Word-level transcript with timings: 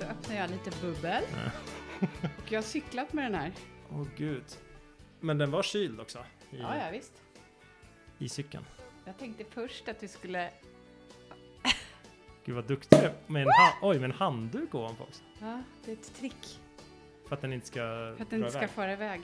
Då 0.00 0.04
öppnar 0.06 0.36
jag 0.36 0.50
lite 0.50 0.70
bubbel. 0.82 1.24
Och 2.38 2.52
jag 2.52 2.58
har 2.58 2.62
cyklat 2.62 3.12
med 3.12 3.24
den 3.24 3.34
här. 3.34 3.52
Åh 3.90 4.06
gud. 4.16 4.44
Men 5.20 5.38
den 5.38 5.50
var 5.50 5.62
kyld 5.62 6.00
också 6.00 6.18
i, 6.50 6.56
Ja, 6.58 6.76
ja 6.78 6.90
visst. 6.92 7.12
i 8.18 8.28
cykeln. 8.28 8.64
Jag 9.04 9.18
tänkte 9.18 9.44
först 9.50 9.88
att 9.88 10.02
vi 10.02 10.08
skulle... 10.08 10.50
Gud 12.44 12.54
vad 12.54 12.64
duktig 12.64 12.98
du 13.00 13.04
är. 13.06 13.14
med 13.26 13.42
en, 13.42 13.48
ha- 13.48 13.88
oj, 13.88 13.98
med 13.98 14.04
en 14.10 14.16
handduk 14.16 14.74
ovanpå 14.74 15.04
också. 15.04 15.22
Ja, 15.40 15.62
det 15.84 15.90
är 15.90 15.96
ett 15.96 16.14
trick. 16.14 16.60
För 17.28 17.34
att 17.36 17.40
den 17.42 17.52
inte 17.52 17.66
ska 17.66 17.78
För 17.80 18.16
att 18.22 18.30
den 18.30 18.38
inte 18.38 18.50
ska 18.52 18.68
fara 18.68 18.92
iväg. 18.92 19.22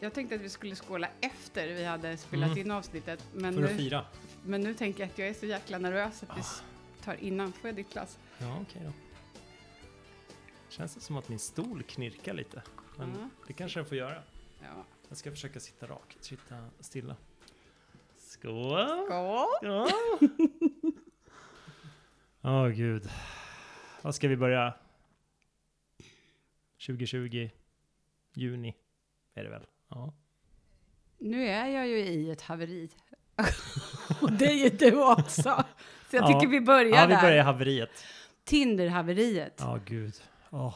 Jag 0.00 0.14
tänkte 0.14 0.34
att 0.34 0.40
vi 0.40 0.48
skulle 0.48 0.74
skåla 0.76 1.08
efter 1.20 1.68
vi 1.68 1.84
hade 1.84 2.16
spelat 2.16 2.46
Mm. 2.46 2.58
in 2.58 2.70
avsnittet. 2.70 3.26
Men 3.34 3.54
För 3.54 3.64
att 3.64 3.70
nu, 3.70 3.76
fira. 3.76 4.04
men 4.44 4.60
nu 4.60 4.74
tänker 4.74 5.00
jag 5.00 5.10
att 5.10 5.18
jag 5.18 5.28
är 5.28 5.34
så 5.34 5.46
jäkla 5.46 5.78
nervös 5.78 6.22
att 6.22 6.28
vi 6.28 6.40
Ah. 6.40 6.44
s- 6.44 6.62
tar 7.04 7.14
innan. 7.14 7.52
Får 7.52 7.68
jag 7.68 7.74
ditt 7.76 7.92
glas? 7.92 8.18
Ja, 8.38 8.58
okej 8.62 8.82
då. 8.84 8.92
Känns 10.80 10.94
det 10.94 11.00
som 11.00 11.16
att 11.16 11.28
min 11.28 11.38
stol 11.38 11.82
knirkar 11.82 12.34
lite. 12.34 12.62
Men 12.98 13.10
Ja. 13.18 13.28
det 13.46 13.52
kanske 13.52 13.78
den 13.80 13.86
får 13.86 13.96
göra. 13.96 14.22
Ja. 14.62 14.84
Jag 15.08 15.18
ska 15.18 15.30
försöka 15.30 15.60
sitta 15.60 15.86
rak, 15.86 16.16
sitta 16.20 16.64
stilla. 16.80 17.16
Skål! 18.18 18.86
Skål! 19.06 19.46
Ja. 19.62 19.88
Åh 22.42 22.68
gud. 22.68 23.10
Vad 24.02 24.14
ska 24.14 24.28
vi 24.28 24.36
börja? 24.36 24.74
2020, 26.86 27.50
juni 28.34 28.76
är 29.34 29.44
det 29.44 29.50
väl? 29.50 29.66
Ja. 29.88 30.14
Nu 31.18 31.46
är 31.48 31.66
jag 31.68 31.88
ju 31.88 31.98
i 31.98 32.30
ett 32.30 32.42
haveri. 32.42 32.90
Och 34.22 34.32
det 34.32 34.44
är 34.46 34.64
ju 34.64 34.68
du 34.70 35.04
också. 35.12 35.42
Så 36.10 36.16
jag 36.16 36.22
Ja. 36.30 36.40
tycker 36.40 36.46
vi 36.52 36.60
börjar 36.60 36.96
Ja, 36.96 37.06
vi 37.06 37.14
där. 37.14 37.22
börjar 37.22 37.36
i 37.36 37.40
haveriet. 37.40 38.04
Tinder-haveriet. 38.44 39.54
Ja, 39.58 39.78
gud. 39.86 40.14
Åh. 40.50 40.74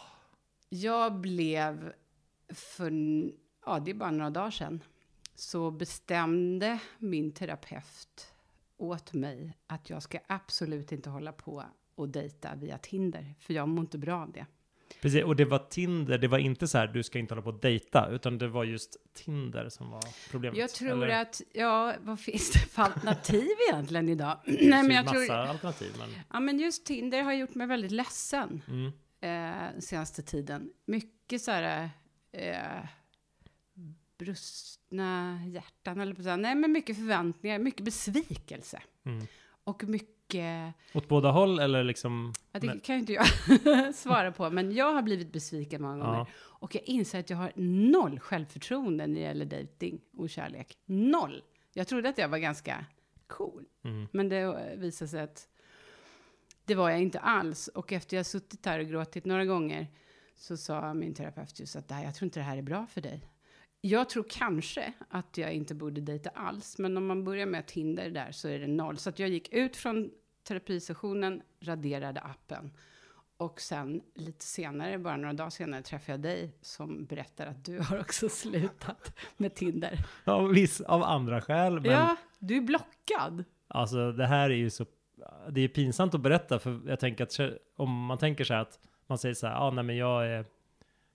Jag 0.69 1.21
blev 1.21 1.93
för, 2.49 2.93
ja 3.67 3.81
det 3.81 3.91
är 3.91 3.95
bara 3.95 4.11
några 4.11 4.31
dagar 4.31 4.51
sedan, 4.51 4.83
så 5.35 5.71
bestämde 5.71 6.79
min 6.99 7.33
terapeut 7.33 8.35
åt 8.77 9.13
mig 9.13 9.57
att 9.67 9.91
jag 9.91 10.03
ska 10.03 10.19
absolut 10.27 10.93
inte 10.93 11.11
hålla 11.11 11.33
på 11.33 11.65
och 11.95 12.09
dejta 12.09 12.55
via 12.55 12.79
Tinder, 12.79 13.35
för 13.41 13.55
jag 13.55 13.69
mår 13.69 13.81
inte 13.81 13.99
bra 13.99 14.23
av 14.23 14.33
det. 14.33 14.47
Precis, 15.03 15.25
och 15.25 15.37
det 15.37 15.45
var 15.45 15.59
Tinder, 15.59 16.19
det 16.19 16.29
var 16.29 16.39
inte 16.39 16.69
så 16.69 16.79
här 16.79 16.87
du 16.87 17.03
ska 17.03 17.19
inte 17.19 17.35
hålla 17.35 17.43
på 17.43 17.51
och 17.51 17.61
dejta, 17.61 18.09
utan 18.11 18.39
det 18.39 18.49
var 18.49 18.65
just 18.65 18.97
Tinder 19.15 19.69
som 19.69 19.91
var 19.91 20.03
problemet. 20.31 20.59
Jag 20.59 20.71
tror 20.71 21.05
Eller? 21.05 21.23
att, 21.23 21.43
ja, 21.53 21.95
vad 22.01 22.21
finns 22.21 22.51
det 22.51 22.59
för 22.59 22.83
alternativ 22.83 23.49
egentligen 23.71 24.09
idag? 24.09 24.41
Nej, 24.45 24.83
men 24.83 24.91
jag 24.91 25.05
massa 25.05 25.19
tror, 25.19 25.31
alternativ, 25.31 25.93
men... 25.99 26.09
ja 26.33 26.41
men 26.41 26.59
just 26.59 26.87
Tinder 26.87 27.23
har 27.23 27.33
gjort 27.33 27.55
mig 27.55 27.67
väldigt 27.67 27.91
ledsen. 27.91 28.63
Mm. 28.69 28.93
Eh, 29.25 29.79
senaste 29.81 30.23
tiden. 30.23 30.73
Mycket 30.85 31.43
så 31.43 31.51
här 31.51 31.91
eh, 32.33 32.87
brustna 34.19 35.41
hjärtan, 35.47 36.01
eller 36.01 36.15
på 36.15 36.23
så 36.23 36.29
här. 36.29 36.37
Nej, 36.37 36.55
men 36.55 36.73
mycket 36.73 36.97
förväntningar, 36.97 37.59
mycket 37.59 37.85
besvikelse. 37.85 38.83
Mm. 39.05 39.27
Och 39.65 39.85
mycket, 39.85 40.75
Åt 40.95 41.09
båda 41.09 41.31
håll 41.31 41.59
eller 41.59 41.85
liksom? 41.85 42.33
ja, 42.53 42.61
det 42.61 42.81
kan 42.85 42.95
ju 42.95 43.01
inte 43.01 43.13
jag 43.13 43.95
svara 43.95 44.33
på, 44.33 44.51
men 44.51 44.75
jag 44.75 44.93
har 44.93 45.03
blivit 45.03 45.33
besviken 45.33 45.83
många 45.83 46.05
gånger. 46.05 46.19
Ja. 46.19 46.27
Och 46.37 46.75
jag 46.75 46.85
inser 46.85 47.21
att 47.21 47.31
jag 47.31 47.37
har 47.37 47.53
noll 47.91 48.21
självförtroende 48.21 49.07
när 49.07 49.15
det 49.15 49.21
gäller 49.21 49.45
dejting 49.45 50.01
och 50.17 50.31
kärlek. 50.31 50.79
Noll! 50.85 51.43
Jag 51.73 51.89
trodde 51.89 52.09
att 52.09 52.19
jag 52.19 52.29
var 52.29 52.39
ganska 52.39 52.85
cool. 53.27 53.65
Mm. 53.85 54.09
Men 54.13 54.29
det 54.29 54.75
visade 54.77 55.09
sig 55.09 55.21
att 55.23 55.49
det 56.65 56.75
var 56.75 56.91
jag 56.91 57.01
inte 57.03 57.19
alls. 57.19 57.69
Och 57.69 57.93
efter 57.93 58.17
jag 58.17 58.27
suttit 58.27 58.67
här 58.67 58.79
och 58.79 58.87
gråtit 58.87 59.25
några 59.25 59.45
gånger 59.45 59.87
så 60.37 60.57
sa 60.57 60.95
min 60.95 61.15
terapeut 61.15 61.61
just 61.61 61.77
att 61.77 61.91
"Nej, 61.91 62.05
jag 62.05 62.15
tror 62.15 62.27
inte 62.27 62.41
det 62.41 62.45
här 62.45 62.57
är 62.57 62.63
bra 62.63 62.87
för 62.87 63.01
dig. 63.01 63.21
Jag 63.81 64.09
tror 64.09 64.25
kanske 64.31 64.93
att 65.09 65.39
jag 65.39 65.53
inte 65.53 65.75
borde 65.75 66.01
dejta 66.01 66.31
alls, 66.31 66.79
men 66.79 66.97
om 66.97 67.07
man 67.07 67.25
börjar 67.25 67.47
med 67.47 67.67
Tinder 67.67 68.11
där 68.11 68.33
så 68.33 68.49
är 68.49 68.59
det 68.59 68.67
noll. 68.67 68.97
Så 68.99 69.09
att 69.11 69.19
jag 69.19 69.29
gick 69.29 69.53
ut 69.53 69.77
från 69.77 70.11
terapisessionen, 70.49 71.43
raderade 71.61 72.21
appen. 72.21 72.73
Och 73.37 73.61
sen 73.61 74.03
lite 74.15 74.45
senare, 74.45 74.99
bara 74.99 75.17
några 75.17 75.33
dagar 75.33 75.51
senare, 75.51 75.83
träffade 75.83 76.13
jag 76.13 76.21
dig 76.21 76.53
som 76.61 77.05
berättar 77.05 77.47
att 77.47 77.65
du 77.65 77.79
har 77.83 78.01
också 78.01 78.29
slutat 78.29 79.19
med 79.37 79.55
Tinder. 79.55 80.07
Ja, 80.25 80.41
viss 80.47 80.81
av 80.81 81.03
andra 81.03 81.41
skäl, 81.41 81.81
men 81.81 81.91
Ja, 81.91 82.17
du 82.39 82.57
är 82.57 82.61
blockad. 82.61 83.45
alltså 83.69 84.13
det 84.13 84.27
här 84.27 84.51
är 84.51 84.55
ju 84.55 84.71
så... 84.71 84.87
Det 85.51 85.61
är 85.61 85.69
pinsamt 85.69 86.15
att 86.15 86.21
berätta, 86.21 86.59
för 86.59 86.81
jag 86.87 87.01
tänker 87.01 87.25
att 87.25 87.41
om 87.77 88.05
man 88.07 88.19
tänker 88.19 88.45
så 88.45 88.55
här 88.55 88.61
att 88.61 88.79
man 89.07 89.19
säger 89.19 89.35
så 89.35 89.47
här, 89.47 89.55
ah, 89.67 89.71
nej 89.71 89.85
men 89.85 89.97
jag 89.97 90.27
är, 90.27 90.45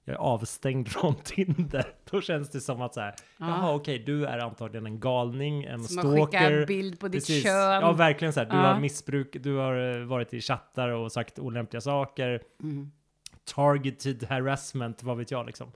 jag 0.06 0.14
är 0.16 0.20
avstängd 0.20 0.88
från 0.92 1.16
Tinder, 1.16 1.86
då 2.12 2.22
känns 2.22 2.50
det 2.50 2.62
som 2.62 2.81
att 2.81 2.94
så 2.94 3.02
här, 3.02 3.16
jaha 3.38 3.74
okej, 3.75 4.00
du 4.00 4.25
är 4.25 4.38
antagligen 4.40 4.86
en 4.86 5.00
galning, 5.00 5.64
en 5.64 5.84
Som 5.84 5.96
man 5.96 6.16
skickar 6.16 6.40
stalker. 6.40 6.66
bild 6.66 7.00
på 7.00 7.08
ditt 7.08 7.22
Precis. 7.28 7.44
kön. 7.44 7.81
Ja, 7.81 7.92
verkligen 7.92 8.34
så 8.34 8.40
här. 8.40 8.47
Du 8.50 8.56
Ja. 8.58 8.62
har 8.74 8.80
missbruk, 8.80 9.36
du 9.44 9.56
har 9.56 10.00
eh, 10.00 10.06
varit 10.06 10.34
i 10.34 10.41
chattar 10.41 10.90
och 10.90 11.12
sagt 11.12 11.40
olämpliga 11.40 11.81
saker. 11.81 12.41
Mm. 12.64 12.91
Targeted 13.56 14.24
harassment, 14.24 15.03
vad 15.03 15.18
vet 15.18 15.31
jag 15.31 15.46
liksom. 15.46 15.72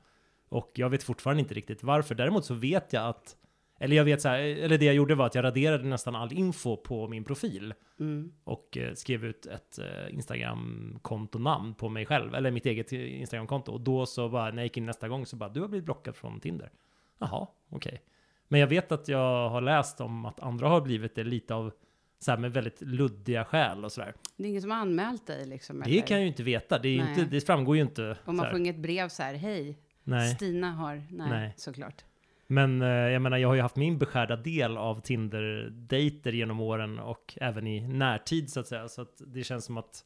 Och 0.50 0.72
jag 0.76 0.90
vet 0.90 1.04
fortfarande 1.04 1.42
inte 1.42 1.54
riktigt 1.54 1.84
varför. 1.84 2.16
Däremot 2.16 2.46
så 2.46 2.54
vet 2.54 2.94
jag 2.94 3.06
att, 3.08 3.36
eller 3.84 3.96
jag 3.96 4.06
vet 4.06 4.22
så 4.22 4.30
här, 4.30 4.40
eller 4.40 4.78
det 4.78 4.86
jag 4.86 4.96
gjorde 4.96 5.16
var 5.16 5.26
att 5.26 5.36
jag 5.36 5.44
raderade 5.44 5.84
nästan 5.84 6.16
all 6.16 6.34
info 6.34 6.78
på 6.78 7.08
min 7.08 7.24
profil 7.24 7.74
Mm. 8.00 8.32
och 8.44 8.78
eh, 8.78 8.94
skrev 8.94 9.26
ut 9.26 9.46
ett 9.46 9.80
eh, 9.80 10.14
Instagram-kontonamn 10.14 11.74
på 11.74 11.90
mig 11.90 12.06
själv, 12.06 12.36
eller 12.36 12.52
mitt 12.52 12.66
eget 12.66 12.94
eh, 12.94 13.22
Instagram-konto. 13.22 13.72
Och 13.72 13.82
då 13.82 14.06
så 14.06 14.30
bara, 14.30 14.50
när 14.50 14.58
jag 14.58 14.64
gick 14.64 14.78
in 14.78 14.86
nästa 14.86 15.08
gång 15.08 15.26
så 15.26 15.36
bara, 15.36 15.50
du 15.50 15.62
har 15.62 15.68
blivit 15.68 15.86
blockad 15.86 16.16
från 16.16 16.40
Tinder. 16.40 16.72
Jaha, 17.20 17.48
okej. 17.70 18.02
Men 18.48 18.60
jag 18.60 18.68
vet 18.68 18.92
att 18.92 19.08
jag 19.08 19.50
har 19.50 19.62
läst 19.62 20.02
om 20.02 20.26
att 20.26 20.40
andra 20.40 20.68
har 20.68 20.82
blivit 20.82 21.16
det 21.16 21.24
lite 21.24 21.56
av, 21.56 21.72
så 22.20 22.32
här 22.32 22.38
med 22.38 22.54
väldigt 22.54 22.82
luddiga 22.82 23.46
skäl 23.46 23.86
och 23.86 23.92
sådär. 23.92 24.14
Det 24.38 24.44
är 24.44 24.50
ingen 24.50 24.62
som 24.62 24.72
har 24.72 24.78
anmält 24.78 25.28
dig 25.28 25.46
liksom? 25.46 25.80
Det 25.80 25.90
eller? 25.92 26.02
kan 26.08 26.18
jag 26.18 26.22
ju 26.22 26.28
inte 26.28 26.44
veta, 26.44 26.80
det, 26.80 26.90
är 26.90 27.10
inte, 27.10 27.26
det 27.26 27.42
framgår 27.42 27.76
ju 27.76 27.82
inte. 27.82 28.10
Om 28.10 28.16
så 28.26 28.32
man 28.32 28.50
får 28.50 28.60
inget 28.60 28.78
brev 28.78 29.10
så 29.10 29.24
här, 29.24 29.34
hej, 29.34 29.78
Nej. 30.04 30.36
Stina 30.36 30.72
har, 30.72 30.96
nej, 30.96 31.30
Nej. 31.30 31.54
såklart. 31.58 32.04
Men 32.54 32.82
eh, 32.82 32.88
jag 32.88 33.22
menar, 33.22 33.38
jag 33.38 33.48
har 33.48 33.56
ju 33.56 33.62
haft 33.62 33.76
min 33.76 33.98
beskärda 33.98 34.36
del 34.36 34.78
av 34.78 35.02
Tinder-dejter 35.02 36.32
genom 36.32 36.60
åren 36.60 37.00
och 37.00 37.38
även 37.42 37.68
i 37.68 37.88
närtid 37.88 38.50
så 38.50 38.60
att 38.60 38.68
säga. 38.68 38.88
Så 38.88 39.02
att 39.02 39.22
det 39.28 39.44
känns 39.44 39.66
som 39.66 39.78
att, 39.78 40.06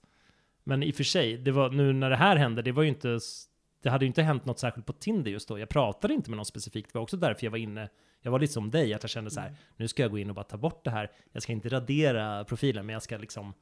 men 0.63 0.83
i 0.83 0.91
och 0.91 0.95
för 0.95 1.03
sig, 1.03 1.37
det 1.37 1.51
var 1.51 1.69
nu 1.69 1.93
när 1.93 2.09
det 2.09 2.15
här 2.15 2.35
hände, 2.35 2.61
det 2.61 2.71
var 2.71 2.83
ju 2.83 2.89
inte, 2.89 3.19
det 3.83 3.89
hade 3.89 4.05
ju 4.05 4.07
inte 4.07 4.23
hänt 4.23 4.45
något 4.45 4.59
särskilt 4.59 4.85
på 4.87 4.93
Tinder 4.93 5.31
just 5.31 5.47
då. 5.47 5.59
Jag 5.59 5.69
pratade 5.69 6.13
inte 6.13 6.29
med 6.29 6.37
någon 6.37 6.45
specifikt, 6.45 6.93
det 6.93 6.97
var 6.97 7.03
också 7.03 7.17
därför 7.17 7.45
jag 7.45 7.51
var 7.51 7.57
inne, 7.57 7.89
jag 8.21 8.31
var 8.31 8.39
lite 8.39 8.53
som 8.53 8.71
dig, 8.71 8.93
att 8.93 9.03
jag 9.03 9.09
kände 9.09 9.31
så 9.31 9.39
här, 9.39 9.55
nu 9.77 9.87
ska 9.87 10.01
jag 10.01 10.11
gå 10.11 10.17
in 10.17 10.29
och 10.29 10.35
bara 10.35 10.43
ta 10.45 10.57
bort 10.57 10.83
det 10.83 10.91
här. 10.91 11.11
Jag 11.31 11.43
ska 11.43 11.51
inte 11.51 11.69
radera 11.69 12.43
profilen, 12.43 12.85
men 12.85 12.93
jag 12.93 13.03
ska 13.03 13.17
liksom 13.17 13.53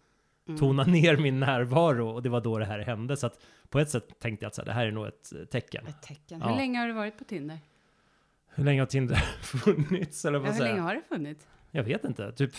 Mm. 0.47 0.59
tona 0.59 0.84
ner 0.84 1.17
min 1.17 1.40
närvaro 1.40 2.09
och 2.09 2.23
det 2.23 2.29
var 2.29 2.41
då 2.41 2.59
det 2.59 2.66
här 2.66 2.79
hände. 2.79 3.17
Så 3.17 3.28
att 3.28 3.40
på 3.69 3.79
ett 3.79 3.90
sätt 3.90 4.19
tänkte 4.19 4.44
jag 4.44 4.47
att 4.47 4.56
så 4.56 4.62
här, 4.62 4.66
det 4.66 4.72
här 4.72 4.85
är 4.85 4.91
nog 4.91 5.07
ett 5.07 5.34
eh, 5.34 5.46
tecken. 5.46 5.88
Ett 5.88 6.02
tecken. 6.02 6.40
Ja. 6.40 6.50
Hur 6.50 6.56
länge 6.56 6.79
har 6.79 6.88
du 6.88 6.94
varit 6.94 7.17
på 7.17 7.23
Tinder? 7.23 7.59
Hur 8.55 8.63
länge 8.63 8.81
har 8.81 8.85
Tinder 8.85 9.16
funnits? 9.41 10.25
Eller 10.25 10.38
Ja, 10.38 10.43
vad 10.43 10.51
hur 10.51 10.57
säga? 10.59 10.69
länge 10.69 10.81
har 10.81 10.95
det 10.95 11.01
funnits? 11.09 11.47
Jag 11.71 11.83
vet 11.83 12.03
inte, 12.03 12.31
typ... 12.31 12.51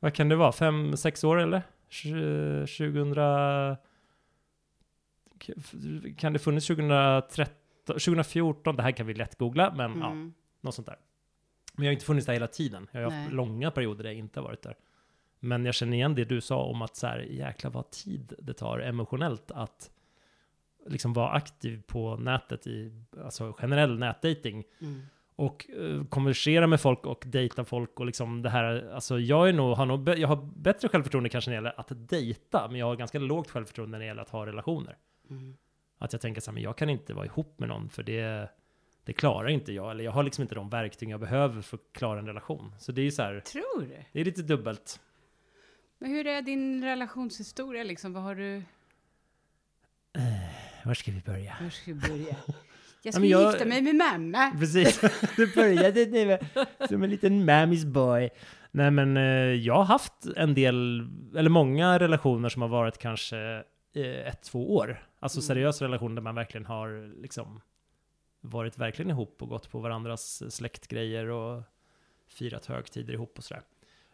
Vad 0.00 0.14
kan 0.14 0.28
det 0.28 0.36
vara? 0.36 0.52
Fem, 0.52 0.96
sex 0.96 1.24
år 1.24 1.40
eller? 1.40 1.62
Tj- 1.90 2.66
2000... 3.14 3.76
Kan 6.16 6.32
det 6.32 6.38
funnits 6.38 6.66
2013, 6.66 7.54
2014? 7.86 8.76
Det 8.76 8.82
här 8.82 8.90
kan 8.92 9.06
vi 9.06 9.14
lätt 9.14 9.38
googla, 9.38 9.72
men 9.76 9.98
ja, 10.00 10.06
Mm. 10.10 10.34
något 10.60 10.74
sånt 10.74 10.86
där. 10.86 10.96
Men 11.74 11.84
jag 11.84 11.90
har 11.90 11.92
inte 11.92 12.04
funnits 12.04 12.26
där 12.26 12.32
hela 12.32 12.46
tiden. 12.46 12.88
Jag 12.92 13.00
har 13.00 13.04
haft 13.10 13.14
Nej. 13.28 13.34
långa 13.36 13.70
perioder 13.70 14.02
där 14.02 14.10
jag 14.10 14.18
inte 14.18 14.40
har 14.40 14.44
varit 14.44 14.62
där. 14.62 14.76
Men 15.40 15.64
jag 15.64 15.74
känner 15.74 15.96
igen 15.96 16.14
det 16.14 16.24
du 16.24 16.40
sa 16.40 16.62
om 16.64 16.82
att 16.82 16.96
så 16.96 17.06
här, 17.06 17.18
jäkla 17.18 17.70
vad 17.70 17.90
tid 17.90 18.32
det 18.38 18.54
tar 18.54 18.78
emotionellt 18.78 19.50
att 19.50 19.90
liksom 20.86 21.12
vara 21.12 21.30
aktiv 21.30 21.82
på 21.86 22.16
nätet 22.16 22.66
i 22.66 22.92
alltså 23.24 23.52
generell 23.52 23.98
nätdating 23.98 24.64
Mm. 24.80 25.02
och 25.36 25.70
eh, 25.70 26.04
konversera 26.04 26.66
med 26.66 26.80
folk 26.80 27.06
och 27.06 27.24
dejta 27.26 27.64
folk 27.64 28.00
och 28.00 28.06
liksom 28.06 28.42
det 28.42 28.50
här, 28.50 28.90
alltså 28.94 29.18
jag 29.18 29.48
är 29.48 29.52
nog, 29.52 29.76
har 29.76 29.86
nog, 29.86 30.08
jag 30.08 30.28
har 30.28 30.48
bättre 30.56 30.88
självförtroende 30.88 31.28
kanske 31.28 31.50
när 31.50 31.56
det 31.56 31.58
gäller 31.68 31.80
att 31.80 32.08
dejta, 32.08 32.68
men 32.68 32.80
jag 32.80 32.86
har 32.86 32.96
ganska 32.96 33.18
lågt 33.18 33.50
självförtroende 33.50 33.98
när 33.98 33.98
det 33.98 34.06
gäller 34.08 34.22
att 34.22 34.30
ha 34.30 34.46
relationer. 34.46 34.96
Mm. 35.30 35.56
Att 35.98 36.12
jag 36.12 36.22
tänker 36.22 36.40
så 36.40 36.50
här, 36.50 36.54
men 36.54 36.62
jag 36.62 36.76
kan 36.78 36.90
inte 36.90 37.14
vara 37.14 37.26
ihop 37.26 37.58
med 37.58 37.68
någon 37.68 37.88
för 37.88 38.02
det, 38.02 38.50
det 39.04 39.12
klarar 39.12 39.48
inte 39.48 39.72
jag, 39.72 39.90
eller 39.90 40.04
jag 40.04 40.12
har 40.12 40.22
liksom 40.22 40.42
inte 40.42 40.54
de 40.54 40.70
verktyg 40.70 41.10
jag 41.10 41.20
behöver 41.20 41.62
för 41.62 41.76
att 41.76 41.92
klara 41.92 42.18
en 42.18 42.26
relation. 42.26 42.74
Så 42.78 42.92
det 42.92 43.00
är 43.00 43.04
ju 43.04 43.10
så 43.10 43.22
här, 43.22 43.40
Tror 43.40 43.80
du? 43.82 43.96
det 44.12 44.20
är 44.20 44.24
lite 44.24 44.42
dubbelt. 44.42 45.00
Men 45.98 46.10
hur 46.10 46.26
är 46.26 46.42
din 46.42 46.84
relationshistoria 46.84 47.82
liksom? 47.84 48.12
Vad 48.12 48.22
har 48.22 48.34
du, 48.34 48.62
Var 50.88 50.94
ska 50.94 51.12
vi 51.12 51.20
börja? 51.20 51.56
var 51.62 51.70
ska 51.70 51.92
vi 51.92 52.00
börja? 52.00 52.36
Jag 53.02 53.14
ska 53.14 53.20
men 53.20 53.28
jag- 53.28 53.52
gifta 53.52 53.64
mig 53.64 53.82
med 53.82 53.94
mamma. 53.94 54.52
Precis, 54.58 55.00
du 55.36 55.54
började 55.54 56.38
som 56.88 57.02
en 57.02 57.10
liten 57.10 57.44
mammis 57.44 57.84
boy. 57.84 58.30
Nej 58.70 58.90
men 58.90 59.16
eh, 59.16 59.22
jag 59.54 59.74
har 59.74 59.84
haft 59.84 60.12
en 60.36 60.54
del, 60.54 61.08
eller 61.36 61.50
många 61.50 61.98
relationer 61.98 62.48
som 62.48 62.62
har 62.62 62.68
varit 62.68 62.98
kanske 62.98 63.38
eh, 63.94 64.28
ett, 64.28 64.42
två 64.42 64.76
år. 64.76 65.02
Alltså 65.20 65.38
Mm. 65.38 65.46
seriös 65.46 65.82
relation 65.82 66.14
där 66.14 66.22
man 66.22 66.34
verkligen 66.34 66.66
har 66.66 67.20
liksom 67.22 67.60
varit 68.40 68.78
verkligen 68.78 69.10
ihop 69.10 69.42
och 69.42 69.48
gått 69.48 69.70
på 69.70 69.78
varandras 69.78 70.54
släktgrejer 70.54 71.26
och 71.30 71.62
firat 72.28 72.66
högtider 72.66 73.12
ihop 73.14 73.38
och 73.38 73.44
sådär. 73.44 73.62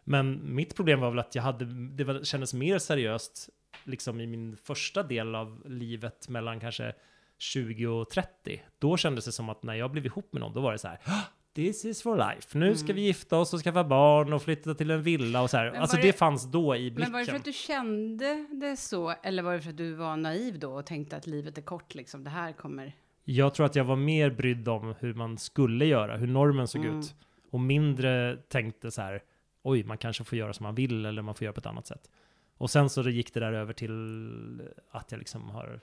Men 0.03 0.55
mitt 0.55 0.75
problem 0.75 0.99
var 0.99 1.09
väl 1.09 1.19
att 1.19 1.35
jag 1.35 1.43
hade, 1.43 1.65
det 1.95 2.03
var, 2.03 2.23
kändes 2.23 2.53
mer 2.53 2.79
seriöst 2.79 3.49
liksom 3.83 4.21
i 4.21 4.27
min 4.27 4.57
första 4.57 5.03
del 5.03 5.35
av 5.35 5.61
livet 5.65 6.29
mellan 6.29 6.59
kanske 6.59 6.93
20 7.37 7.87
och 7.87 8.09
30. 8.09 8.61
Då 8.79 8.97
kändes 8.97 9.25
det 9.25 9.31
som 9.31 9.49
att 9.49 9.63
när 9.63 9.73
jag 9.73 9.91
blev 9.91 10.05
ihop 10.05 10.33
med 10.33 10.39
någon, 10.41 10.53
då 10.53 10.61
var 10.61 10.71
det 10.71 10.77
så 10.77 10.87
här 10.87 10.99
"Ah, 11.05 11.21
This 11.53 11.85
is 11.85 12.01
for 12.03 12.17
life. 12.17 12.57
Nu 12.57 12.75
ska 12.75 12.85
Mm. 12.85 12.95
vi 12.95 13.01
gifta 13.01 13.37
oss 13.37 13.53
och 13.53 13.59
skaffa 13.59 13.83
barn 13.83 14.33
och 14.33 14.41
flytta 14.41 14.73
till 14.75 14.91
en 14.91 15.03
villa 15.03 15.41
och 15.41 15.49
så 15.49 15.57
här. 15.57 15.65
Alltså 15.71 15.97
det, 15.97 16.03
det- 16.03 16.13
fanns 16.13 16.51
då 16.51 16.75
i 16.75 16.91
blicken. 16.91 17.11
Men 17.11 17.11
var 17.11 17.19
det 17.19 17.25
för 17.25 17.35
att 17.35 17.45
du 17.45 17.53
kände 17.53 18.47
det 18.51 18.77
så, 18.77 19.13
eller 19.23 19.43
var 19.43 19.53
det 19.53 19.61
för 19.61 19.69
att 19.69 19.77
du 19.77 19.93
var 19.93 20.17
naiv 20.17 20.59
då 20.59 20.71
och 20.73 20.85
tänkte 20.85 21.15
att 21.17 21.27
livet 21.27 21.57
är 21.57 21.61
kort 21.61 21.95
liksom, 21.95 22.23
det 22.23 22.29
här 22.29 22.51
kommer... 22.53 22.93
Jag 23.23 23.53
tror 23.53 23.65
att 23.65 23.75
jag 23.75 23.83
var 23.83 23.95
mer 23.95 24.29
brydd 24.29 24.67
om 24.67 24.95
hur 24.99 25.13
man 25.13 25.37
skulle 25.37 25.85
göra, 25.85 26.17
hur 26.17 26.27
normen 26.27 26.67
såg 26.67 26.85
Mm. 26.85 26.99
ut. 26.99 27.15
Och 27.51 27.59
mindre 27.59 28.37
tänkte 28.47 28.91
så 28.91 29.01
här, 29.01 29.23
oj, 29.63 29.83
man 29.83 29.97
kanske 29.97 30.23
får 30.23 30.37
göra 30.37 30.53
som 30.53 30.63
man 30.63 30.75
vill 30.75 31.05
eller 31.05 31.21
man 31.21 31.35
får 31.35 31.45
göra 31.45 31.53
på 31.53 31.59
ett 31.59 31.65
annat 31.65 31.87
sätt. 31.87 32.09
Och 32.57 32.69
sen 32.69 32.89
så 32.89 33.01
gick 33.09 33.33
det 33.33 33.39
där 33.39 33.53
över 33.53 33.73
till 33.73 34.61
att 34.91 35.11
jag 35.11 35.19
liksom 35.19 35.49
har 35.49 35.79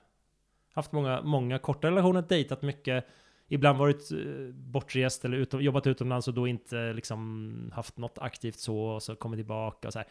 haft 0.74 0.92
många, 0.92 1.22
många 1.22 1.58
korta 1.58 1.88
relationer, 1.88 2.22
dejtat 2.22 2.62
mycket, 2.62 3.06
ibland 3.48 3.78
varit 3.78 4.12
eh, 4.12 4.54
bortrest 4.54 5.24
eller 5.24 5.36
utom, 5.36 5.60
jobbat 5.62 5.86
utomlands 5.86 6.28
och 6.28 6.34
då 6.34 6.46
inte 6.46 6.92
liksom 6.92 7.70
haft 7.74 7.96
något 7.96 8.18
aktivt 8.18 8.58
så 8.58 8.78
och 8.78 9.02
så 9.02 9.16
kommit 9.16 9.38
tillbaka 9.38 9.88
och 9.88 9.92
så 9.92 9.98
här. 9.98 10.08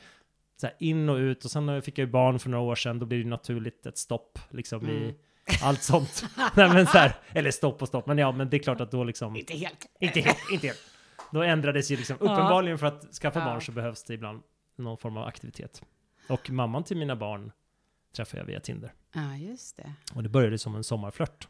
Så 0.61 0.67
här 0.67 0.75
in 0.79 1.09
och 1.09 1.15
ut 1.15 1.45
och 1.45 1.51
sen 1.51 1.81
fick 1.81 1.97
jag 1.97 2.05
ju 2.05 2.11
barn 2.11 2.39
för 2.39 2.49
några 2.49 2.63
år 2.63 2.75
sedan, 2.75 2.99
då 2.99 3.05
blir 3.05 3.23
det 3.23 3.29
naturligt 3.29 3.85
ett 3.85 3.97
stopp 3.97 4.39
liksom 4.49 4.89
i 4.89 4.97
Mm. 5.03 5.15
allt 5.63 5.81
sånt. 5.83 6.25
Nej 6.55 6.69
men 6.73 6.85
så 6.87 6.97
här, 6.97 7.15
eller 7.33 7.51
stopp 7.51 7.81
och 7.81 7.87
stopp, 7.87 8.05
men 8.07 8.17
ja, 8.17 8.31
men 8.31 8.49
det 8.49 8.57
är 8.57 8.59
klart 8.59 8.81
att 8.81 8.91
då 8.91 9.03
liksom, 9.03 9.35
Inte 9.35 9.53
helt. 9.53 9.85
inte 9.99 10.19
helt, 10.21 10.37
inte 10.51 10.67
helt. 10.67 10.79
Då 11.31 11.41
ändrades 11.43 11.91
ju 11.91 11.95
liksom, 11.97 12.15
uppenbarligen 12.19 12.77
för 12.77 12.87
att 12.87 13.03
skaffa 13.21 13.39
Ja. 13.39 13.45
barn 13.45 13.61
så 13.61 13.71
behövs 13.71 14.03
det 14.03 14.13
ibland 14.13 14.41
någon 14.75 14.97
form 14.97 15.17
av 15.17 15.27
aktivitet. 15.27 15.83
Och 16.31 16.49
mamman 16.49 16.83
till 16.83 16.97
mina 16.97 17.15
barn 17.15 17.51
träffade 18.15 18.41
jag 18.41 18.45
via 18.45 18.59
Tinder. 18.59 18.93
Ja, 19.13 19.35
just 19.35 19.77
det. 19.77 19.93
Och 20.15 20.23
det 20.23 20.29
började 20.29 20.57
som 20.57 20.75
en 20.75 20.83
sommarflört 20.83 21.47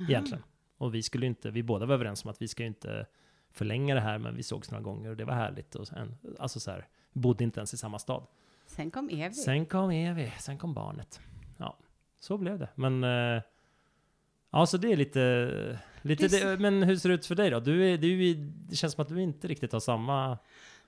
Aha. 0.00 0.10
egentligen. 0.10 0.42
Och 0.78 0.94
vi 0.94 1.02
skulle 1.02 1.26
inte, 1.26 1.50
vi 1.50 1.62
båda 1.62 1.86
var 1.86 1.94
överens 1.94 2.24
om 2.24 2.30
att 2.30 2.42
vi 2.42 2.48
ska 2.48 2.62
ju 2.62 2.66
inte 2.66 3.06
förlänga 3.50 3.94
det 3.94 4.00
här, 4.00 4.18
men 4.18 4.36
vi 4.36 4.42
sågs 4.42 4.70
några 4.70 4.82
gånger 4.82 5.10
och 5.10 5.16
det 5.16 5.24
var 5.24 5.34
härligt. 5.34 5.74
Och 5.74 5.88
sen, 5.88 6.14
alltså 6.38 6.60
så 6.60 6.70
här, 6.70 6.86
bodde 7.12 7.44
inte 7.44 7.60
ens 7.60 7.74
i 7.74 7.76
samma 7.76 7.98
stad. 7.98 8.26
Sen 8.66 8.90
kom 8.90 9.08
Evi. 9.08 9.34
Sen 9.34 9.66
kom 9.66 9.90
Evi, 9.90 10.32
sen 10.38 10.58
kom 10.58 10.74
barnet. 10.74 11.20
Ja, 11.56 11.78
så 12.20 12.38
blev 12.38 12.58
det. 12.58 12.68
Men 12.74 13.04
eh, 13.04 13.42
ja, 14.50 14.66
så 14.66 14.76
det 14.76 14.92
är 14.92 14.96
lite, 14.96 15.78
lite 16.02 16.28
Det 16.28 16.58
men 16.58 16.82
hur 16.82 16.96
ser 16.96 17.08
det 17.08 17.14
ut 17.14 17.26
för 17.26 17.34
dig 17.34 17.50
då? 17.50 17.60
Du 17.60 17.86
är, 17.92 17.98
du 17.98 18.30
är, 18.30 18.34
det 18.68 18.76
känns 18.76 18.92
som 18.92 19.02
att 19.02 19.08
du 19.08 19.22
inte 19.22 19.48
riktigt 19.48 19.72
har 19.72 19.80
samma... 19.80 20.38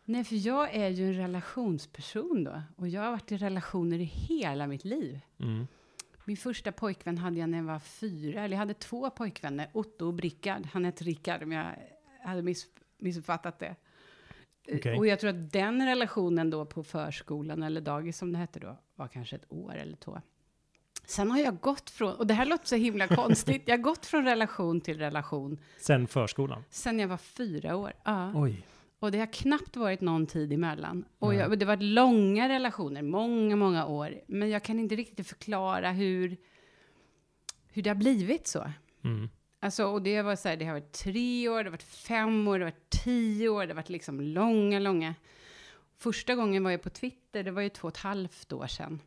Nej, 0.04 0.24
för 0.24 0.46
jag 0.46 0.74
är 0.74 0.88
ju 0.88 1.06
en 1.06 1.14
relationsperson 1.14 2.44
då. 2.44 2.62
Och 2.76 2.88
jag 2.88 3.02
har 3.02 3.10
varit 3.10 3.32
i 3.32 3.36
relationer 3.36 3.98
i 3.98 4.04
hela 4.04 4.66
mitt 4.66 4.84
liv. 4.84 5.20
Mm. 5.38 5.66
Min 6.24 6.36
första 6.36 6.72
pojkvän 6.72 7.18
hade 7.18 7.40
jag 7.40 7.48
när 7.48 7.58
jag 7.58 7.64
var 7.64 7.78
fyra. 7.78 8.44
Eller 8.44 8.54
jag 8.54 8.58
hade 8.58 8.74
två 8.74 9.10
pojkvänner, 9.10 9.68
Otto 9.72 10.06
och 10.06 10.14
Brickard. 10.14 10.66
Han 10.72 10.84
hette 10.84 11.04
Rickard, 11.04 11.46
men 11.46 11.58
jag 11.58 11.74
hade 12.28 12.42
miss, 12.42 12.66
missuppfattat 12.98 13.58
det. 13.58 13.76
Okej. 14.72 14.98
Och 14.98 15.06
jag 15.06 15.20
tror 15.20 15.30
att 15.30 15.52
den 15.52 15.86
relationen 15.86 16.50
då 16.50 16.64
på 16.66 16.84
förskolan, 16.84 17.62
eller 17.62 17.80
dagis 17.80 18.18
som 18.18 18.32
det 18.32 18.38
hette 18.38 18.60
då, 18.60 18.76
var 18.94 19.08
kanske 19.08 19.36
ett 19.36 19.52
år 19.52 19.74
eller 19.74 19.96
två. 19.96 20.20
Sen 21.06 21.30
har 21.30 21.38
jag 21.38 21.60
gått 21.60 21.90
från, 21.90 22.14
och 22.14 22.26
det 22.26 22.34
här 22.34 22.46
låter 22.46 22.66
så 22.66 22.76
himla 22.76 23.08
konstigt, 23.16 23.62
jag 23.66 23.76
har 23.76 23.82
gått 23.82 24.06
från 24.06 24.24
relation 24.24 24.80
till 24.80 24.98
relation 24.98 25.58
Sen 25.78 26.06
förskolan. 26.06 26.64
sen 26.70 26.98
jag 26.98 27.08
var 27.08 27.16
fyra 27.16 27.76
år. 27.76 27.92
Ja. 28.04 28.32
Oj. 28.34 28.66
Och 29.00 29.12
det 29.12 29.18
har 29.18 29.32
knappt 29.32 29.76
varit 29.76 30.00
någon 30.00 30.26
tid 30.26 30.52
emellan. 30.52 31.04
Och 31.18 31.34
jag, 31.34 31.58
det 31.58 31.66
har 31.66 31.76
varit 31.76 31.82
långa 31.82 32.48
relationer, 32.48 33.02
många, 33.02 33.56
många 33.56 33.86
år. 33.86 34.20
Men 34.26 34.50
jag 34.50 34.62
kan 34.62 34.78
inte 34.78 34.96
riktigt 34.96 35.26
förklara 35.28 35.90
hur, 35.90 36.36
hur 37.68 37.82
det 37.82 37.90
har 37.90 37.94
blivit 37.94 38.46
så. 38.46 38.72
Mm. 39.04 39.28
Alltså, 39.60 39.84
och 39.84 40.02
det, 40.02 40.22
var 40.22 40.36
så 40.36 40.48
här, 40.48 40.56
det 40.56 40.64
har 40.64 40.72
varit 40.72 40.92
tre 40.92 41.48
år, 41.48 41.58
det 41.58 41.64
har 41.64 41.70
varit 41.70 41.82
fem 41.82 42.48
år, 42.48 42.58
det 42.58 42.64
har 42.64 42.70
varit 42.70 42.90
tio 43.04 43.48
år, 43.48 43.62
det 43.66 43.72
har 43.72 43.76
varit 43.76 43.88
liksom 43.88 44.20
långa, 44.20 44.78
långa. 44.78 45.14
Första 45.98 46.34
gången 46.34 46.64
var 46.64 46.70
jag 46.70 46.82
på 46.82 46.90
Twitter, 46.90 47.44
det 47.44 47.50
var 47.50 47.62
ju 47.62 47.68
två 47.68 47.88
och 47.88 47.94
ett 47.94 48.00
halvt 48.00 48.52
år 48.52 48.66
sedan. 48.66 49.00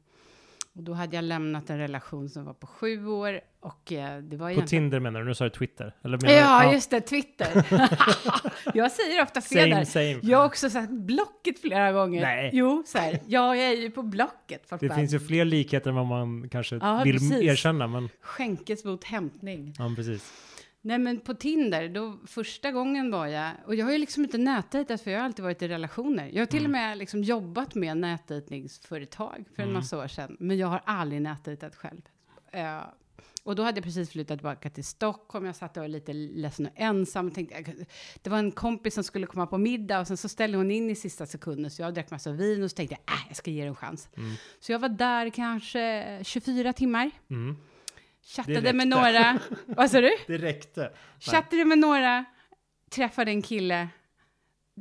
Och 0.76 0.84
då 0.84 0.94
hade 0.94 1.16
jag 1.16 1.24
lämnat 1.24 1.70
en 1.70 1.78
relation 1.78 2.30
som 2.30 2.46
var 2.46 2.54
på 2.54 2.68
sju 2.68 3.08
år. 3.08 3.40
Och 3.60 3.92
eh, 3.92 4.18
det 4.22 4.38
var 4.38 4.46
På 4.48 4.52
egentligen... 4.52 4.68
Tinder 4.84 5.00
menar 5.00 5.20
du? 5.20 5.26
Nu 5.26 5.36
sa 5.36 5.44
du 5.44 5.50
Twitter? 5.50 5.96
Eller 6.04 6.18
menar 6.22 6.34
Ja, 6.34 6.68
du? 6.70 6.74
just 6.74 6.90
det, 6.90 7.02
Twitter. 7.02 7.48
jag 8.74 8.92
säger 8.92 9.24
ofta 9.24 9.42
fel 9.42 9.70
Same, 9.72 9.76
där. 9.76 9.86
same. 9.86 10.32
Jag 10.32 10.38
har 10.38 10.46
också 10.46 10.70
sagt 10.70 10.90
Blocket 10.92 11.62
flera 11.62 11.92
gånger. 11.92 12.22
Nej. 12.22 12.50
Jo, 12.54 12.84
så 12.88 12.98
här. 12.98 13.20
Ja, 13.28 13.56
jag 13.56 13.66
är 13.68 13.76
ju 13.82 13.92
på 13.92 14.04
Blocket. 14.04 14.62
Folk 14.70 14.82
Det 14.82 14.88
bara, 14.88 14.96
finns 14.96 15.14
ju 15.14 15.20
fler 15.20 15.46
likheter 15.46 15.90
än 15.90 15.96
vad 15.96 16.06
man 16.06 16.50
kanske 16.50 16.76
Ja, 16.76 17.02
vill 17.04 17.14
precis. 17.16 17.42
erkänna, 17.42 17.88
men 17.88 18.10
Skänkes 18.22 18.86
mot 18.86 19.04
hämtning. 19.04 19.74
ja, 19.78 19.94
precis. 19.96 20.32
Nej, 20.86 21.00
men 21.00 21.20
på 21.20 21.34
Tinder, 21.34 21.90
då 21.90 22.18
första 22.28 22.72
gången 22.72 23.12
var 23.12 23.28
jag, 23.28 23.52
och 23.66 23.76
jag 23.76 23.86
har 23.86 23.92
ju 23.92 23.98
liksom 23.98 24.24
inte 24.24 24.38
nätdejtat 24.38 25.02
för 25.02 25.12
jag 25.12 25.20
har 25.20 25.26
alltid 25.26 25.44
varit 25.44 25.62
i 25.62 25.68
relationer. 25.68 26.30
Jag 26.34 26.42
har 26.42 26.46
till 26.46 26.64
och 26.66 26.70
med 26.72 26.98
liksom 26.98 27.24
jobbat 27.24 27.76
med 27.76 27.98
nätdejtningsföretag 27.98 29.46
för 29.56 29.62
en 29.64 29.70
Mm. 29.70 29.74
massa 29.74 29.98
år 29.98 30.08
sedan, 30.08 30.38
men 30.40 30.58
jag 30.58 30.68
har 30.68 30.82
aldrig 30.86 31.22
nätdejtat 31.22 31.76
själv. 31.76 32.02
Eh, 32.52 32.82
och 33.44 33.56
då 33.56 33.64
hade 33.64 33.78
jag 33.78 33.84
precis 33.84 34.10
flyttat 34.10 34.38
tillbaka 34.40 34.70
till 34.70 34.84
Stockholm, 34.84 35.46
jag 35.46 35.56
satt 35.56 35.78
och 35.78 35.82
var 35.84 35.88
lite 35.88 36.14
ledsen 36.14 36.66
och 36.66 36.72
ensam. 36.76 37.28
Och 37.28 37.34
tänkte, 37.34 37.76
det 38.22 38.30
var 38.30 38.38
en 38.38 38.52
kompis 38.52 38.94
som 38.94 39.04
skulle 39.04 39.26
komma 39.26 39.48
på 39.48 39.58
middag 39.58 40.00
och 40.00 40.08
sen 40.08 40.18
så 40.18 40.30
ställde 40.30 40.58
hon 40.58 40.72
in 40.72 40.90
i 40.90 40.96
sista 40.96 41.26
sekunden, 41.26 41.72
så 41.72 41.82
jag 41.82 41.94
drack 41.94 42.12
massa 42.12 42.32
vin 42.32 42.64
och 42.64 42.70
så 42.72 42.76
tänkte 42.76 42.96
jag, 43.06 43.16
äh, 43.16 43.22
jag 43.28 43.38
ska 43.38 43.52
ge 43.52 43.62
det 43.62 43.68
en 43.68 43.76
chans. 43.76 44.10
Mm. 44.18 44.32
Så 44.60 44.72
jag 44.72 44.80
var 44.80 44.90
där 44.90 45.30
kanske 45.30 46.20
24 46.24 46.74
timmar, 46.74 47.12
Mm. 47.30 47.56
Chattade 48.24 48.74
med 48.74 48.88
några. 48.88 49.40
Vad 49.66 49.92
sa 49.92 50.02
du? 50.02 50.12
Det 50.28 50.38
räckte. 50.38 50.92
Chattade 51.20 51.66
med 51.66 51.78
några, 51.78 52.26
träffade 52.90 53.32
en 53.32 53.42
kille. 53.42 53.90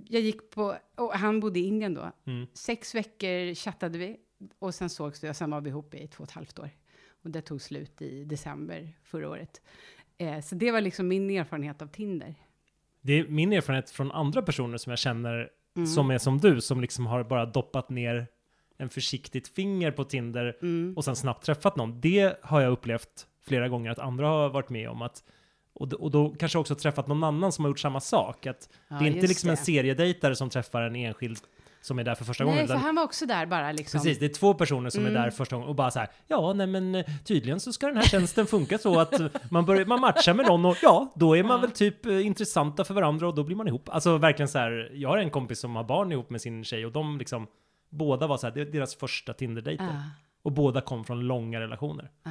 Jag 0.08 0.22
gick 0.22 0.50
på, 0.50 0.76
och 0.96 1.12
han 1.12 1.40
bodde 1.40 1.58
i 1.60 1.62
Indien 1.66 1.94
då. 1.94 2.12
Mm. 2.26 2.46
Sex 2.54 2.94
veckor 2.94 3.54
chattade 3.54 3.98
vi 3.98 4.16
och 4.58 4.74
sen 4.74 4.90
sågs 4.90 5.24
vi 5.24 5.30
och 5.30 5.36
sen 5.36 5.50
var 5.50 5.60
vi 5.60 5.68
ihop 5.70 5.94
i 5.94 6.06
två 6.06 6.22
och 6.22 6.28
ett 6.28 6.34
halvt 6.34 6.58
år. 6.58 6.70
Och 7.24 7.30
det 7.30 7.40
tog 7.42 7.62
slut 7.62 8.02
i 8.02 8.24
december 8.24 8.88
förra 9.04 9.28
året. 9.28 9.60
Eh, 10.18 10.40
så 10.40 10.54
det 10.54 10.70
var 10.70 10.80
liksom 10.80 11.08
min 11.08 11.30
erfarenhet 11.30 11.82
av 11.82 11.86
Tinder. 11.86 12.34
Det 13.00 13.12
är 13.12 13.28
min 13.28 13.52
erfarenhet 13.52 13.90
från 13.90 14.12
andra 14.12 14.42
personer 14.42 14.78
som 14.78 14.90
jag 14.90 14.98
känner 14.98 15.50
Mm. 15.76 15.86
som 15.86 16.10
är 16.10 16.18
som 16.18 16.38
du, 16.38 16.60
som 16.60 16.80
liksom 16.80 17.06
har 17.06 17.24
bara 17.24 17.46
doppat 17.46 17.90
ner 17.90 18.26
en 18.78 18.88
försiktigt 18.88 19.48
finger 19.48 19.90
på 19.90 20.04
Tinder 20.04 20.56
Mm. 20.62 20.94
och 20.96 21.04
sen 21.04 21.16
snabbt 21.16 21.44
träffat 21.46 21.76
någon. 21.76 22.00
Det 22.00 22.38
har 22.42 22.60
jag 22.60 22.72
upplevt 22.72 23.26
flera 23.42 23.68
gånger 23.68 23.90
att 23.90 23.98
andra 23.98 24.26
har 24.28 24.48
varit 24.48 24.68
med 24.68 24.88
om 24.88 25.02
att 25.02 25.22
och 25.74 25.88
då, 25.88 25.96
och 25.96 26.10
då 26.10 26.34
kanske 26.38 26.58
också 26.58 26.74
träffat 26.74 27.06
någon 27.06 27.24
annan 27.24 27.52
som 27.52 27.64
har 27.64 27.70
gjort 27.70 27.78
samma 27.80 28.00
sak. 28.00 28.46
Att 28.46 28.68
Ja, 28.88 28.96
det 28.98 29.04
är 29.04 29.08
inte 29.10 29.26
liksom 29.26 29.48
en 29.50 29.56
det. 29.56 29.62
seriedejtare 29.62 30.36
som 30.36 30.50
träffar 30.50 30.82
en 30.82 30.96
enskild 30.96 31.38
som 31.80 31.98
är 31.98 32.04
där 32.04 32.14
för 32.14 32.24
första 32.24 32.44
Nej, 32.44 32.52
gången. 32.52 32.66
för 32.68 32.74
utan- 32.74 32.84
han 32.84 32.94
var 32.94 33.02
också 33.02 33.26
där 33.26 33.46
bara 33.46 33.72
liksom. 33.72 33.98
Precis, 34.00 34.18
det 34.18 34.24
är 34.24 34.28
två 34.28 34.54
personer 34.54 34.90
som 34.90 35.00
Mm. 35.06 35.16
är 35.16 35.20
där 35.22 35.30
första 35.30 35.56
gången 35.56 35.68
och 35.68 35.74
bara 35.74 35.90
så 35.90 35.98
här, 35.98 36.08
ja, 36.28 36.52
nej 36.52 36.66
men 36.66 36.94
eh, 36.94 37.04
tydligen 37.24 37.60
så 37.60 37.72
ska 37.72 37.86
den 37.86 37.96
här 37.96 38.02
tjänsten 38.04 38.46
funka 38.46 38.78
så 38.78 39.00
att 39.00 39.12
man, 39.50 39.64
börjar, 39.66 39.84
man 39.84 40.00
matchar 40.00 40.34
med 40.34 40.46
någon 40.46 40.64
och 40.64 40.76
ja, 40.82 41.12
då 41.14 41.36
är 41.36 41.42
man 41.42 41.56
Ja. 41.56 41.60
väl 41.60 41.70
typ 41.70 42.06
eh, 42.06 42.26
intressanta 42.26 42.84
för 42.84 42.94
varandra 42.94 43.28
och 43.28 43.34
då 43.34 43.44
blir 43.44 43.56
man 43.56 43.68
ihop. 43.68 43.88
Alltså 43.88 44.18
verkligen 44.18 44.48
så 44.48 44.58
här, 44.58 44.90
jag 44.94 45.08
har 45.08 45.18
en 45.18 45.30
kompis 45.30 45.58
som 45.60 45.76
har 45.76 45.84
barn 45.84 46.12
ihop 46.12 46.30
med 46.30 46.40
sin 46.40 46.64
tjej 46.64 46.86
och 46.86 46.92
de 46.92 47.18
liksom, 47.18 47.46
båda 47.90 48.26
var 48.26 48.36
så 48.36 48.46
här, 48.46 48.54
det 48.54 48.60
är 48.60 48.64
deras 48.64 48.94
första 48.94 49.32
Tinder-dejter. 49.32 49.84
Ah, 49.84 50.02
Och 50.42 50.52
båda 50.52 50.80
kom 50.80 51.04
från 51.04 51.20
långa 51.20 51.60
relationer. 51.60 52.10
ah. 52.22 52.30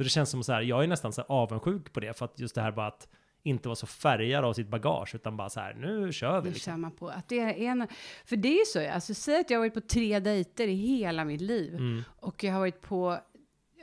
Så 0.00 0.04
det 0.04 0.10
känns 0.10 0.30
som 0.30 0.42
så 0.42 0.52
här, 0.52 0.62
jag 0.62 0.82
är 0.84 0.86
nästan 0.86 1.12
så 1.12 1.20
här 1.20 1.30
avundsjuk 1.30 1.92
på 1.92 2.00
det 2.00 2.18
för 2.18 2.24
att 2.24 2.40
just 2.40 2.54
det 2.54 2.60
här 2.60 2.72
bara 2.72 2.86
att 2.86 3.08
inte 3.42 3.68
vara 3.68 3.76
så 3.76 3.86
färgad 3.86 4.44
av 4.44 4.52
sitt 4.52 4.68
bagage 4.68 5.14
utan 5.14 5.36
bara 5.36 5.48
så 5.50 5.60
här, 5.60 5.74
nu 5.74 6.12
kör 6.12 6.40
vi. 6.40 6.48
Nu 6.48 6.54
Liksom. 6.54 6.72
kör 6.72 6.76
man 6.76 6.90
på. 6.90 7.08
Att 7.08 7.28
det 7.28 7.38
är 7.38 7.54
en, 7.54 7.88
för 8.24 8.36
det 8.36 8.48
är 8.48 8.58
ju 8.58 8.64
så, 8.66 8.90
alltså 8.90 9.14
säg 9.14 9.40
att 9.40 9.50
jag 9.50 9.58
har 9.58 9.60
varit 9.60 9.74
på 9.74 9.80
tre 9.80 10.18
dejter 10.20 10.68
i 10.68 10.74
hela 10.74 11.24
mitt 11.24 11.40
liv. 11.40 11.74
Mm. 11.74 12.02
Och 12.16 12.44
jag 12.44 12.52
har 12.52 12.58
varit 12.60 12.80
på, 12.80 13.18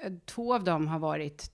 eh, 0.03 0.13
två 0.25 0.53
av 0.55 0.63
dem 0.63 0.88
har 0.88 1.00
varit, 1.00 1.51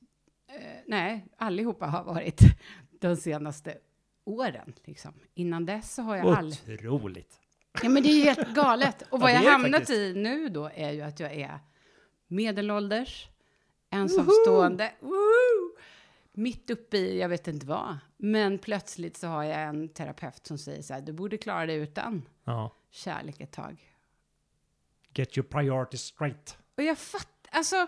eh, 0.50 0.62
nej, 0.88 1.26
allihopa 1.38 1.86
har 1.86 2.04
varit 2.04 2.42
de 3.02 3.16
senaste 3.16 3.78
åren. 4.26 4.74
Liksom. 4.84 5.14
Innan 5.34 5.66
dess 5.66 5.94
så 5.94 6.02
har 6.02 6.16
jag 6.16 6.28
aldrig... 6.28 6.92
Otroligt. 6.94 7.40
Ja, 7.84 7.90
men 7.90 8.04
det 8.04 8.10
är 8.10 8.16
ju 8.18 8.24
helt 8.24 8.56
galet. 8.56 9.02
Och 9.10 9.20
vad 9.20 9.32
Ja, 9.32 9.44
jag 9.44 9.52
hamnat 9.52 9.72
faktiskt. 9.72 10.00
i 10.00 10.14
nu 10.16 10.50
då 10.50 10.70
är 10.76 10.92
ju 10.92 11.02
att 11.02 11.20
jag 11.20 11.34
är 11.34 11.60
medelålders, 12.28 13.28
ensamstående, 13.94 14.92
woohoo! 15.00 15.78
mitt 16.36 16.70
uppe 16.70 16.98
i, 16.98 17.20
jag 17.20 17.30
vet 17.30 17.48
inte 17.48 17.66
vad. 17.66 17.98
Men 18.18 18.60
plötsligt 18.60 19.18
så 19.18 19.28
har 19.28 19.44
jag 19.44 19.62
en 19.62 19.90
terapeut 19.90 20.48
som 20.48 20.58
säger 20.58 20.82
så 20.82 20.94
här, 20.94 21.02
du 21.02 21.12
borde 21.14 21.38
klara 21.38 21.66
dig 21.66 21.76
utan 21.76 22.22
Ja. 22.44 22.76
kärlek 22.92 23.40
ett 23.42 23.52
tag. 23.52 23.90
Get 25.16 25.38
your 25.38 25.48
priorities 25.48 26.02
straight. 26.02 26.58
Och 26.78 26.84
jag 26.84 26.98
fattar, 26.98 27.58
alltså, 27.58 27.88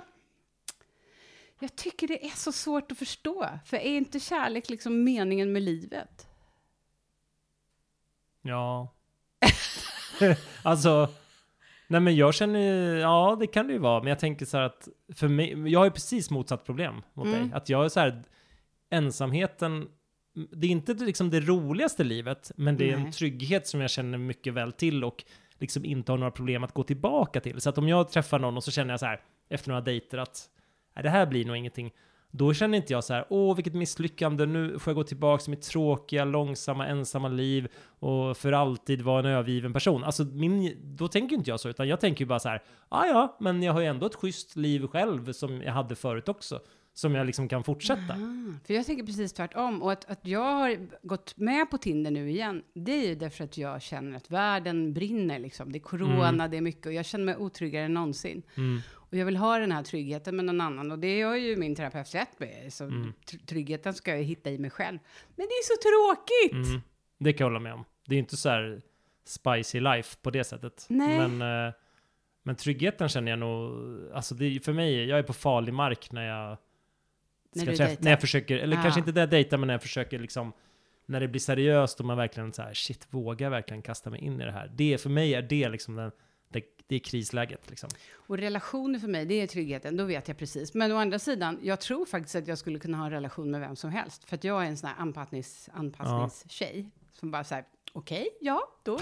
Jag 1.60 1.76
tycker 1.76 2.08
det 2.08 2.26
är 2.26 2.30
så 2.36 2.52
svårt 2.52 2.92
att 2.92 2.98
förstå. 2.98 3.50
För 3.66 3.78
är 3.78 3.98
inte 3.98 4.20
kärlek 4.20 4.70
liksom 4.70 5.04
meningen 5.04 5.52
med 5.52 5.62
livet? 5.62 6.28
Ja. 8.42 8.94
alltså, 10.64 11.10
nej 11.88 12.02
men 12.02 12.16
jag 12.16 12.34
känner, 12.34 12.96
ja 12.96 13.38
det 13.40 13.48
kan 13.48 13.68
det 13.68 13.74
ju 13.74 13.80
vara, 13.80 14.00
men 14.00 14.10
jag 14.10 14.20
tänker 14.20 14.46
så 14.46 14.58
här 14.58 14.64
att 14.64 14.88
för 15.16 15.28
mig, 15.28 15.70
jag 15.72 15.80
har 15.80 15.86
ju 15.86 15.92
precis 15.92 16.32
motsatt 16.32 16.66
problem 16.66 17.02
mot 17.14 17.28
Mm. 17.28 17.40
dig. 17.40 17.58
Att 17.58 17.70
jag 17.70 17.86
är 17.86 17.90
så 17.90 18.00
här, 18.00 18.24
ensamheten, 18.90 19.88
det 20.52 20.68
är 20.68 20.72
inte 20.72 20.94
liksom 20.94 21.30
det 21.30 21.40
roligaste 21.40 22.04
livet, 22.04 22.52
men 22.56 22.78
det 22.78 22.92
är 22.92 22.96
Nej. 22.98 23.06
en 23.06 23.12
trygghet 23.12 23.68
som 23.68 23.82
jag 23.82 23.90
känner 23.90 24.18
mycket 24.18 24.54
väl 24.54 24.72
till 24.72 25.04
och 25.04 25.24
liksom 25.60 25.86
inte 25.86 26.12
har 26.12 26.18
några 26.18 26.32
problem 26.32 26.64
att 26.64 26.74
gå 26.74 26.84
tillbaka 26.84 27.40
till. 27.40 27.62
Så 27.62 27.70
att 27.70 27.78
om 27.78 27.88
jag 27.88 28.10
träffar 28.10 28.40
någon 28.40 28.58
och 28.58 28.64
så 28.64 28.72
känner 28.72 28.94
jag 28.94 29.00
så 29.00 29.06
här, 29.06 29.22
efter 29.50 29.70
några 29.70 29.82
dejter 29.82 30.18
att 30.18 30.50
det 31.04 31.10
här 31.10 31.26
blir 31.26 31.46
nog 31.46 31.58
ingenting. 31.58 31.92
Då 32.38 32.54
känner 32.54 32.78
inte 32.78 32.94
jag 32.94 33.04
så 33.04 33.14
här, 33.14 33.26
åh 33.30 33.56
vilket 33.56 33.74
misslyckande, 33.76 34.46
nu 34.46 34.80
får 34.80 34.92
jag 34.92 34.96
gå 34.96 35.04
tillbaka 35.04 35.42
till 35.44 35.52
mitt 35.52 35.62
tråkiga, 35.62 36.26
långsamma, 36.26 36.88
ensamma 36.88 37.28
liv 37.28 37.68
och 38.00 38.38
för 38.38 38.52
alltid 38.52 39.02
vara 39.02 39.20
en 39.20 39.26
övergiven 39.26 39.74
person. 39.74 40.04
Alltså, 40.04 40.24
min, 40.24 40.78
då 40.84 41.08
tänker 41.08 41.36
inte 41.36 41.50
jag 41.50 41.60
så, 41.60 41.70
utan 41.70 41.88
jag 41.88 42.00
tänker 42.00 42.22
ju 42.22 42.28
bara 42.28 42.40
så 42.40 42.50
här, 42.50 42.64
ja 42.90 43.06
ja, 43.06 43.38
men 43.40 43.64
jag 43.64 43.74
har 43.74 43.82
ju 43.82 43.88
ändå 43.88 44.06
ett 44.06 44.16
schysst 44.16 44.56
liv 44.56 44.88
själv 44.88 45.32
som 45.32 45.62
jag 45.62 45.74
hade 45.74 45.96
förut 45.96 46.30
också, 46.30 46.60
som 46.94 47.16
jag 47.16 47.26
liksom 47.26 47.48
kan 47.48 47.64
fortsätta. 47.64 48.14
Ah, 48.14 48.60
för 48.68 48.74
jag 48.74 48.86
tänker 48.86 49.04
precis 49.04 49.34
tvärtom. 49.34 49.82
Och 49.84 49.92
att, 49.92 50.06
att 50.12 50.28
jag 50.28 50.54
har 50.54 50.78
gått 51.08 51.38
med 51.38 51.72
på 51.72 51.78
Tinder 51.78 52.12
nu 52.12 52.30
igen, 52.30 52.64
det 52.74 52.92
är 52.92 53.08
ju 53.08 53.16
därför 53.16 53.44
att 53.44 53.58
jag 53.58 53.82
känner 53.82 54.18
att 54.18 54.32
världen 54.32 54.94
brinner. 54.94 55.40
Liksom. 55.40 55.72
Det 55.72 55.78
är 55.78 55.82
corona, 55.82 56.30
Mm. 56.30 56.52
det 56.52 56.58
är 56.58 56.62
mycket 56.62 56.86
och 56.86 56.94
jag 56.94 57.06
känner 57.06 57.26
mig 57.26 57.36
otryggare 57.38 57.86
än 57.86 57.94
någonsin. 57.94 58.42
Mm. 58.58 58.82
Och 59.16 59.20
jag 59.20 59.26
vill 59.26 59.38
ha 59.38 59.58
den 59.60 59.72
här 59.72 59.84
tryggheten 59.84 60.36
med 60.36 60.46
någon 60.46 60.62
annan. 60.62 60.92
Och 60.92 61.00
det 61.00 61.18
gör 61.18 61.36
ju 61.36 61.56
min 61.56 61.76
terapeut 61.76 62.16
rätt 62.16 62.40
med. 62.40 62.74
Så 62.74 62.84
Mm. 62.84 63.14
tr- 63.26 63.46
tryggheten 63.46 63.94
ska 63.94 64.12
jag 64.16 64.24
hitta 64.24 64.50
i 64.52 64.58
mig 64.58 64.70
själv. 64.70 65.00
Men 65.36 65.48
det 65.48 65.54
är 65.54 65.64
så 65.64 65.76
tråkigt! 65.82 66.70
Mm. 66.70 66.82
Det 67.18 67.34
kan 67.34 67.46
jag 67.46 67.52
hålla 67.52 67.60
med 67.60 67.74
om. 67.74 67.86
Det 68.08 68.16
är 68.16 68.20
inte 68.20 68.38
så 68.38 68.50
här 68.50 68.82
spicy 69.26 69.80
life 69.80 70.18
på 70.22 70.30
det 70.32 70.44
sättet. 70.44 70.86
Nej. 70.90 71.28
Men, 71.30 71.68
eh, 71.68 71.74
men 72.44 72.56
tryggheten 72.56 73.10
känner 73.10 73.32
jag 73.32 73.40
nog, 73.40 73.72
alltså 74.14 74.36
det 74.36 74.60
för 74.66 74.74
mig, 74.74 75.06
jag 75.06 75.20
är 75.20 75.24
på 75.24 75.34
farlig 75.34 75.74
mark 75.74 76.12
när 76.12 76.28
jag 76.28 76.58
När 77.56 77.66
du 77.66 77.76
träffa, 77.76 77.98
när 78.02 78.12
jag 78.12 78.22
försöker, 78.22 78.58
eller 78.58 78.78
Ah. 78.78 78.82
kanske 78.82 79.00
inte 79.00 79.12
där 79.12 79.22
jag 79.22 79.30
dejtar, 79.30 79.58
men 79.58 79.68
när 79.68 79.74
jag 79.74 79.82
försöker 79.82 80.20
liksom, 80.20 80.54
när 81.06 81.20
det 81.20 81.28
blir 81.28 81.40
seriöst 81.42 82.00
och 82.00 82.06
man 82.06 82.18
verkligen 82.18 82.54
så 82.54 82.62
här, 82.62 82.74
shit, 82.74 83.08
vågar 83.10 83.46
jag 83.46 83.52
verkligen 83.52 83.82
kasta 83.82 84.10
mig 84.10 84.20
in 84.20 84.42
i 84.42 84.46
det 84.46 84.52
här? 84.52 84.72
Det, 84.76 85.02
för 85.02 85.10
mig 85.10 85.34
är 85.34 85.42
det 85.42 85.70
liksom 85.70 85.96
den, 85.96 86.12
det, 86.50 86.64
det 86.88 86.96
är 86.96 87.00
krisläget 87.00 87.70
liksom. 87.70 87.90
Och 88.14 88.38
relationer 88.38 89.00
för 89.00 89.08
mig, 89.08 89.26
det 89.26 89.42
är 89.42 89.48
tryggheten. 89.48 89.98
Då 89.98 90.04
vet 90.04 90.28
jag 90.28 90.38
precis. 90.38 90.74
Men 90.74 90.92
å 90.92 90.98
andra 90.98 91.20
sidan, 91.20 91.60
jag 91.62 91.80
tror 91.82 92.06
faktiskt 92.06 92.36
att 92.36 92.48
jag 92.48 92.58
skulle 92.58 92.80
kunna 92.80 92.98
ha 92.98 93.06
en 93.06 93.12
relation 93.12 93.52
med 93.52 93.60
vem 93.62 93.76
som 93.76 93.90
helst. 93.90 94.30
För 94.30 94.36
att 94.36 94.44
jag 94.44 94.64
är 94.64 94.68
en 94.68 94.78
sån 94.78 94.90
här 94.90 94.96
anpassnings, 95.00 95.70
anpassningstjej. 95.74 96.90
Som 97.14 97.32
bara 97.32 97.44
säger, 97.44 97.66
okej, 97.94 98.30
ja, 98.42 98.68
då... 98.84 98.94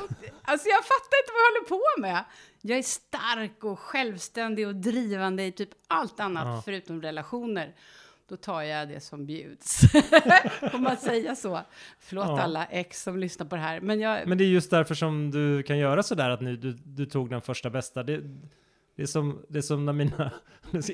Alltså 0.42 0.68
jag 0.70 0.84
fattar 0.86 1.18
inte 1.22 1.32
vad 1.34 1.42
jag 1.42 1.54
håller 1.54 1.68
på 1.96 2.02
med. 2.02 2.24
Jag 2.62 2.78
är 2.78 2.84
stark 2.84 3.64
och 3.64 3.80
självständig 3.80 4.68
och 4.68 4.76
drivande 4.76 5.44
i 5.44 5.52
typ 5.52 5.70
allt 5.88 6.20
annat 6.20 6.46
Ja. 6.46 6.62
förutom 6.66 7.02
relationer. 7.02 7.76
Då 8.30 8.38
tar 8.38 8.62
jag 8.62 8.88
det 8.88 9.00
som 9.00 9.25
bjuds. 9.25 9.80
Får 10.72 10.77
man 10.80 10.98
säga 10.98 11.36
så? 11.36 11.60
Förlåt 12.00 12.25
Ja. 12.27 12.42
alla 12.42 12.65
ex 12.65 13.03
som 13.03 13.18
lyssnar 13.20 13.46
på 13.46 13.56
det 13.56 13.62
här. 13.62 13.82
Men 13.82 14.00
jag... 14.00 14.27
Men 14.27 14.38
det 14.38 14.44
är 14.44 14.48
just 14.48 14.72
därför 14.72 14.96
som 14.96 15.32
du 15.32 15.63
kan 15.63 15.77
göra 15.77 16.03
sådär 16.03 16.30
att 16.30 16.42
nu, 16.42 16.56
du, 16.58 16.72
du 16.84 17.06
tog 17.06 17.30
den 17.30 17.42
första 17.42 17.70
bästa. 17.70 18.03
Det, 18.03 18.22
det, 18.96 19.03
är 19.03 19.06
som, 19.06 19.46
det 19.50 19.58
är 19.58 19.62
som 19.62 19.86
när 19.86 19.94
mina, 19.94 20.32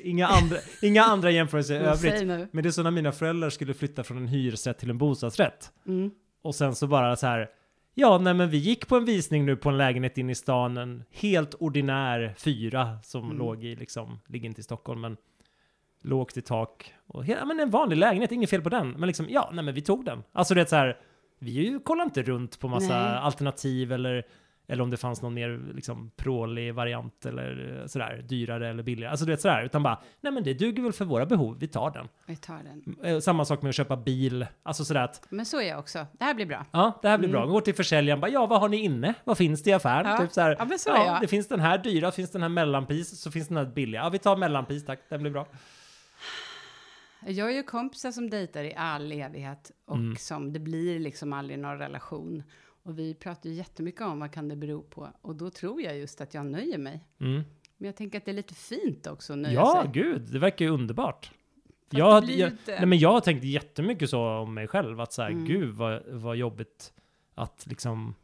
inga 0.02 0.26
andra, 0.26 0.56
inga 0.82 1.02
andra 1.02 1.30
jämförelser 1.30 1.74
i 1.74 1.78
övrigt. 1.78 2.26
Men 2.52 2.62
det 2.62 2.68
är 2.68 2.70
som 2.70 2.84
när 2.84 2.90
mina 2.90 3.12
föräldrar 3.12 3.50
skulle 3.50 3.74
flytta 3.74 4.04
från 4.04 4.16
en 4.18 4.28
hyresrätt 4.28 4.78
till 4.78 4.90
en 4.90 4.98
bostadsrätt. 4.98 5.72
Mm. 5.86 6.10
Och 6.42 6.54
sen 6.54 6.74
så 6.74 6.86
bara 6.86 7.16
så 7.16 7.26
här, 7.26 7.48
ja 7.94 8.18
nej 8.18 8.34
men 8.34 8.50
vi 8.50 8.56
gick 8.58 8.86
på 8.88 8.96
en 8.96 9.04
visning 9.04 9.46
nu 9.46 9.56
på 9.56 9.68
en 9.68 9.78
lägenhet 9.78 10.18
in 10.18 10.30
i 10.30 10.34
stan, 10.34 10.76
en 10.76 11.04
helt 11.10 11.54
ordinär 11.54 12.34
fyra 12.38 12.98
som 13.02 13.24
Mm. 13.24 13.38
låg 13.38 13.64
i 13.64 13.76
liksom, 13.76 14.20
ligger 14.26 14.46
inte 14.48 14.60
i 14.60 14.64
Stockholm 14.64 15.00
men 15.00 15.16
lågt 16.02 16.36
i 16.36 16.42
tak. 16.42 16.94
Och 17.06 17.26
ja, 17.28 17.44
men 17.44 17.60
en 17.60 17.70
vanlig 17.70 17.96
lägenhet, 17.96 18.32
inget 18.32 18.50
fel 18.50 18.62
på 18.62 18.68
den. 18.68 18.90
Men 18.90 19.06
liksom, 19.06 19.26
ja 19.28 19.50
nej 19.52 19.64
men 19.64 19.74
vi 19.74 19.80
tog 19.80 20.04
den. 20.04 20.22
Alltså 20.32 20.54
det 20.54 20.60
är 20.60 20.64
så 20.64 20.76
här, 20.76 20.96
vi 21.38 21.50
ju 21.50 21.80
kollar 21.80 22.04
inte 22.04 22.22
runt 22.22 22.60
på 22.60 22.68
massa 22.68 22.98
Nej. 23.08 23.16
alternativ 23.18 23.92
eller 23.92 24.22
eller 24.66 24.82
om 24.82 24.90
det 24.90 24.96
fanns 24.96 25.22
någon 25.22 25.34
mer 25.34 25.60
liksom 25.74 26.10
prålig 26.16 26.74
variant 26.74 27.26
eller 27.26 27.82
sådär, 27.86 28.24
dyrare 28.28 28.68
eller 28.70 28.82
billigare. 28.82 29.10
Alltså 29.10 29.26
du 29.26 29.32
vet 29.32 29.40
sådär, 29.40 29.62
utan 29.64 29.82
bara, 29.82 29.98
nej 30.20 30.32
men 30.32 30.42
det 30.42 30.54
duger 30.54 30.82
väl 30.82 30.92
för 30.92 31.04
våra 31.04 31.26
behov, 31.26 31.56
vi 31.60 31.68
tar 31.68 31.90
den. 31.90 32.08
Vi 32.26 32.36
tar 32.36 32.58
den. 32.64 32.96
Eh, 33.14 33.20
Samma 33.20 33.44
sak 33.44 33.62
med 33.62 33.68
att 33.68 33.74
köpa 33.74 33.96
bil, 33.96 34.46
alltså 34.62 34.84
sådär 34.84 35.00
att 35.00 35.26
Men 35.28 35.46
så 35.46 35.60
är 35.60 35.68
jag 35.68 35.78
också. 35.78 36.06
Det 36.12 36.24
här 36.24 36.34
blir 36.34 36.46
bra. 36.46 36.66
Ja, 36.70 36.98
det 37.02 37.08
här 37.08 37.18
blir 37.18 37.28
Mm. 37.28 37.40
bra. 37.40 37.50
Går 37.50 37.60
till 37.60 37.74
försäljaren, 37.74 38.20
bara 38.20 38.30
ja, 38.30 38.46
vad 38.46 38.60
har 38.60 38.68
ni 38.68 38.76
inne? 38.76 39.14
Vad 39.24 39.38
finns 39.38 39.62
det 39.62 39.70
i 39.70 39.72
affären? 39.72 40.10
Ja. 40.10 40.18
Typ 40.18 40.32
så 40.32 40.40
här, 40.40 40.56
Ja, 40.58 40.64
men 40.64 40.78
så 40.78 40.90
är 40.94 41.06
jag. 41.06 41.20
det 41.20 41.28
finns 41.28 41.48
den 41.48 41.60
här 41.60 41.78
dyra, 41.78 42.10
finns 42.12 42.30
den 42.30 42.42
här 42.42 42.48
mellanpris, 42.48 43.20
så 43.20 43.30
finns 43.30 43.48
den 43.48 43.56
här 43.56 43.64
billiga. 43.64 44.00
Ja, 44.02 44.08
vi 44.08 44.18
tar 44.18 44.36
mellanpris 44.36 44.84
tack, 44.86 45.00
den 45.08 45.20
blir 45.22 45.30
bra. 45.32 45.46
Jag 47.26 47.44
har 47.44 47.52
ju 47.52 47.62
kompisar 47.62 48.12
som 48.12 48.30
dejtar 48.30 48.64
i 48.64 48.74
all 48.74 49.12
evighet 49.12 49.70
och 49.84 49.96
Mm. 49.96 50.16
som 50.16 50.52
det 50.52 50.58
blir 50.58 50.98
liksom 51.00 51.32
aldrig 51.32 51.58
någon 51.58 51.78
relation. 51.78 52.42
Och 52.82 52.98
vi 52.98 53.14
pratar 53.14 53.50
ju 53.50 53.56
jättemycket 53.56 54.00
om 54.00 54.20
vad 54.20 54.32
kan 54.32 54.48
det 54.48 54.56
bero 54.56 54.82
på. 54.82 55.08
Och 55.22 55.36
då 55.36 55.50
tror 55.50 55.82
jag 55.82 55.98
just 55.98 56.20
att 56.20 56.34
jag 56.34 56.46
nöjer 56.46 56.78
mig. 56.78 57.04
Mm. 57.20 57.42
Men 57.76 57.86
jag 57.86 57.96
tänker 57.96 58.18
att 58.18 58.24
det 58.24 58.30
är 58.30 58.34
lite 58.34 58.54
fint 58.54 59.06
också 59.06 59.32
att 59.32 59.38
nöja 59.38 59.54
Ja, 59.54 59.80
sig. 59.82 60.02
gud, 60.02 60.22
det 60.32 60.38
verkar 60.38 60.64
ju 60.64 60.70
underbart. 60.70 61.24
Fast 61.26 61.98
Jag, 61.98 62.24
jag, 62.30 62.50
inte- 62.50 62.76
nej, 62.78 62.86
men 62.86 62.98
jag 62.98 63.12
har 63.12 63.20
tänkt 63.20 63.44
jättemycket 63.44 64.10
så 64.10 64.20
om 64.28 64.54
mig 64.54 64.68
själv, 64.68 65.00
att 65.00 65.12
så 65.12 65.22
här, 65.22 65.30
Mm. 65.30 65.44
gud 65.44 65.74
vad, 65.74 66.02
vad 66.06 66.36
jobbigt 66.36 66.92
att 67.34 67.66
liksom 67.66 68.14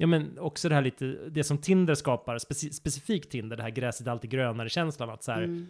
Ja 0.00 0.06
men 0.06 0.38
också 0.38 0.68
det 0.68 0.74
här 0.74 0.82
lite, 0.82 1.04
det 1.06 1.44
som 1.44 1.58
Tinder 1.58 1.94
skapar, 1.94 2.38
speci 2.38 2.72
specifikt 2.72 3.30
Tinder, 3.30 3.56
det 3.56 3.62
här 3.62 3.70
gräset 3.70 4.06
är 4.06 4.10
alltid 4.10 4.30
grönare 4.30 4.68
känslan, 4.68 5.10
att 5.10 5.22
så 5.22 5.32
här, 5.32 5.42
Mm. 5.42 5.66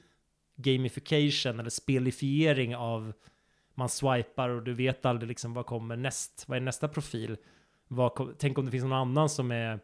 Gamification 0.59 1.61
eller 1.61 1.71
spelifiering 1.71 2.77
av 2.77 3.13
man 3.75 3.89
swipar 3.89 4.49
och 4.49 4.63
du 4.63 4.75
vet 4.75 5.07
aldrig 5.07 5.29
liksom 5.29 5.55
vad 5.55 5.67
kommer 5.67 5.97
näst, 5.97 6.45
vad 6.49 6.57
är 6.57 6.61
nästa 6.61 6.89
profil? 6.89 7.37
Vad 7.89 8.39
tänk 8.39 8.59
om 8.59 8.65
det 8.65 8.71
finns 8.71 8.85
någon 8.85 8.93
annan 8.93 9.29
som 9.29 9.51
är 9.51 9.81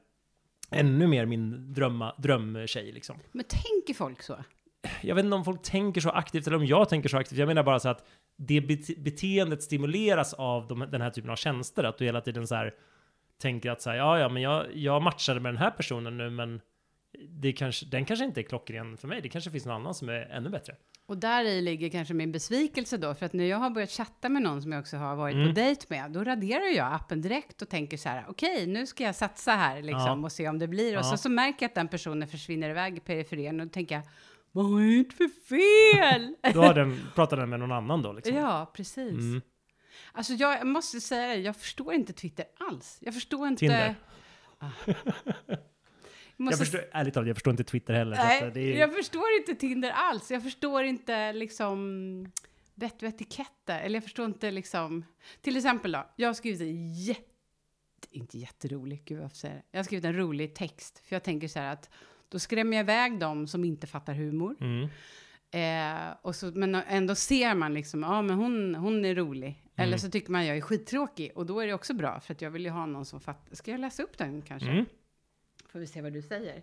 ännu 0.71 1.07
mer 1.07 1.27
min 1.27 1.73
drömma, 1.73 2.15
drömtjej 2.19 2.93
liksom. 2.93 3.17
Men 3.33 3.45
tänker 3.45 3.95
folk 3.95 4.23
så? 4.23 4.37
Jag 5.03 5.15
vet 5.15 5.25
inte 5.25 5.37
om 5.37 5.45
folk 5.45 5.63
tänker 5.63 6.01
så 6.01 6.11
aktivt 6.11 6.47
eller 6.47 6.57
om 6.57 6.67
jag 6.67 6.89
tänker 6.89 7.09
så 7.09 7.17
aktivt. 7.17 7.39
Jag 7.39 7.47
menar 7.47 7.63
bara 7.63 7.81
så 7.81 7.89
att 7.89 8.05
det 8.37 8.61
bete 8.61 8.95
beteendet 8.99 9.63
stimuleras 9.63 10.35
av 10.35 10.69
de, 10.69 10.79
den 10.91 11.01
här 11.01 11.11
typen 11.11 11.31
av 11.31 11.37
tjänster. 11.37 11.85
Att 11.85 11.99
du 11.99 12.05
hela 12.05 12.21
tiden 12.21 12.47
så 12.47 12.55
här 12.55 12.75
tänker 13.39 13.71
att 13.71 13.83
så 13.83 13.91
här, 13.91 13.97
ja, 13.97 14.19
ja, 14.19 14.29
men 14.29 14.43
jag, 14.43 14.77
jag 14.77 15.03
matchade 15.03 15.41
med 15.41 15.53
den 15.55 15.63
här 15.63 15.71
personen 15.71 16.17
nu, 16.17 16.31
men 16.31 16.61
det 17.29 17.53
kanske, 17.53 17.87
den 17.87 18.05
kanske 18.05 18.25
inte 18.25 18.41
är 18.41 18.43
klockren 18.43 18.97
för 18.97 19.09
mig. 19.09 19.21
Det 19.23 19.29
kanske 19.29 19.51
finns 19.51 19.67
någon 19.67 19.75
annan 19.77 19.95
som 19.95 20.09
är 20.09 20.21
ännu 20.31 20.51
bättre. 20.51 20.77
Och 21.07 21.19
där 21.19 21.45
i 21.45 21.61
ligger 21.63 21.89
kanske 21.89 22.15
min 22.15 22.33
besvikelse 22.33 22.97
då, 22.97 23.15
för 23.15 23.27
att 23.27 23.33
när 23.33 23.45
jag 23.45 23.57
har 23.59 23.71
börjat 23.71 23.91
chatta 23.91 24.29
med 24.29 24.43
någon 24.43 24.63
som 24.63 24.73
jag 24.73 24.81
också 24.81 24.97
har 24.97 25.17
varit 25.17 25.35
Mm. 25.35 25.47
på 25.49 25.53
dejt 25.55 25.87
med, 25.89 26.11
då 26.11 26.25
raderar 26.25 26.77
jag 26.77 26.93
appen 26.95 27.21
direkt 27.23 27.63
och 27.63 27.69
tänker 27.69 27.97
så 27.97 28.09
här, 28.09 28.25
okej, 28.29 28.67
nu 28.67 28.87
ska 28.87 29.05
jag 29.05 29.15
satsa 29.15 29.53
här 29.53 29.83
liksom 29.83 30.01
Ja. 30.21 30.25
och 30.25 30.33
se 30.33 30.49
om 30.49 30.59
det 30.59 30.69
blir. 30.69 30.93
Och 30.95 30.99
Ja. 31.05 31.11
så, 31.11 31.17
så 31.17 31.29
märker 31.29 31.63
jag 31.65 31.69
att 31.69 31.75
den 31.75 31.89
personen 31.89 32.29
försvinner 32.29 32.71
iväg 32.71 32.97
i 32.97 33.01
periferin 33.01 33.61
och 33.61 33.67
då 33.67 33.73
tänker 33.73 33.95
jag, 33.95 34.03
vad 34.53 34.65
har 34.71 34.81
jag 34.81 34.93
gjort 34.93 35.13
för 35.13 35.29
fel? 35.49 36.35
Då 36.55 36.63
har 36.63 36.75
den, 36.75 37.01
pratar 37.15 37.37
den 37.37 37.51
med 37.51 37.61
någon 37.61 37.73
annan 37.73 38.03
då 38.03 38.13
liksom. 38.13 38.35
ja, 38.37 38.71
precis. 38.75 39.13
Mm. 39.13 39.43
Alltså 40.13 40.33
jag 40.33 40.67
måste 40.67 41.01
säga 41.01 41.35
jag 41.37 41.57
förstår 41.57 41.95
inte 41.95 42.13
Twitter 42.13 42.45
alls. 42.71 42.99
Jag 43.01 43.15
förstår 43.15 43.49
inte... 43.49 43.61
Tinder. 43.61 43.95
Ah. 44.59 44.67
Jag 46.37 46.45
måste 46.45 46.59
förstår, 46.59 46.81
ärligt 46.93 47.15
talat, 47.15 47.27
jag 47.27 47.37
förstår 47.37 47.51
inte 47.51 47.65
Twitter 47.65 47.95
heller. 47.95 48.17
Nej, 48.17 48.43
att 48.49 48.55
det 48.55 48.61
är, 48.61 48.79
jag 48.81 48.95
förstår 48.95 49.25
inte 49.41 49.55
Tinder 49.55 49.91
alls. 49.91 50.31
Jag 50.31 50.43
förstår 50.43 50.85
inte 50.85 51.33
liksom 51.33 52.27
vett 52.75 53.03
och 53.03 53.09
etiketter. 53.09 53.81
Eller 53.81 53.97
jag 53.97 54.03
förstår 54.03 54.25
inte 54.27 54.51
liksom... 54.51 55.05
Till 55.41 55.57
exempel 55.57 55.93
då, 55.93 56.07
jag 56.17 56.29
har 56.29 56.35
skrivit 56.35 56.61
en 56.61 56.95
jätte... 56.95 57.21
Inte 58.11 58.39
jätterolig, 58.39 59.03
gud 59.05 59.21
varför 59.21 59.37
säger 59.37 59.55
jag? 59.55 59.63
Jag 59.71 59.79
har 59.79 59.85
skrivit 59.85 60.05
en 60.05 60.17
rolig 60.17 60.55
text. 60.55 60.99
För 61.07 61.17
jag 61.17 61.23
tänker 61.25 61.49
så 61.49 61.59
här 61.59 61.73
att 61.73 61.91
då 62.29 62.39
skrämmer 62.39 62.77
jag 62.77 62.85
iväg 62.85 63.19
dem 63.19 63.47
som 63.47 63.65
inte 63.65 63.87
fattar 63.87 64.15
humor. 64.15 64.57
mm. 64.61 64.89
Eh, 65.51 66.15
och 66.23 66.37
så, 66.37 66.47
men 66.47 66.75
ändå 66.75 67.15
ser 67.15 67.55
man 67.55 67.75
liksom, 67.75 68.03
ja 68.03 68.23
men 68.23 68.37
hon, 68.37 68.75
hon 68.75 69.05
är 69.05 69.15
rolig. 69.15 69.61
Eller 69.77 69.87
Mm. 69.87 69.99
så 69.99 70.11
tycker 70.11 70.31
man 70.33 70.47
jag 70.47 70.57
är 70.57 70.61
skittråkig. 70.61 71.33
Och 71.35 71.47
då 71.47 71.61
är 71.61 71.67
det 71.67 71.75
också 71.75 71.95
bra, 71.95 72.21
för 72.21 72.35
att 72.35 72.43
jag 72.43 72.51
vill 72.51 72.65
ju 72.65 72.71
ha 72.71 72.87
någon 72.87 73.05
som 73.05 73.21
fattar. 73.21 73.57
Ska 73.57 73.71
jag 73.71 73.81
läsa 73.81 74.03
upp 74.03 74.19
den 74.19 74.43
kanske? 74.43 74.69
Mm. 74.69 74.85
Får 75.75 75.79
vi 75.81 75.87
se 75.87 76.03
vad 76.03 76.13
du 76.13 76.23
säger. 76.23 76.63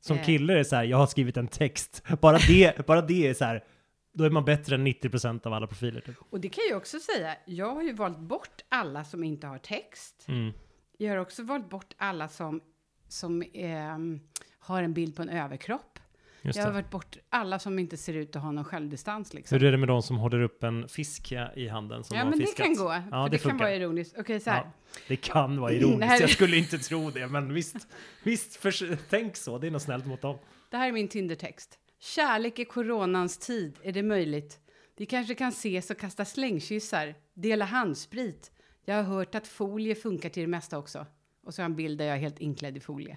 Som 0.00 0.16
Eh. 0.16 0.24
kille 0.24 0.52
är 0.52 0.56
det 0.56 0.64
så 0.64 0.76
här, 0.76 0.84
jag 0.84 0.96
har 0.96 1.06
skrivit 1.06 1.36
en 1.36 1.48
text. 1.48 2.02
Bara 2.20 2.38
det, 2.38 2.86
bara 2.86 3.02
det 3.02 3.26
är 3.26 3.34
så 3.34 3.44
här, 3.44 3.64
då 4.12 4.24
är 4.24 4.30
man 4.30 4.44
bättre 4.44 4.74
än 4.74 4.86
90% 4.86 5.46
av 5.46 5.52
alla 5.52 5.66
profiler. 5.66 6.00
Typ. 6.00 6.16
Och 6.30 6.40
det 6.40 6.48
kan 6.48 6.64
jag 6.70 6.76
också 6.76 6.98
säga, 7.00 7.36
jag 7.44 7.74
har 7.74 7.82
ju 7.82 7.92
valt 7.92 8.18
bort 8.18 8.62
alla 8.68 9.04
som 9.04 9.24
inte 9.24 9.46
har 9.46 9.58
text. 9.58 10.24
Mm. 10.28 10.52
Jag 10.98 11.10
har 11.10 11.16
också 11.16 11.42
valt 11.42 11.70
bort 11.70 11.94
alla 11.96 12.28
som, 12.28 12.60
som 13.08 13.42
ehm, 13.54 14.20
har 14.58 14.82
en 14.82 14.92
bild 14.94 15.16
på 15.16 15.22
en 15.22 15.28
överkropp. 15.28 15.98
Just 16.42 16.56
Jag 16.56 16.64
har 16.64 16.70
det. 16.70 16.74
varit 16.74 16.90
bort 16.90 17.16
alla 17.28 17.58
som 17.58 17.78
inte 17.78 17.96
ser 17.96 18.14
ut 18.14 18.36
att 18.36 18.42
ha 18.42 18.50
någon 18.52 18.64
självdistans 18.64 19.34
liksom. 19.34 19.58
Hur 19.58 19.66
är 19.66 19.72
det 19.72 19.78
med 19.78 19.88
de 19.88 20.02
som 20.02 20.16
håller 20.18 20.42
upp 20.42 20.62
en 20.62 20.88
fisk 20.88 21.32
i 21.54 21.68
handen 21.68 22.04
som 22.04 22.16
Ja, 22.16 22.22
har 22.22 22.30
men 22.30 22.38
det 22.38 22.44
fiskat? 22.46 22.66
kan 22.66 22.74
gå. 22.76 22.92
Ja, 22.92 23.02
för 23.10 23.30
det 23.30 23.36
det, 23.36 23.38
kan 23.48 23.58
vara 23.58 23.74
ironiskt. 23.74 24.14
Okej, 24.18 24.40
så 24.40 24.50
här. 24.50 24.58
Ja, 24.64 24.72
det 25.08 25.16
kan 25.16 25.60
vara 25.60 25.72
ironiskt. 25.72 26.00
Det 26.00 26.06
här 26.06 26.16
är- 26.16 26.20
Jag 26.20 26.30
skulle 26.30 26.56
inte 26.56 26.78
tro 26.78 27.10
det, 27.10 27.26
men 27.26 27.54
visst, 27.54 27.76
visst 28.22 28.56
förs- 28.56 28.82
tänk 29.10 29.36
så. 29.36 29.58
Det 29.58 29.66
är 29.66 29.70
något 29.70 29.82
snällt 29.82 30.06
mot 30.06 30.20
dem. 30.22 30.38
Det 30.70 30.76
här 30.76 30.88
är 30.88 30.92
min 30.92 31.08
Tinder-text. 31.08 31.78
Kärlek 32.00 32.58
i 32.58 32.64
coronans 32.64 33.38
tid, 33.38 33.78
är 33.82 33.92
det 33.92 34.02
möjligt? 34.02 34.58
Vi 34.96 35.06
kanske 35.06 35.34
kan 35.34 35.48
ses 35.48 35.90
och 35.90 35.98
kasta 35.98 36.24
slängkyssar, 36.24 37.14
dela 37.34 37.64
handsprit. 37.64 38.52
Jag 38.84 38.94
har 38.96 39.02
hört 39.02 39.34
att 39.34 39.46
folie 39.46 39.94
funkar 39.94 40.28
till 40.28 40.40
det 40.42 40.46
mesta 40.46 40.78
också. 40.78 41.06
Och 41.46 41.54
så 41.54 41.62
har 41.62 41.64
jag 41.64 41.70
en 41.70 41.76
bild 41.76 41.98
där 41.98 42.04
jag 42.04 42.16
är 42.16 42.20
helt 42.20 42.38
inklädd 42.40 42.76
i 42.76 42.80
folie. 42.80 43.16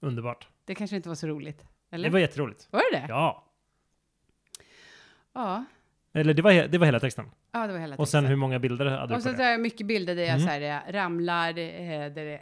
Underbart. 0.00 0.48
Det 0.64 0.74
kanske 0.74 0.96
inte 0.96 1.08
var 1.08 1.16
så 1.16 1.26
roligt. 1.26 1.64
Eller? 1.94 2.08
Det 2.08 2.12
var 2.12 2.18
jätteroligt. 2.20 2.68
Var 2.70 2.82
det 2.92 2.98
det? 2.98 3.06
Ja. 3.08 3.44
Ja. 5.34 5.64
Eller 6.14 6.34
det 6.34 6.42
var, 6.42 6.52
he- 6.52 6.68
det 6.68 6.78
var 6.78 6.86
hela 6.86 7.00
texten. 7.00 7.30
Ja, 7.52 7.66
det 7.66 7.72
var 7.72 7.80
hela 7.80 7.96
Och 7.96 8.08
sen 8.08 8.18
texten. 8.22 8.26
hur 8.30 8.36
många 8.36 8.58
bilder 8.58 8.86
hade 8.86 8.96
du 8.98 9.02
Och 9.02 9.18
på 9.18 9.20
så 9.22 9.28
det? 9.28 9.36
tar 9.36 9.44
jag 9.44 9.60
mycket 9.60 9.86
bilder 9.86 10.14
där 10.14 10.22
jag 10.22 10.30
Mm. 10.30 10.40
så 10.46 10.48
här, 10.48 10.60
jag 10.60 10.94
ramlar, 10.94 11.48
eh, 11.48 11.54
där 11.54 12.24
det... 12.24 12.40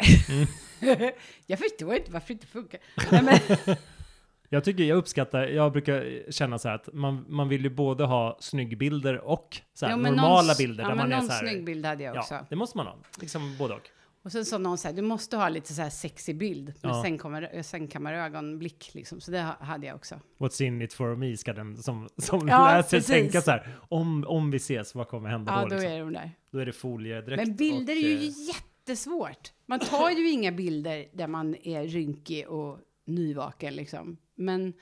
Mm. 0.83 1.13
jag 1.47 1.59
förstår 1.59 1.95
inte 1.95 2.13
varför 2.13 2.29
det 2.29 2.33
inte 2.33 2.47
funkar. 2.47 2.81
Nej, 3.11 3.23
men, 3.67 3.77
Jag 4.49 4.65
tycker, 4.65 4.85
jag 4.85 4.97
uppskattar, 4.99 5.47
jag 5.47 5.73
brukar 5.73 6.31
känna 6.33 6.59
så 6.59 6.69
här 6.69 6.75
att 6.75 6.89
man, 6.93 7.25
man 7.29 7.49
vill 7.49 7.63
ju 7.65 7.71
både 7.71 8.05
ha 8.05 8.37
snyggbilder 8.41 9.19
och 9.19 9.61
så 9.75 9.87
här 9.87 9.93
Jo, 9.93 9.99
men 9.99 10.13
normala 10.15 10.43
någon, 10.43 10.55
bilder 10.59 10.85
ja, 10.85 10.89
där 10.89 10.95
men 10.97 11.05
man 11.09 11.13
är 11.13 11.17
någon 11.17 11.27
så 11.27 11.33
här. 11.33 11.41
snygg 11.47 11.65
bild 11.65 11.87
hade 11.87 12.05
jag 12.05 12.17
också. 12.17 12.35
Ja, 12.35 12.47
det 12.49 12.57
måste 12.57 12.77
man 12.77 12.87
ha. 12.87 12.97
Liksom 13.21 13.57
både 13.59 13.75
och. 13.75 13.91
Och 14.25 14.33
sen 14.33 14.45
sa 14.45 14.59
någon 14.59 14.79
så 14.79 14.89
här, 14.89 14.95
du 14.95 15.03
måste 15.03 15.37
ha 15.37 15.49
lite 15.49 15.73
så 15.75 15.83
här 15.83 15.91
sexig 15.91 16.39
bild 16.39 16.67
med 16.67 16.75
Ja. 16.91 17.03
sängkammar, 17.03 17.63
sängkammarögonblick 17.63 18.91
liksom. 18.95 19.21
Så 19.21 19.31
det 19.31 19.41
ha- 19.43 19.57
hade 19.61 19.87
jag 19.87 19.97
också. 19.97 20.21
What's 20.39 20.63
in 20.63 20.83
it 20.83 20.93
for 20.93 21.17
me 21.17 21.37
ska 21.37 21.53
den 21.53 21.77
som, 21.77 22.09
som 22.17 22.49
Ja, 22.49 22.75
läser 22.75 22.97
precis. 22.97 23.07
tänka 23.11 23.41
så 23.41 23.51
här. 23.51 23.69
Om, 23.89 24.25
om 24.29 24.51
vi 24.51 24.57
ses, 24.57 24.95
vad 24.95 25.09
kommer 25.09 25.29
hända 25.29 25.53
Ja, 25.53 25.61
då? 25.63 25.69
då 25.69 25.75
Liksom? 25.75 25.93
är 25.93 25.99
de 26.01 26.13
där. 26.13 26.31
Då 26.53 26.59
är 26.59 26.67
det 26.67 26.73
foliedräkt. 26.73 27.47
Men 27.47 27.57
bilder 27.57 27.93
och, 27.93 27.99
är 28.03 28.09
ju 28.09 28.17
eh, 28.17 28.23
jättesvårt. 28.49 29.53
Man 29.67 29.79
tar 29.81 30.11
ju 30.11 30.31
inga 30.31 30.53
bilder 30.53 31.07
där 31.13 31.27
man 31.27 31.57
är 31.63 31.85
rynkig 31.87 32.49
och 32.49 32.79
nyvaken 33.07 33.75
liksom. 33.75 34.17
Men 34.35 34.73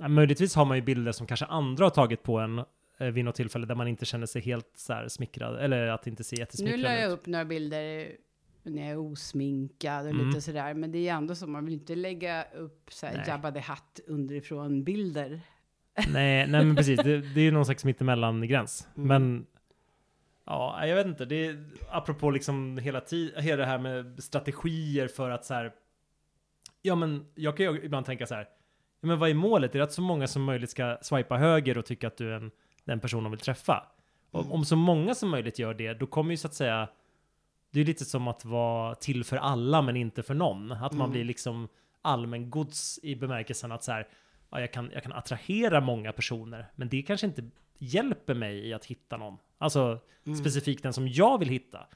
Ja, 0.00 0.08
möjligtvis 0.08 0.54
har 0.54 0.64
man 0.64 0.76
ju 0.76 0.82
bilder 0.82 1.12
som 1.12 1.26
kanske 1.26 1.46
andra 1.46 1.84
har 1.84 1.90
tagit 1.90 2.22
på 2.22 2.38
en 2.38 2.58
eh, 2.98 3.06
vid 3.12 3.24
något 3.24 3.34
tillfälle 3.34 3.66
där 3.66 3.74
man 3.74 3.88
inte 3.88 4.04
känner 4.04 4.26
sig 4.26 4.42
helt 4.42 4.72
så 4.76 4.92
här 4.92 5.08
smickrad 5.08 5.58
eller 5.64 5.86
att 5.88 6.06
inte 6.06 6.24
ser 6.24 6.36
nu 6.36 6.40
jättesmickrande 6.40 6.88
la 6.88 6.94
jag 6.94 7.12
ut. 7.12 7.18
upp 7.18 7.26
några 7.26 7.44
bilder 7.44 8.12
när 8.70 8.82
jag 8.82 8.90
är 8.90 8.98
osminkad 8.98 10.06
och 10.06 10.10
Mm. 10.12 10.26
lite 10.26 10.40
sådär. 10.40 10.74
Men 10.74 10.92
det 10.92 11.08
är 11.08 11.14
ändå 11.14 11.34
så, 11.34 11.46
man 11.46 11.64
vill 11.64 11.74
inte 11.74 11.94
lägga 11.94 12.44
upp 12.44 12.92
så 12.92 13.06
här 13.06 13.16
Nej. 13.16 13.24
Jabba 13.28 13.50
the 13.52 13.58
Hutt 13.60 14.00
underifrån 14.06 14.84
bilder. 14.84 15.40
Nej, 16.12 16.46
nej 16.46 16.64
men 16.64 16.76
precis. 16.76 17.00
Det, 17.02 17.20
det 17.34 17.40
är 17.40 17.52
någon 17.52 17.64
slags 17.64 17.84
mittemellan-gräns. 17.84 18.88
Mm. 18.96 19.08
Men 19.08 19.46
ja, 20.46 20.86
jag 20.86 20.96
vet 20.96 21.06
inte. 21.06 21.24
Det 21.24 21.46
är, 21.46 21.64
apropå 21.90 22.30
liksom 22.30 22.78
hela, 22.78 23.00
ti- 23.00 23.40
hela 23.40 23.56
det 23.62 23.66
här 23.68 23.78
med 23.78 24.22
strategier 24.22 25.08
för 25.08 25.30
att 25.30 25.44
så 25.44 25.54
här. 25.54 25.72
Ja, 26.82 26.94
men 26.94 27.26
jag 27.34 27.56
kan 27.56 27.66
ju 27.74 27.82
ibland 27.82 28.06
tänka 28.06 28.26
så 28.26 28.34
här. 28.34 28.48
Ja, 29.00 29.06
men 29.08 29.18
vad 29.18 29.30
är 29.30 29.34
målet? 29.34 29.74
Är 29.74 29.78
det 29.78 29.84
att 29.84 29.92
så 29.92 30.02
många 30.02 30.26
som 30.26 30.44
möjligt 30.44 30.70
ska 30.70 30.98
swipa 31.02 31.36
höger 31.36 31.78
och 31.78 31.86
tycka 31.86 32.06
att 32.06 32.16
du 32.16 32.28
är 32.32 32.36
en, 32.36 32.50
den 32.84 33.00
person 33.00 33.22
de 33.24 33.30
vill 33.30 33.40
träffa? 33.40 33.86
Mm. 34.34 34.52
om 34.52 34.64
så 34.64 34.76
många 34.76 35.14
som 35.14 35.28
möjligt 35.30 35.58
gör 35.58 35.74
det, 35.74 35.94
då 35.94 36.06
kommer 36.06 36.30
ju 36.30 36.36
så 36.36 36.46
att 36.48 36.54
säga 36.54 36.88
det 37.78 37.82
är 37.82 37.86
lite 37.86 38.04
som 38.04 38.28
att 38.28 38.44
vara 38.44 38.94
till 38.94 39.24
för 39.24 39.36
alla 39.36 39.82
men 39.82 39.96
inte 39.96 40.22
för 40.22 40.34
någon. 40.34 40.72
Att 40.72 40.92
man 40.92 41.00
Mm. 41.00 41.10
blir 41.10 41.24
liksom 41.24 41.68
allmängods 42.02 42.98
i 43.02 43.16
bemärkelsen 43.16 43.72
att 43.72 43.84
så 43.84 43.92
här, 43.92 44.08
ja, 44.50 44.60
jag, 44.60 44.72
kan, 44.72 44.90
jag 44.94 45.02
kan 45.02 45.12
attrahera 45.12 45.80
många 45.80 46.12
personer, 46.12 46.66
men 46.76 46.88
det 46.88 47.02
kanske 47.02 47.26
inte 47.26 47.50
hjälper 47.78 48.34
mig 48.34 48.68
i 48.68 48.74
att 48.74 48.84
hitta 48.84 49.16
någon. 49.16 49.36
Alltså 49.58 49.98
Mm. 50.26 50.38
specifikt 50.38 50.82
den 50.82 50.92
som 50.92 51.08
jag 51.08 51.38
vill 51.38 51.48
hitta. 51.48 51.86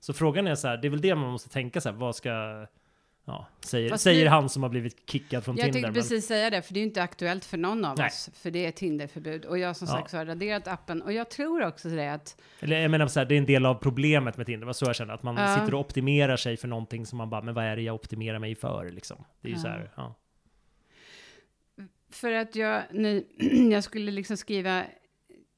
Så 0.00 0.12
frågan 0.12 0.46
är 0.46 0.54
så 0.54 0.68
här, 0.68 0.76
det 0.76 0.88
är 0.88 0.90
väl 0.90 1.00
det 1.00 1.14
man 1.14 1.30
måste 1.30 1.48
tänka 1.48 1.80
så 1.80 1.88
här, 1.88 1.96
vad 1.96 2.16
ska, 2.16 2.66
ja, 3.28 3.46
säger, 3.60 3.90
Fast 3.90 4.04
säger 4.04 4.24
nu- 4.24 4.30
han 4.30 4.48
som 4.48 4.62
har 4.62 4.70
blivit 4.70 5.10
kickad 5.10 5.44
från 5.44 5.56
Jag 5.56 5.64
Tinder. 5.64 5.72
tänkte 5.72 5.86
men- 5.88 5.94
precis 5.94 6.26
säga 6.26 6.50
det, 6.50 6.62
för 6.62 6.74
det 6.74 6.78
är 6.78 6.82
ju 6.82 6.86
inte 6.86 7.02
aktuellt 7.02 7.44
för 7.44 7.56
någon 7.58 7.84
av 7.84 7.96
Nej. 7.98 8.06
oss. 8.06 8.30
För 8.34 8.50
det 8.50 8.66
är 8.66 8.70
Tinderförbud. 8.70 9.44
Och 9.44 9.58
jag 9.58 9.76
som 9.76 9.86
Ja. 9.90 9.94
sagt 9.94 10.10
så 10.10 10.16
har 10.16 10.26
raderat 10.26 10.68
appen. 10.68 11.02
Och 11.02 11.12
jag 11.12 11.30
tror 11.30 11.62
också 11.66 11.88
det 11.88 12.08
att 12.12 12.40
Eller 12.60 12.80
jag 12.80 12.90
menar 12.90 13.06
så 13.06 13.20
här, 13.20 13.26
det 13.26 13.34
är 13.34 13.38
en 13.38 13.46
del 13.46 13.66
av 13.66 13.74
problemet 13.74 14.36
med 14.36 14.46
Tinder, 14.46 14.60
det 14.60 14.66
var 14.66 14.72
så 14.72 14.84
jag 14.84 14.96
känner, 14.96 15.14
att 15.14 15.22
man 15.22 15.36
Ja. 15.36 15.56
sitter 15.60 15.74
och 15.74 15.80
optimerar 15.80 16.36
sig 16.36 16.56
för 16.56 16.68
någonting 16.68 17.06
som 17.06 17.18
man 17.18 17.30
bara, 17.30 17.42
men 17.42 17.54
vad 17.54 17.64
är 17.64 17.76
det 17.76 17.82
jag 17.82 17.94
optimerar 17.94 18.38
mig 18.38 18.54
för 18.54 18.90
liksom? 18.90 19.24
Det 19.40 19.48
är 19.48 19.50
ju 19.50 19.56
Ja. 19.56 19.62
så 19.62 19.68
här, 19.68 19.90
ja. 19.96 20.14
För 22.10 22.32
att 22.32 22.56
jag, 22.56 22.82
nu, 22.92 23.24
jag 23.72 23.84
skulle 23.84 24.10
liksom 24.10 24.36
skriva, 24.36 24.84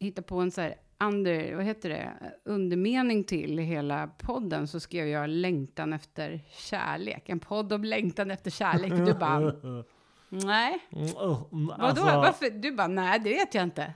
hitta 0.01 0.23
på 0.23 0.39
en 0.41 0.51
så 0.51 0.61
här 0.61 0.75
under, 1.01 1.55
vad 1.57 1.65
heter 1.65 1.89
det, 1.89 2.13
undermening 2.45 3.25
till 3.25 3.59
hela 3.59 4.07
podden 4.07 4.69
så 4.69 4.81
skrev 4.81 5.07
jag 5.09 5.31
längtan 5.31 5.93
efter 5.93 6.41
kärlek. 6.51 7.29
En 7.29 7.41
podd 7.41 7.73
om 7.73 7.85
längtan 7.85 8.31
efter 8.31 8.51
kärlek. 8.51 8.91
Du 9.07 9.15
bara, 9.15 9.39
nej. 10.29 10.79
Mm, 10.93 11.05
mm, 11.07 11.67
Vadå? 11.67 11.83
alltså, 11.85 12.05
Varför? 12.05 12.51
Du 12.51 12.73
bara, 12.73 12.87
nej, 12.89 13.19
det 13.19 13.31
vet 13.31 13.55
jag 13.55 13.63
inte. 13.65 13.93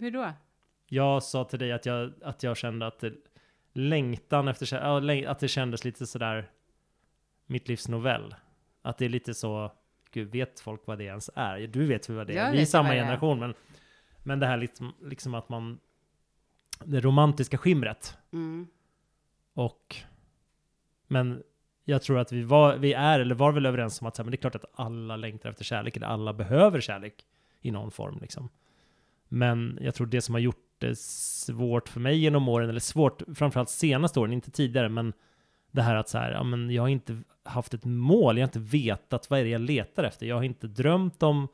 Hur 0.00 0.10
då? 0.10 0.32
Jag 0.88 1.22
sa 1.22 1.44
till 1.44 1.58
dig 1.58 1.72
att 1.72 1.86
jag, 1.86 2.12
att 2.22 2.42
jag 2.42 2.56
kände 2.56 2.86
att 2.86 3.00
det, 3.00 3.12
längtan 3.72 4.48
efter 4.48 4.66
kä- 4.66 4.80
ja, 4.82 5.00
läng- 5.00 5.26
att 5.28 5.38
det 5.38 5.48
kändes 5.48 5.84
lite 5.84 6.06
sådär 6.06 6.50
mitt 7.46 7.68
livs 7.68 7.88
novell. 7.88 8.34
Att 8.82 8.98
det 8.98 9.04
är 9.04 9.08
lite 9.08 9.34
så, 9.34 9.72
gud 10.10 10.30
vet 10.32 10.60
folk 10.60 10.86
vad 10.86 10.98
det 10.98 11.04
ens 11.04 11.30
är? 11.34 11.58
Du 11.66 11.86
vet 11.86 12.08
väl 12.08 12.16
vad 12.16 12.26
det 12.26 12.32
är? 12.36 12.52
Vi 12.52 12.62
är 12.62 12.66
samma 12.66 12.88
generation 12.94 13.38
men, 13.40 13.54
men 14.22 14.40
det 14.40 14.46
här 14.46 14.56
liksom, 14.56 14.92
liksom 15.02 15.34
att 15.34 15.48
man, 15.48 15.78
det 16.86 17.00
romantiska 17.00 17.58
skimret 17.58 18.16
Mm. 18.32 18.66
och 19.54 19.96
men 21.06 21.42
jag 21.84 22.02
tror 22.02 22.18
att 22.18 22.32
vi, 22.32 22.42
var, 22.42 22.76
vi 22.76 22.92
är, 22.92 23.20
eller 23.20 23.34
var 23.34 23.52
väl 23.52 23.66
överens 23.66 24.00
om 24.00 24.06
att 24.06 24.16
så 24.16 24.22
här, 24.22 24.24
men 24.24 24.30
det 24.30 24.36
är 24.36 24.40
klart 24.50 24.54
att 24.54 24.70
alla 24.74 25.16
längtar 25.16 25.50
efter 25.50 25.64
kärlek, 25.64 25.96
eller 25.96 26.06
alla 26.06 26.32
behöver 26.32 26.80
kärlek 26.80 27.24
i 27.60 27.70
någon 27.70 27.90
form. 27.90 28.18
Liksom. 28.20 28.48
Men 29.28 29.78
jag 29.80 29.94
tror 29.94 30.06
det 30.06 30.20
som 30.20 30.34
har 30.34 30.40
gjort 30.40 30.66
det 30.78 30.98
svårt 30.98 31.88
för 31.88 32.00
mig 32.00 32.18
genom 32.18 32.48
åren, 32.48 32.68
eller 32.68 32.80
svårt 32.80 33.22
framförallt 33.34 33.70
senaste 33.70 34.20
åren, 34.20 34.32
inte 34.32 34.50
tidigare, 34.50 34.88
men 34.88 35.12
det 35.70 35.82
här 35.82 35.94
att 35.94 36.08
så 36.08 36.18
här, 36.18 36.32
ja, 36.32 36.42
men 36.42 36.70
jag 36.70 36.82
har 36.82 36.88
inte 36.88 37.22
haft 37.44 37.74
ett 37.74 37.84
mål, 37.84 38.38
jag 38.38 38.42
har 38.42 38.48
inte 38.48 38.76
vetat 38.76 39.30
vad 39.30 39.40
är 39.40 39.44
det 39.44 39.50
jag 39.50 39.60
letar 39.60 40.04
efter. 40.04 40.26
Jag 40.26 40.36
har 40.36 40.42
inte 40.42 40.66
drömt 40.66 41.22
om 41.22 41.48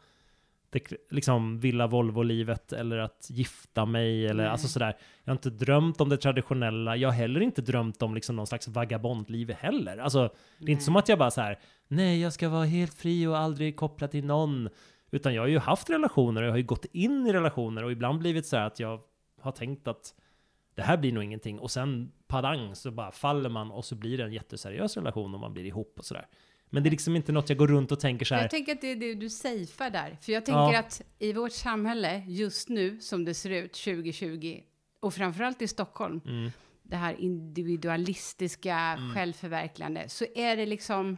det, 0.70 0.92
liksom 1.10 1.60
villa 1.60 1.86
Volvo-livet 1.86 2.72
eller 2.72 2.98
att 2.98 3.26
gifta 3.30 3.84
mig 3.84 4.26
eller 4.26 4.42
Nej. 4.42 4.52
alltså 4.52 4.68
sådär. 4.68 4.96
Jag 5.24 5.30
har 5.30 5.36
inte 5.36 5.50
drömt 5.50 6.00
om 6.00 6.08
det 6.08 6.16
traditionella. 6.16 6.96
Jag 6.96 7.08
har 7.08 7.14
heller 7.14 7.40
inte 7.40 7.62
drömt 7.62 8.02
om 8.02 8.14
liksom 8.14 8.36
någon 8.36 8.46
slags 8.46 8.68
vagabondliv 8.68 9.52
heller. 9.52 9.98
Alltså, 9.98 10.34
det 10.58 10.66
är 10.66 10.70
inte 10.70 10.84
som 10.84 10.96
att 10.96 11.08
jag 11.08 11.18
bara 11.18 11.30
så 11.30 11.40
här, 11.40 11.58
nej, 11.88 12.20
jag 12.20 12.32
ska 12.32 12.48
vara 12.48 12.64
helt 12.64 12.94
fri 12.94 13.26
och 13.26 13.38
aldrig 13.38 13.76
kopplad 13.76 14.10
till 14.10 14.24
någon. 14.24 14.68
Utan 15.10 15.34
jag 15.34 15.42
har 15.42 15.48
ju 15.48 15.58
haft 15.58 15.90
relationer 15.90 16.42
och 16.42 16.46
jag 16.46 16.52
har 16.52 16.58
ju 16.58 16.64
gått 16.64 16.86
in 16.92 17.26
i 17.26 17.32
relationer 17.32 17.84
och 17.84 17.92
ibland 17.92 18.18
blivit 18.18 18.46
så 18.46 18.56
här 18.56 18.66
att 18.66 18.80
jag 18.80 19.00
har 19.40 19.52
tänkt 19.52 19.88
att 19.88 20.14
det 20.74 20.82
här 20.82 20.96
blir 20.96 21.12
nog 21.12 21.24
ingenting 21.24 21.58
och 21.58 21.70
sen 21.70 22.12
padang 22.26 22.74
så 22.74 22.90
bara 22.90 23.10
faller 23.10 23.50
man 23.50 23.70
och 23.70 23.84
så 23.84 23.94
blir 23.94 24.18
det 24.18 24.24
en 24.24 24.32
jätteseriös 24.32 24.96
relation 24.96 25.34
och 25.34 25.40
man 25.40 25.52
blir 25.52 25.64
ihop 25.64 25.94
och 25.98 26.04
sådär. 26.04 26.26
Men 26.70 26.82
det 26.82 26.88
är 26.88 26.90
liksom 26.90 27.16
inte 27.16 27.32
något 27.32 27.48
jag 27.48 27.58
går 27.58 27.68
runt 27.68 27.92
och 27.92 28.00
tänker 28.00 28.24
så 28.26 28.34
här. 28.34 28.42
Jag 28.42 28.50
tänker 28.50 28.72
att 28.72 28.80
det 28.80 28.86
är 28.92 28.96
det 28.96 29.14
du 29.14 29.28
safear 29.30 29.90
där. 29.90 30.18
För 30.20 30.32
jag 30.32 30.44
tänker 30.44 30.58
Ja. 30.72 30.78
att 30.78 31.02
i 31.18 31.32
vårt 31.32 31.52
samhälle 31.52 32.22
just 32.28 32.68
nu, 32.68 33.00
som 33.00 33.24
det 33.24 33.34
ser 33.34 33.50
ut 33.50 33.72
2020, 33.72 34.60
och 35.00 35.14
framförallt 35.14 35.62
i 35.62 35.68
Stockholm, 35.68 36.20
Mm, 36.26 36.50
det 36.82 36.96
här 36.96 37.20
individualistiska 37.20 38.76
Mm. 38.78 39.14
självförverkligande, 39.14 40.08
så 40.08 40.24
är 40.34 40.56
det 40.56 40.66
liksom, 40.66 41.16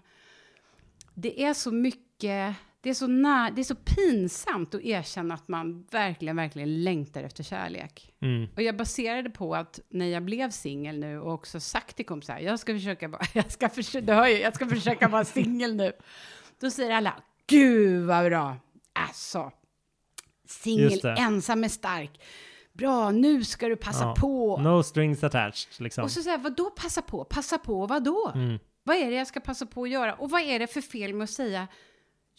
det 1.15 1.43
är 1.43 1.55
så 1.55 1.71
mycket, 1.73 2.55
det 2.83 2.91
är 2.91 2.95
så, 2.95 3.07
när, 3.07 3.51
det 3.51 3.61
är 3.61 3.65
så 3.65 3.75
pinsamt 3.75 4.75
att 4.75 4.81
erkänna 4.83 5.35
att 5.35 5.49
man 5.49 5.87
verkligen, 5.91 6.37
verkligen 6.37 6.83
längtar 6.85 7.23
efter 7.23 7.43
kärlek. 7.45 8.13
mm, 8.23 8.49
Och 8.57 8.63
jag 8.63 8.77
baserade 8.77 9.31
på 9.31 9.55
att 9.55 9.81
när 9.89 10.07
jag 10.07 10.25
blev 10.25 10.51
singel 10.51 10.99
nu 10.99 11.19
och 11.21 11.33
också 11.33 11.61
sagt 11.61 11.97
till 11.97 12.07
kompisar, 12.07 12.39
jag 12.39 12.59
ska 12.59 12.75
försöka 12.75 13.09
vara, 13.09 13.23
jag 13.35 13.51
ska 13.53 13.69
försöka, 13.69 14.07
du 14.07 14.13
hör 14.13 14.27
ju, 14.29 14.39
jag 14.39 14.55
ska 14.55 14.67
försöka 14.67 15.09
vara 15.09 15.25
singel 15.25 15.75
nu. 15.77 15.93
Då 16.61 16.71
säger 16.71 16.91
alla, 16.91 17.15
gud 17.47 18.07
vad 18.07 18.25
bra, 18.25 18.57
alltså, 18.93 19.53
singel, 20.49 20.99
det. 21.03 21.11
ensam 21.19 21.65
är 21.65 21.69
stark. 21.69 22.21
Bra, 22.73 23.11
nu 23.11 23.45
ska 23.45 23.69
du 23.69 23.77
passa 23.77 24.05
Ja. 24.05 24.15
på. 24.19 24.57
No 24.57 24.83
strings 24.83 25.25
attached 25.25 25.81
liksom. 25.81 26.05
Och 26.05 26.11
så 26.11 26.23
säger 26.23 26.37
jag, 26.37 26.43
vadå 26.43 26.71
passa 26.71 27.03
på? 27.03 27.25
Passa 27.25 27.59
på 27.59 27.87
vadå? 27.87 28.33
Mm. 28.35 28.59
Vad 28.83 28.97
är 28.97 29.11
det 29.11 29.17
jag 29.17 29.27
ska 29.27 29.41
passa 29.41 29.67
på 29.67 29.83
att 29.83 29.91
göra? 29.91 30.15
Och 30.15 30.31
vad 30.31 30.41
är 30.43 30.59
det 30.59 30.67
för 30.67 30.81
fel 30.81 31.15
med 31.15 31.25
att 31.25 31.31
säga, 31.31 31.69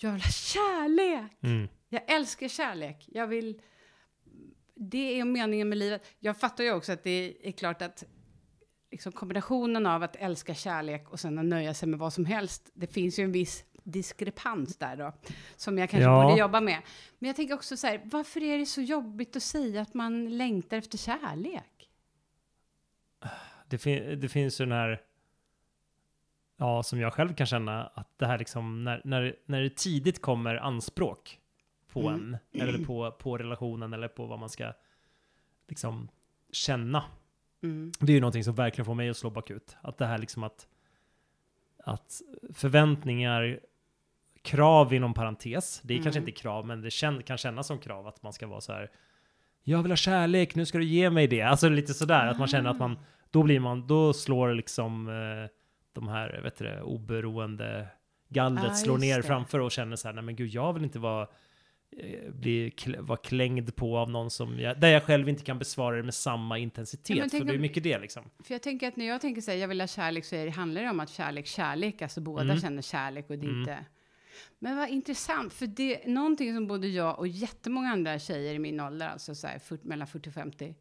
jag 0.03 0.11
vill 0.11 0.21
ha 0.21 0.29
kärlek? 0.31 1.31
Mm. 1.43 1.67
Jag 1.89 2.11
älskar 2.11 2.47
kärlek. 2.47 3.05
Jag 3.07 3.27
vill... 3.27 3.61
Det 4.75 5.19
är 5.19 5.25
meningen 5.25 5.69
med 5.69 5.77
livet. 5.77 6.05
Jag 6.19 6.37
fattar 6.37 6.63
ju 6.63 6.71
också 6.73 6.91
att 6.91 7.03
det 7.03 7.47
är 7.47 7.51
klart 7.51 7.81
att 7.81 8.03
liksom 8.91 9.11
kombinationen 9.11 9.85
av 9.85 10.03
att 10.03 10.15
älska 10.15 10.55
kärlek 10.55 11.09
och 11.09 11.19
sen 11.19 11.39
att 11.39 11.45
nöja 11.45 11.73
sig 11.73 11.89
med 11.89 11.99
vad 11.99 12.13
som 12.13 12.25
helst. 12.25 12.69
Det 12.73 12.87
finns 12.87 13.19
ju 13.19 13.23
en 13.23 13.31
viss 13.31 13.63
diskrepans 13.83 14.77
där 14.77 14.95
då, 14.95 15.13
som 15.55 15.77
jag 15.77 15.89
kanske 15.89 16.03
Ja. 16.09 16.23
borde 16.23 16.39
jobba 16.39 16.61
med. 16.61 16.81
Men 17.19 17.27
jag 17.27 17.35
tänker 17.35 17.53
också 17.55 17.77
så 17.77 17.87
här, 17.87 18.01
varför 18.05 18.43
är 18.43 18.57
det 18.57 18.65
så 18.65 18.81
jobbigt 18.81 19.35
att 19.35 19.43
säga 19.43 19.81
att 19.81 19.93
man 19.93 20.37
längtar 20.37 20.77
efter 20.77 20.97
kärlek? 20.97 21.89
Det, 23.67 23.77
fin- 23.77 24.19
det 24.19 24.29
finns 24.29 24.61
ju 24.61 24.65
den 24.65 24.71
här, 24.71 25.01
ja, 26.61 26.83
som 26.83 26.99
jag 26.99 27.13
själv 27.13 27.33
kan 27.33 27.47
känna, 27.47 27.85
att 27.85 28.17
det 28.17 28.25
här 28.25 28.37
liksom, 28.37 28.83
när, 28.83 29.01
när, 29.03 29.35
när 29.45 29.61
det 29.61 29.75
tidigt 29.75 30.21
kommer 30.21 30.55
anspråk 30.55 31.39
på 31.93 32.07
Mm. 32.09 32.37
en, 32.51 32.61
eller 32.61 32.85
på, 32.85 33.11
på 33.11 33.37
relationen, 33.37 33.93
eller 33.93 34.07
på 34.07 34.25
vad 34.25 34.39
man 34.39 34.49
ska 34.49 34.73
liksom 35.67 36.07
känna. 36.51 37.03
Mm. 37.63 37.91
Det 37.99 38.11
är 38.11 38.13
ju 38.13 38.19
någonting 38.19 38.43
som 38.43 38.55
verkligen 38.55 38.85
får 38.85 38.95
mig 38.95 39.09
att 39.09 39.17
slå 39.17 39.29
bakut. 39.29 39.77
Att 39.81 39.97
det 39.97 40.05
här 40.05 40.17
liksom 40.17 40.43
att, 40.43 40.67
att 41.83 42.21
förväntningar, 42.53 43.59
krav 44.41 44.93
inom 44.93 45.13
parentes, 45.13 45.81
det 45.83 45.93
är 45.93 45.97
kanske 46.03 46.19
Mm. 46.19 46.29
inte 46.29 46.41
krav, 46.41 46.65
men 46.67 46.81
det 46.81 46.91
kän, 46.91 47.23
kan 47.23 47.37
kännas 47.37 47.67
som 47.67 47.79
krav 47.79 48.07
att 48.07 48.23
man 48.23 48.33
ska 48.33 48.47
vara 48.47 48.61
så 48.61 48.73
här, 48.73 48.91
jag 49.63 49.81
vill 49.81 49.91
ha 49.91 49.95
kärlek, 49.97 50.55
nu 50.55 50.65
ska 50.65 50.77
du 50.77 50.83
ge 50.85 51.09
mig 51.09 51.27
det. 51.27 51.41
Alltså 51.41 51.69
lite 51.69 51.93
sådär, 51.93 52.27
att 52.27 52.39
man 52.39 52.47
känner 52.47 52.69
att 52.69 52.79
man, 52.79 52.99
då 53.31 53.43
blir 53.43 53.59
man, 53.59 53.87
då 53.87 54.13
slår 54.13 54.53
liksom 54.53 55.09
eh, 55.09 55.49
de 55.93 56.07
här, 56.07 56.41
vet 56.43 56.57
du 56.57 56.65
det, 56.65 56.81
oberoende 56.81 57.87
gallret 58.29 58.71
Ah, 58.71 58.73
slår 58.73 58.97
ner 58.97 59.17
det. 59.17 59.23
framför 59.23 59.59
och 59.59 59.71
känner 59.71 59.95
så 59.95 60.07
här, 60.07 60.15
nej 60.15 60.23
men 60.23 60.35
gud, 60.35 60.49
jag 60.49 60.73
vill 60.73 60.83
inte 60.83 60.99
vara 60.99 61.27
eh, 61.97 62.31
bli 62.33 62.73
vara 62.99 63.17
klängd 63.17 63.75
på 63.75 63.97
av 63.97 64.09
någon 64.09 64.29
som 64.31 64.59
jag, 64.59 64.79
där 64.79 64.87
jag 64.87 65.03
själv 65.03 65.29
inte 65.29 65.43
kan 65.43 65.59
besvara 65.59 65.95
det 65.97 66.03
med 66.03 66.13
samma 66.13 66.57
intensitet. 66.57 67.17
Ja, 67.17 67.29
för 67.39 67.45
det 67.45 67.53
är 67.53 67.57
mycket 67.59 67.83
det 67.83 67.99
liksom. 67.99 68.23
För 68.43 68.53
jag 68.53 68.61
tänker 68.61 68.87
att 68.87 68.95
när 68.95 69.05
jag 69.05 69.21
tänker 69.21 69.41
så 69.41 69.51
här, 69.51 69.57
jag 69.57 69.67
vill 69.67 69.81
ha 69.81 69.87
kärlek, 69.87 70.25
så 70.25 70.35
är 70.35 70.45
det, 70.45 70.51
handlar 70.51 70.81
det 70.81 70.89
om 70.89 70.99
att 70.99 71.09
kärlek, 71.09 71.45
kärlek, 71.47 72.01
alltså 72.01 72.21
båda 72.21 72.43
Mm. 72.43 72.59
känner 72.59 72.81
kärlek 72.81 73.29
och 73.29 73.37
det 73.39 73.47
Mm. 73.47 73.59
inte... 73.59 73.85
Men 74.59 74.77
vad 74.77 74.89
intressant, 74.89 75.53
för 75.53 75.67
det 75.67 76.03
är 76.05 76.09
någonting 76.09 76.55
som 76.55 76.67
både 76.67 76.87
jag 76.87 77.19
och 77.19 77.27
jättemånga 77.27 77.89
andra 77.91 78.19
tjejer 78.19 78.53
i 78.53 78.59
min 78.59 78.79
ålder, 78.79 79.07
alltså 79.09 79.35
så 79.35 79.47
här, 79.47 79.59
40, 79.59 79.87
mellan 79.87 80.07
40 80.07 80.29
och 80.29 80.33
50, 80.33 80.75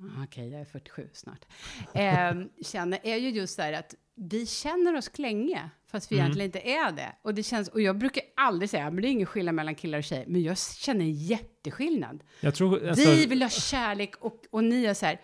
ah, 0.00 0.24
okej, 0.24 0.48
jag 0.48 0.60
är 0.60 0.64
47 0.64 1.08
snart, 1.12 1.44
eh, 1.94 2.34
känner, 2.64 2.98
är 3.02 3.16
ju 3.16 3.28
just 3.30 3.54
så 3.56 3.62
här 3.62 3.72
att 3.72 3.94
vi 4.22 4.46
känner 4.46 4.96
oss 4.96 5.08
klänge, 5.08 5.70
fast 5.90 6.12
vi 6.12 6.16
Mm. 6.16 6.24
egentligen 6.24 6.46
inte 6.48 6.60
är 6.70 6.92
det. 6.92 7.12
Och 7.22 7.34
det 7.34 7.42
känns, 7.42 7.68
och 7.68 7.80
jag 7.80 7.98
brukar 7.98 8.22
aldrig 8.36 8.70
säga, 8.70 8.90
men 8.90 9.02
det 9.02 9.08
är 9.08 9.10
ingen 9.10 9.26
skillnad 9.26 9.54
mellan 9.54 9.74
killar 9.74 9.98
och 9.98 10.04
tjejer, 10.04 10.24
men 10.26 10.42
jag 10.42 10.58
känner 10.58 11.00
en 11.04 11.12
jätteskillnad. 11.12 12.22
Jag 12.40 12.54
tror, 12.54 12.88
alltså, 12.88 13.10
vi 13.10 13.26
vill 13.26 13.42
ha 13.42 13.48
kärlek 13.48 14.14
och, 14.16 14.36
och 14.50 14.64
ni 14.64 14.84
är 14.84 14.94
så 14.94 15.06
här, 15.06 15.20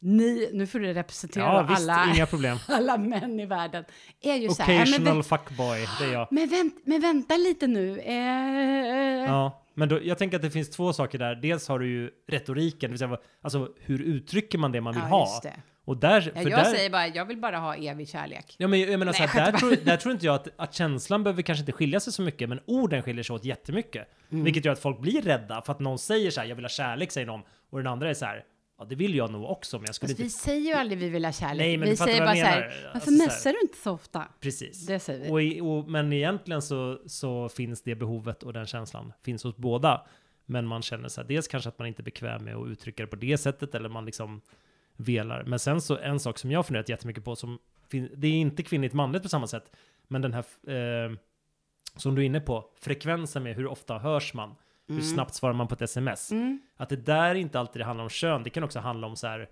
ni, 0.00 0.50
nu 0.52 0.66
får 0.66 0.78
du 0.78 0.92
representera 0.94 1.44
ja 1.44 1.66
visst, 1.68 1.80
alla, 1.82 2.04
alla 2.68 2.96
män 2.98 3.40
i 3.40 3.46
världen, 3.46 3.84
är 4.20 4.34
ju 4.36 4.48
så 4.48 4.62
här, 4.62 4.72
"Ja, 4.72 4.78
men, 4.78 4.88
Occasional 4.88 5.14
vänt, 5.14 5.26
fuckboy, 5.26 5.86
det 6.00 6.04
är 6.04 6.12
jag. 6.12 6.28
men, 6.30 6.48
vänt, 6.48 6.74
men 6.84 7.00
vänta 7.00 7.36
lite 7.36 7.66
nu. 7.66 7.98
Eh, 8.00 8.14
Ja, 9.26 9.64
men 9.74 9.88
då, 9.88 10.00
jag 10.02 10.18
tänker 10.18 10.36
att 10.36 10.42
det 10.42 10.50
finns 10.50 10.70
två 10.70 10.92
saker 10.92 11.18
där. 11.18 11.34
Dels 11.34 11.68
har 11.68 11.78
du 11.78 11.88
ju 11.88 12.10
retoriken, 12.28 12.80
det 12.80 12.92
vill 12.92 12.98
säga 12.98 13.18
alltså 13.42 13.68
hur 13.80 14.02
uttrycker 14.02 14.58
man 14.58 14.72
det 14.72 14.80
man 14.80 14.94
vill 14.94 15.02
ja, 15.02 15.08
ha? 15.08 15.40
Och 15.88 15.96
där, 15.96 16.32
Ja, 16.34 16.42
för 16.42 16.50
jag 16.50 16.58
där, 16.58 16.64
säger 16.64 16.90
bara, 16.90 17.06
jag 17.06 17.24
vill 17.24 17.36
bara 17.36 17.58
ha 17.58 17.74
evig 17.74 18.08
kärlek. 18.08 18.54
Ja 18.58 18.68
men 18.68 18.80
jag 18.80 18.98
menar 18.98 19.12
så 19.12 19.18
Nej, 19.22 19.28
här, 19.28 19.44
jag 19.44 19.52
där, 19.52 19.58
tror, 19.58 19.76
där 19.84 19.96
tror 19.96 20.12
inte 20.12 20.26
jag 20.26 20.34
att, 20.34 20.48
att 20.56 20.74
känslan 20.74 21.24
behöver 21.24 21.42
kanske 21.42 21.62
inte 21.62 21.72
skilja 21.72 22.00
sig 22.00 22.12
så 22.12 22.22
mycket, 22.22 22.48
men 22.48 22.60
orden 22.66 23.02
skiljer 23.02 23.22
sig 23.22 23.34
åt 23.34 23.44
jättemycket. 23.44 24.08
Mm. 24.30 24.44
Vilket 24.44 24.64
gör 24.64 24.72
att 24.72 24.78
folk 24.78 25.00
blir 25.00 25.22
rädda 25.22 25.62
för 25.62 25.72
att 25.72 25.80
någon 25.80 25.98
säger 25.98 26.30
så 26.30 26.40
här, 26.40 26.48
jag 26.48 26.56
vill 26.56 26.64
ha 26.64 26.68
kärlek, 26.68 27.12
säger 27.12 27.26
någon, 27.26 27.40
och 27.70 27.78
den 27.78 27.86
andra 27.86 28.10
är 28.10 28.14
så 28.14 28.24
här, 28.24 28.44
ja 28.78 28.84
det 28.84 28.94
vill 28.94 29.14
jag 29.14 29.30
nog 29.30 29.50
också, 29.50 29.76
men 29.78 29.86
jag 29.86 29.94
skulle 29.94 30.14
vi 30.14 30.22
inte... 30.22 30.34
säger 30.34 30.60
ju 30.60 30.72
aldrig 30.72 30.98
vi 30.98 31.08
vill 31.08 31.24
ha 31.24 31.32
kärlek. 31.32 31.58
Nej, 31.58 31.76
men 31.76 31.88
vi 31.88 31.96
säger 31.96 32.20
bara 32.20 32.36
jag 32.36 32.46
så 32.46 32.52
här, 32.52 32.60
varför 32.64 32.88
Alltså 32.94 33.10
så 33.10 33.16
här- 33.16 33.26
messar 33.26 33.52
du 33.52 33.60
inte 33.60 33.78
så 33.78 33.92
ofta? 33.92 34.24
Precis. 34.40 34.86
Det 34.86 35.00
säger 35.00 35.24
vi. 35.24 35.30
Och, 35.30 35.42
i, 35.42 35.60
och, 35.60 35.90
men 35.90 36.12
egentligen 36.12 36.62
så, 36.62 36.98
så 37.06 37.48
finns 37.48 37.82
det 37.82 37.94
behovet 37.94 38.42
och 38.42 38.52
den 38.52 38.66
känslan 38.66 39.12
finns 39.24 39.44
hos 39.44 39.56
båda. 39.56 40.06
Men 40.46 40.66
man 40.66 40.82
känner 40.82 41.08
så 41.08 41.20
här, 41.20 41.28
dels 41.28 41.48
kanske 41.48 41.68
att 41.68 41.78
man 41.78 41.88
inte 41.88 42.02
är 42.02 42.04
bekväm 42.04 42.44
med 42.44 42.56
att 42.56 42.68
uttrycka 42.68 43.02
det 43.02 43.06
på 43.06 43.16
det 43.16 43.38
sättet, 43.38 43.74
eller 43.74 43.88
man 43.88 44.04
liksom 44.04 44.40
velar. 44.98 45.44
Men 45.44 45.58
sen 45.58 45.80
så 45.80 45.98
en 45.98 46.20
sak 46.20 46.38
som 46.38 46.50
jag 46.50 46.66
funderat 46.66 46.88
jättemycket 46.88 47.24
på, 47.24 47.36
som 47.36 47.58
det 48.16 48.28
är 48.28 48.32
inte 48.32 48.62
kvinnligt 48.62 48.94
manligt 48.94 49.22
på 49.22 49.28
samma 49.28 49.46
sätt, 49.46 49.72
men 50.08 50.22
den 50.22 50.34
här, 50.34 50.44
eh, 50.74 51.12
som 51.96 52.14
du 52.14 52.22
är 52.22 52.26
inne 52.26 52.40
på, 52.40 52.70
frekvensen 52.80 53.42
med 53.42 53.56
hur 53.56 53.66
ofta 53.66 53.98
hörs 53.98 54.34
man, 54.34 54.54
hur 54.88 55.00
snabbt 55.00 55.34
svarar 55.34 55.54
man 55.54 55.68
på 55.68 55.74
ett 55.74 55.82
sms. 55.82 56.32
Mm. 56.32 56.60
Att 56.76 56.88
det 56.88 56.96
där 56.96 57.34
inte 57.34 57.60
alltid 57.60 57.82
handlar 57.82 58.04
om 58.04 58.10
kön, 58.10 58.42
det 58.42 58.50
kan 58.50 58.64
också 58.64 58.78
handla 58.78 59.06
om 59.06 59.16
så 59.16 59.26
här, 59.26 59.48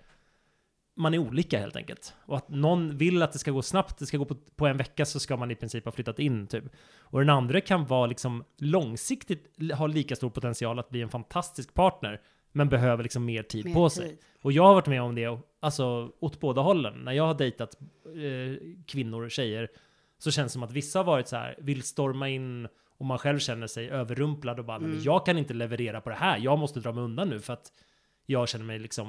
man 0.96 1.14
är 1.14 1.18
olika 1.18 1.59
helt 1.59 1.76
enkelt. 1.76 2.14
Och 2.26 2.37
att 2.37 2.48
någon 2.48 2.96
vill 2.96 3.22
att 3.22 3.32
det 3.32 3.38
ska 3.38 3.50
gå 3.50 3.62
snabbt, 3.62 3.98
det 3.98 4.06
ska 4.06 4.16
gå 4.16 4.24
på, 4.24 4.35
på 4.35 4.66
en 4.66 4.76
vecka 4.76 5.04
så 5.04 5.20
ska 5.20 5.37
man 5.37 5.50
i 5.50 5.54
princip 5.54 5.85
ha 5.85 5.92
flyttat 5.92 6.18
in 6.18 6.46
typ. 6.46 6.64
Och 6.98 7.18
den 7.18 7.30
andra 7.30 7.61
kan 7.61 7.87
vara 7.87 8.06
liksom 8.06 8.44
långsiktigt 8.59 9.72
ha 9.74 9.87
lika 9.87 10.16
stor 10.16 10.30
potential 10.30 10.78
att 10.78 10.90
bli 10.90 11.02
en 11.02 11.09
fantastisk 11.09 11.74
partner, 11.74 12.20
men 12.57 12.69
behöver 12.69 13.03
liksom 13.03 13.25
mer 13.25 13.42
tid 13.42 13.64
Mer 13.64 13.75
på 13.75 13.90
sig. 13.90 14.09
tid. 14.09 14.19
Och 14.42 14.53
jag 14.53 14.62
har 14.62 14.75
varit 14.75 14.87
med 14.87 15.03
om 15.03 15.14
det, 15.14 15.38
alltså 15.61 16.12
åt 16.21 16.40
båda 16.40 16.61
hållen. 16.62 16.95
När 17.05 17.12
jag 17.12 17.27
har 17.27 17.35
dejtat 17.35 17.77
eh, 18.07 18.59
kvinnor 18.87 19.25
och 19.25 19.31
tjejer 19.31 19.69
så 20.19 20.31
känns 20.31 20.53
det 20.53 20.53
som 20.53 20.62
att 20.62 20.73
vissa 20.73 20.99
har 20.99 21.05
varit 21.05 21.29
så 21.29 21.37
här, 21.37 21.55
vill 21.59 21.83
storma 21.83 22.29
in 22.29 22.69
och 22.99 23.07
man 23.07 23.19
själv 23.19 23.38
känner 23.38 23.66
sig 23.66 23.90
överrumplad 23.90 24.59
och 24.59 24.64
bara, 24.64 24.79
"Nej, 24.79 24.83
men 24.88 24.92
Mm. 24.97 25.05
jag 25.05 25.27
kan 25.27 25.38
inte 25.38 25.55
leverera 25.55 26.01
på 26.01 26.11
det 26.11 26.16
här, 26.16 26.38
jag 26.38 26.59
måste 26.59 26.81
dra 26.81 26.92
mig 26.92 27.05
undan 27.05 27.29
nu 27.29 27.40
för 27.40 27.53
att 27.53 27.73
jag 28.27 28.49
känner 28.49 28.64
mig 28.64 28.79
liksom 28.79 29.07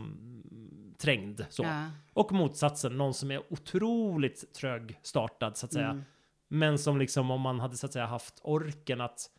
mm, 0.52 0.94
trängd. 0.98 1.42
Så. 1.50 1.64
Ja. 1.64 1.90
Och 2.14 2.32
motsatsen, 2.32 2.98
någon 2.98 3.14
som 3.14 3.32
är 3.32 3.42
otroligt 3.50 4.54
trögstartad 4.54 5.58
så 5.58 5.66
att 5.66 5.74
säga. 5.74 5.90
Mm. 5.90 6.04
Men 6.48 6.78
som 6.80 6.98
liksom 6.98 7.32
om 7.32 7.42
man 7.42 7.60
hade 7.60 7.78
så 7.78 7.86
att 7.86 7.94
säga 7.94 8.06
haft 8.06 8.40
orken 8.44 9.02
att 9.02 9.30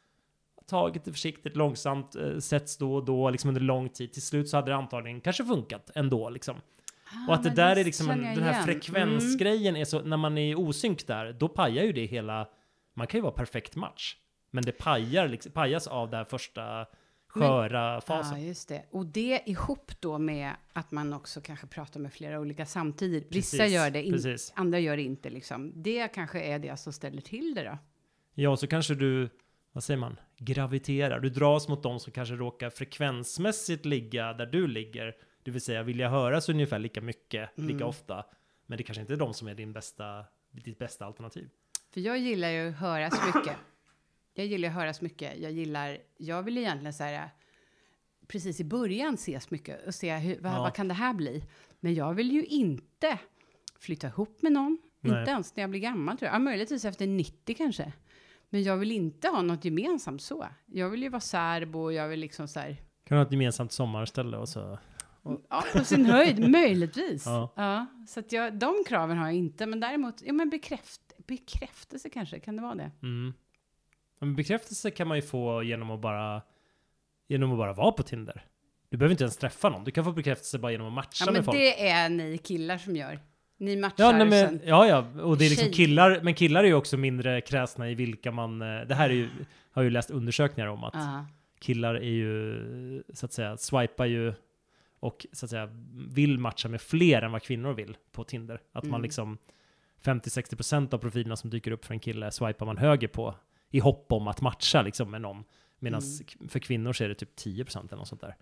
tagit 0.69 1.05
det 1.05 1.13
försiktigt, 1.13 1.57
långsamt, 1.57 2.15
eh, 2.17 2.39
setts 2.39 2.77
då 2.77 2.95
och 2.95 3.05
då, 3.05 3.31
liksom 3.31 3.49
under 3.49 3.61
lång 3.61 3.89
tid. 3.89 4.13
Till 4.13 4.23
slut 4.23 4.49
så 4.49 4.57
hade 4.57 4.71
det 4.71 4.77
antagligen 4.77 5.21
kanske 5.21 5.45
funkat 5.45 5.91
ändå 5.95 6.31
liksom. 6.31 6.57
Ah, 7.13 7.29
och 7.29 7.35
att 7.35 7.43
det 7.43 7.49
men 7.49 7.57
där 7.57 7.77
är 7.77 7.85
liksom, 7.85 8.11
en, 8.11 8.19
den 8.19 8.27
här 8.27 8.35
igen. 8.35 8.55
Mm. 8.55 8.65
frekvensgrejen 8.65 9.77
är 9.77 9.85
så, 9.85 10.01
när 10.01 10.17
man 10.17 10.39
är 10.39 10.59
osynk 10.59 11.07
där, 11.07 11.33
då 11.33 11.49
pajar 11.49 11.85
ju 11.85 11.93
det 11.93 12.05
hela, 12.07 12.49
man 12.95 13.07
kan 13.07 13.19
ju 13.19 13.23
vara 13.23 13.33
perfekt 13.33 13.77
match. 13.77 14.17
Men 14.51 14.65
det 14.65 14.73
pajar, 14.73 15.29
liksom, 15.29 15.53
pajas 15.53 15.87
av 15.87 16.11
den 16.11 16.19
här 16.19 16.25
första 16.25 16.87
sköra 17.29 17.95
Ja, 17.95 18.01
fasen. 18.01 18.47
just 18.47 18.69
det. 18.69 18.85
Och 18.91 19.07
det 19.07 19.43
ihop 19.47 19.93
då 20.01 20.19
med 20.19 20.53
att 20.73 20.91
man 20.91 21.13
också 21.13 21.41
kanske 21.41 21.67
pratar 21.67 22.01
med 22.01 22.13
flera 22.13 22.41
olika 22.41 22.67
samtidigt. 22.67 23.27
Vissa 23.31 23.57
Precis, 23.57 23.75
gör 23.75 23.91
det, 23.91 24.03
in, 24.03 24.37
andra 24.55 24.79
gör 24.79 24.97
det 24.97 25.03
inte 25.03 25.31
liksom. 25.31 25.73
Det 25.75 26.09
kanske 26.09 26.41
är 26.41 26.59
det 26.59 26.77
som 26.77 26.93
ställer 26.93 27.23
till 27.23 27.55
det 27.55 27.63
då. 27.63 27.79
Ja, 28.35 28.57
så 28.57 28.67
kanske 28.67 28.95
du, 28.95 29.29
vad 29.73 29.85
säger 29.85 29.99
man, 29.99 30.17
graviterar. 30.39 31.21
Du 31.21 31.29
dras 31.31 31.69
mot 31.69 31.83
de 31.83 32.01
som 32.01 32.13
kanske 32.13 32.35
råkar 32.35 32.71
frekvensmässigt 32.71 33.85
ligga 33.85 34.33
där 34.33 34.47
du 34.47 34.67
ligger. 34.67 35.17
Det 35.43 35.51
vill 35.51 35.61
säga 35.61 35.83
vilja 35.83 36.09
höras 36.09 36.49
ungefär 36.49 36.79
lika 36.79 37.01
mycket, 37.01 37.51
lika 37.55 37.75
Mm. 37.75 37.89
ofta. 37.89 38.25
Men 38.67 38.79
det 38.79 38.83
kanske 38.85 39.01
inte 39.01 39.13
är 39.13 39.17
de 39.17 39.35
som 39.35 39.49
är 39.49 39.55
din 39.55 39.73
bästa, 39.73 40.25
ditt 40.51 40.79
bästa 40.79 41.07
alternativ. 41.07 41.49
För 41.95 42.01
jag 42.01 42.19
gillar 42.19 42.49
ju 42.51 42.69
att 42.69 42.77
höras 42.77 43.15
mycket. 43.35 43.57
Jag 44.35 44.47
gillar 44.47 44.69
att 44.69 44.75
höras 44.75 45.01
mycket. 45.01 45.39
Jag 45.39 45.53
gillar, 45.53 45.99
jag 46.17 46.43
vill 46.43 46.59
egentligen 46.59 46.95
så 46.95 47.05
här, 47.05 47.31
precis 48.29 48.61
i 48.61 48.65
början 48.65 49.15
ses 49.15 49.51
mycket 49.51 49.87
och 49.87 49.95
se 49.95 50.17
hur, 50.17 50.41
vad, 50.41 50.53
Ja. 50.53 50.61
vad 50.61 50.75
kan 50.75 50.89
det 50.89 50.95
här 50.95 51.15
bli? 51.15 51.45
Men 51.81 51.95
jag 51.95 52.15
vill 52.15 52.33
ju 52.33 52.45
inte 52.45 53.19
flytta 53.81 54.07
ihop 54.07 54.43
med 54.43 54.53
någon. 54.53 54.79
Nej. 55.01 55.19
Inte 55.21 55.31
ens 55.31 55.57
när 55.57 55.63
jag 55.63 55.71
blir 55.71 55.81
gammal 55.81 56.19
tror 56.19 56.27
jag. 56.27 56.35
Ja, 56.35 56.39
möjligtvis 56.39 56.85
efter 56.85 57.07
90 57.07 57.55
kanske. 57.55 57.93
Men 58.51 58.63
jag 58.63 58.77
vill 58.77 58.93
inte 58.93 59.29
ha 59.29 59.43
något 59.43 59.65
gemensamt 59.65 60.23
så. 60.23 60.47
Jag 60.67 60.91
vill 60.91 61.03
ju 61.03 61.09
vara 61.09 61.21
särbo 61.21 61.81
och 61.83 61.93
jag 61.93 62.09
vill 62.09 62.21
liksom 62.21 62.49
så 62.49 62.61
här, 62.61 62.69
Kan 63.05 63.15
du 63.15 63.15
ha 63.17 63.23
ett 63.23 63.33
gemensamt 63.33 63.73
sommarställe 63.73 64.37
och 64.37 64.49
så? 64.49 64.79
ja, 65.51 65.65
på 65.73 65.85
sin 65.85 66.07
höjd, 66.07 66.51
möjligtvis. 66.51 67.27
Ja. 67.27 67.53
Ja. 67.57 67.87
så 68.09 68.21
att 68.21 68.33
jag, 68.33 68.55
de 68.59 68.75
kraven 68.89 69.19
har 69.19 69.27
jag 69.27 69.35
inte. 69.35 69.67
Men 69.67 69.81
däremot, 69.81 70.23
ja 70.23 70.33
men 70.33 70.51
bekräft, 70.51 71.01
bekräftelse 71.27 72.11
kanske, 72.11 72.39
kan 72.41 72.57
det 72.57 72.63
vara 72.63 72.75
det? 72.75 72.91
Mm. 73.03 73.35
Men 74.19 74.37
bekräftelse 74.37 74.91
kan 74.91 75.09
man 75.09 75.17
ju 75.17 75.23
få 75.23 75.63
genom 75.63 75.91
att 75.91 76.01
bara, 76.01 76.43
genom 77.29 77.53
att 77.53 77.59
bara 77.59 77.73
vara 77.73 77.93
på 77.93 78.03
Tinder. 78.03 78.45
Du 78.91 78.97
behöver 78.97 79.13
inte 79.13 79.25
ens 79.25 79.37
träffa 79.37 79.69
någon. 79.69 79.85
Du 79.85 79.91
kan 79.91 80.05
få 80.05 80.13
bekräftelse 80.13 80.59
bara 80.59 80.73
genom 80.73 80.87
att 80.87 80.93
matcha 80.93 81.25
Ja, 81.25 81.33
med 81.33 81.35
men 81.35 81.45
folk. 81.45 81.59
det 81.59 81.89
är 81.89 82.09
ni 82.09 82.39
killar 82.39 82.79
som 82.79 82.97
gör. 82.97 83.21
Ni 83.59 83.77
matchar 83.77 84.05
Ja, 84.05 84.13
nej, 84.13 84.27
men, 84.27 84.61
ja, 84.65 84.87
ja, 84.87 85.23
och 85.23 85.39
det 85.39 85.47
är 85.47 85.51
liksom 85.51 85.71
killar, 85.73 86.21
men 86.23 86.35
killar 86.35 86.65
är 86.65 86.69
ju 86.69 86.75
också 86.75 86.97
mindre 86.97 87.41
kräsna 87.41 87.91
i 87.91 87.95
vilka 87.95 88.33
man, 88.33 88.63
eh, 88.63 88.81
det 88.81 88.95
här 88.95 89.11
är 89.11 89.15
ju, 89.15 89.29
har 89.73 89.83
ju 89.83 89.91
läst 89.91 90.11
undersökningar 90.11 90.69
om 90.69 90.85
att 90.85 90.95
Ja. 90.95 91.27
killar 91.59 91.95
är 91.95 92.01
ju, 92.11 93.03
så 93.15 93.27
att 93.27 93.33
säga, 93.33 93.57
swipar 93.57 94.07
ju 94.07 94.35
och 95.01 95.27
så 95.33 95.47
att 95.47 95.51
säga 95.51 95.69
vill 96.09 96.39
matcha 96.39 96.69
med 96.69 96.81
fler 96.81 97.23
än 97.23 97.33
vad 97.33 97.43
kvinnor 97.43 97.73
vill 97.73 97.97
på 98.13 98.25
Tinder. 98.25 98.61
Att 98.73 98.85
man 98.85 98.91
Mm. 98.95 99.03
liksom 99.03 99.39
50-60% 100.03 100.95
av 100.95 100.99
profilerna 100.99 101.37
som 101.37 101.51
dyker 101.51 101.71
upp 101.71 101.85
för 101.85 101.95
en 101.95 102.01
kille 102.01 102.31
swipar 102.31 102.67
man 102.67 102.77
höger 102.77 103.09
på 103.09 103.35
i 103.71 103.79
hopp 103.79 104.13
om 104.13 104.29
att 104.29 104.41
matcha 104.41 104.83
liksom 104.83 105.11
med 105.11 105.21
någon. 105.21 105.45
Medan 105.79 106.01
Mm. 106.03 106.49
för 106.49 106.59
kvinnor 106.59 106.93
så 106.93 107.05
är 107.05 107.09
det 107.09 107.15
typ 107.15 107.37
10% 107.37 107.93
eller 107.93 107.97
något 108.01 108.09
sånt 108.09 108.21
där 108.21 108.37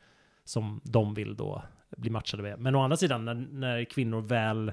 som 0.44 0.80
de 0.84 1.14
vill 1.14 1.36
då 1.36 1.62
bli 1.96 2.10
matchade 2.10 2.42
med. 2.42 2.58
Men 2.58 2.74
å 2.74 2.80
andra 2.82 2.96
sidan, 2.96 3.24
när, 3.24 3.34
när 3.34 3.84
kvinnor 3.84 4.20
väl 4.20 4.72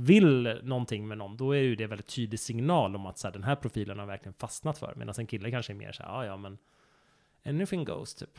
vill 0.00 0.60
någonting 0.62 1.08
med 1.08 1.18
någon, 1.18 1.36
då 1.36 1.52
är 1.52 1.60
ju 1.60 1.76
det 1.76 1.86
väldigt 1.86 2.06
tydlig 2.06 2.40
signal 2.40 2.96
om 2.96 3.06
att 3.06 3.18
så 3.18 3.26
här, 3.26 3.32
den 3.32 3.42
här 3.44 3.56
profilen 3.56 3.98
har 3.98 4.06
verkligen 4.06 4.34
fastnat 4.34 4.78
för. 4.78 4.94
Medan 4.96 5.14
en 5.18 5.26
kille 5.26 5.50
kanske 5.50 5.72
är 5.72 5.74
mer 5.74 5.92
så 5.92 6.02
här, 6.02 6.10
ja 6.10 6.24
ja 6.24 6.36
men 6.36 6.58
anything 7.44 7.84
goes 7.84 8.14
typ. 8.14 8.38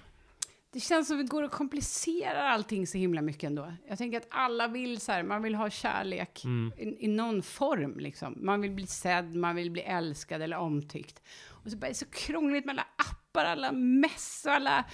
Det 0.74 0.80
känns 0.80 1.08
som 1.08 1.18
att 1.18 1.24
vi 1.24 1.28
går 1.28 1.44
och 1.44 1.52
komplicerar 1.52 2.46
allting 2.46 2.88
så 2.88 2.98
himla 2.98 3.22
mycket 3.22 3.44
ändå. 3.44 3.74
Jag 3.88 3.98
tänker 3.98 4.18
att 4.18 4.28
alla 4.30 4.68
vill 4.68 5.02
så 5.02 5.12
här, 5.12 5.24
man 5.24 5.42
vill 5.42 5.56
ha 5.56 5.70
kärlek 5.70 6.44
Mm. 6.44 6.74
i, 6.78 7.06
i 7.06 7.08
någon 7.08 7.42
form 7.42 8.00
liksom. 8.00 8.38
Man 8.42 8.62
vill 8.62 8.72
bli 8.72 8.88
sedd, 8.88 9.36
man 9.36 9.56
vill 9.56 9.72
bli 9.72 9.82
älskad 9.82 10.42
eller 10.42 10.58
omtyckt. 10.58 11.22
Och 11.48 11.72
så 11.72 11.78
bara 11.78 11.88
är 11.88 11.92
det 11.92 11.96
så 11.96 12.06
krångligt 12.06 12.66
med 12.66 12.74
alla 12.74 12.88
appar, 12.96 13.46
alla 13.46 13.72
mess 13.72 14.44
och 14.48 14.54
alla... 14.54 14.86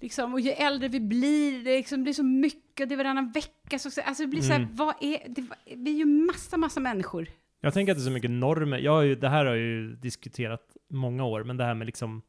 Liksom, 0.00 0.34
och 0.34 0.40
ju 0.40 0.50
äldre 0.50 0.88
vi 0.88 1.00
blir, 1.00 1.64
det 1.64 1.76
liksom 1.76 2.02
blir 2.02 2.12
så 2.12 2.22
mycket, 2.22 2.88
det 2.88 2.94
är 2.94 2.96
varannan 2.96 3.30
vecka. 3.30 3.78
Så, 3.78 4.00
alltså 4.00 4.22
det 4.22 4.26
blir 4.26 4.42
så 4.42 4.52
här, 4.52 4.60
Mm. 4.60 4.76
vad 4.76 4.94
är... 5.00 5.28
Det, 5.28 5.44
vi 5.76 5.90
är 5.90 5.98
ju 5.98 6.04
massa, 6.04 6.56
massa 6.56 6.80
människor. 6.80 7.28
Jag 7.60 7.74
tänker 7.74 7.92
att 7.92 7.98
det 7.98 8.02
är 8.02 8.04
så 8.04 8.10
mycket 8.10 8.30
normer. 8.30 8.78
Jag 8.78 8.92
har 8.92 9.02
ju, 9.02 9.14
det 9.14 9.28
här 9.28 9.44
har 9.44 9.54
jag 9.54 9.58
ju 9.58 9.96
diskuterat 9.96 10.76
många 10.88 11.24
år, 11.24 11.44
men 11.44 11.56
det 11.56 11.64
här 11.64 11.74
med 11.74 11.86
liksom 11.86 12.22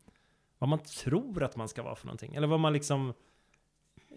vad 0.60 0.70
man 0.70 0.80
tror 0.80 1.44
att 1.44 1.56
man 1.56 1.68
ska 1.68 1.84
vara 1.84 1.96
för 1.96 2.06
någonting. 2.06 2.36
Eller 2.36 2.48
vad 2.48 2.60
man 2.60 2.74
liksom, 2.74 3.14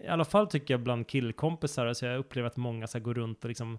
i 0.05 0.07
alla 0.09 0.25
fall 0.25 0.47
tycker 0.47 0.75
jag 0.75 0.81
bland 0.81 1.07
killkompisar, 1.07 1.87
alltså 1.87 2.07
jag 2.07 2.19
upplever 2.19 2.47
att 2.47 2.57
många 2.57 2.87
så 2.87 3.01
går 3.01 3.15
runt 3.15 3.45
och 3.45 3.49
liksom, 3.49 3.79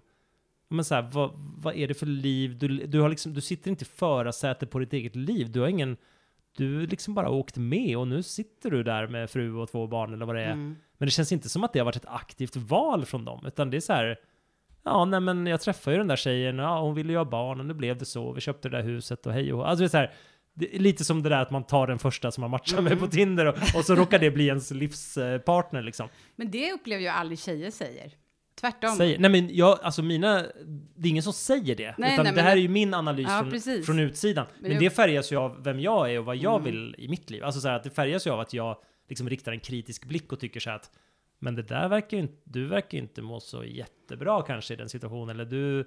men 0.68 0.84
så 0.84 0.94
här, 0.94 1.10
vad, 1.12 1.30
vad 1.34 1.74
är 1.74 1.88
det 1.88 1.94
för 1.94 2.06
liv? 2.06 2.58
Du, 2.58 2.68
du, 2.68 3.00
har 3.00 3.08
liksom, 3.08 3.34
du 3.34 3.40
sitter 3.40 3.70
inte 3.70 3.82
i 3.84 3.88
förarsätet 3.88 4.70
på 4.70 4.78
ditt 4.78 4.92
eget 4.92 5.16
liv. 5.16 5.52
Du 5.52 5.60
har 5.60 5.68
ingen, 5.68 5.96
du 6.56 6.86
liksom 6.86 7.14
bara 7.14 7.30
åkt 7.30 7.56
med 7.56 7.96
och 7.96 8.08
nu 8.08 8.22
sitter 8.22 8.70
du 8.70 8.82
där 8.82 9.06
med 9.06 9.30
fru 9.30 9.54
och 9.54 9.70
två 9.70 9.86
barn 9.86 10.14
eller 10.14 10.26
vad 10.26 10.36
det 10.36 10.42
är. 10.42 10.52
Mm. 10.52 10.76
Men 10.98 11.06
det 11.06 11.10
känns 11.10 11.32
inte 11.32 11.48
som 11.48 11.64
att 11.64 11.72
det 11.72 11.78
har 11.78 11.86
varit 11.86 11.96
ett 11.96 12.06
aktivt 12.06 12.56
val 12.56 13.04
från 13.04 13.24
dem, 13.24 13.46
utan 13.46 13.70
det 13.70 13.76
är 13.76 13.80
så 13.80 13.92
här, 13.92 14.16
ja, 14.84 15.04
nej 15.04 15.20
men 15.20 15.46
jag 15.46 15.60
träffade 15.60 15.94
ju 15.94 15.98
den 15.98 16.08
där 16.08 16.16
tjejen, 16.16 16.58
ja, 16.58 16.80
hon 16.80 16.94
ville 16.94 17.12
ju 17.12 17.18
ha 17.18 17.24
barn 17.24 17.60
och 17.60 17.66
nu 17.66 17.74
blev 17.74 17.98
det 17.98 18.04
så, 18.04 18.32
vi 18.32 18.40
köpte 18.40 18.68
det 18.68 18.76
där 18.76 18.84
huset 18.84 19.26
och 19.26 19.32
hej 19.32 19.52
och. 19.52 19.68
Alltså 19.68 19.82
det 19.82 19.86
är 19.86 19.88
så 19.88 19.96
här, 19.96 20.12
det 20.54 20.76
är 20.76 20.78
lite 20.78 21.04
som 21.04 21.22
det 21.22 21.28
där 21.28 21.42
att 21.42 21.50
man 21.50 21.64
tar 21.64 21.86
den 21.86 21.98
första 21.98 22.30
som 22.30 22.40
man 22.40 22.50
matchar 22.50 22.82
med 22.82 22.98
på 22.98 23.06
Tinder 23.06 23.46
och, 23.46 23.56
och 23.76 23.84
så 23.84 23.94
råkar 23.94 24.18
det 24.18 24.30
bli 24.30 24.46
ens 24.46 24.70
livspartner 24.70 25.82
liksom. 25.82 26.08
Men 26.36 26.50
det 26.50 26.72
upplever 26.72 27.04
jag 27.04 27.14
aldrig 27.14 27.38
tjejer 27.38 27.70
säger. 27.70 28.12
Tvärtom. 28.60 28.90
Säger, 28.96 29.18
nej 29.18 29.30
men 29.30 29.56
jag, 29.56 29.78
alltså 29.82 30.02
mina, 30.02 30.42
det 30.94 31.08
är 31.08 31.10
ingen 31.10 31.22
som 31.22 31.32
säger 31.32 31.76
det, 31.76 31.94
Nej, 31.98 32.12
utan 32.14 32.24
nej, 32.24 32.34
det 32.34 32.42
här 32.42 32.52
är 32.52 32.60
ju 32.60 32.68
min 32.68 32.94
analys 32.94 33.26
Ja, 33.28 33.46
från, 33.50 33.82
från 33.82 33.98
utsidan. 33.98 34.46
Men, 34.60 34.68
Men 34.70 34.78
det 34.78 34.84
jag- 34.84 34.92
färgas 34.92 35.32
ju 35.32 35.36
av 35.36 35.62
vem 35.64 35.80
jag 35.80 36.12
är 36.12 36.18
och 36.18 36.24
vad 36.24 36.36
jag 36.36 36.52
Mm. 36.60 36.64
vill 36.64 36.94
i 36.98 37.08
mitt 37.08 37.30
liv. 37.30 37.44
Alltså 37.44 37.60
så 37.60 37.68
här 37.68 37.76
att 37.76 37.84
det 37.84 37.90
färgas 37.90 38.26
ju 38.26 38.30
av 38.30 38.40
att 38.40 38.52
jag 38.52 38.76
liksom 39.08 39.28
riktar 39.28 39.52
en 39.52 39.60
kritisk 39.60 40.04
blick 40.04 40.32
och 40.32 40.40
tycker 40.40 40.60
så 40.60 40.70
här 40.70 40.76
att 40.76 40.90
men 41.38 41.54
det 41.54 41.62
där 41.62 41.88
verkar 41.88 42.16
ju 42.16 42.22
inte, 42.22 42.34
du 42.44 42.66
verkar 42.66 42.98
ju 42.98 43.02
inte 43.04 43.22
må 43.22 43.40
så 43.40 43.64
jättebra 43.64 44.42
kanske 44.42 44.74
i 44.74 44.76
den 44.76 44.88
situationen, 44.88 45.28
eller 45.40 45.44
du, 45.44 45.84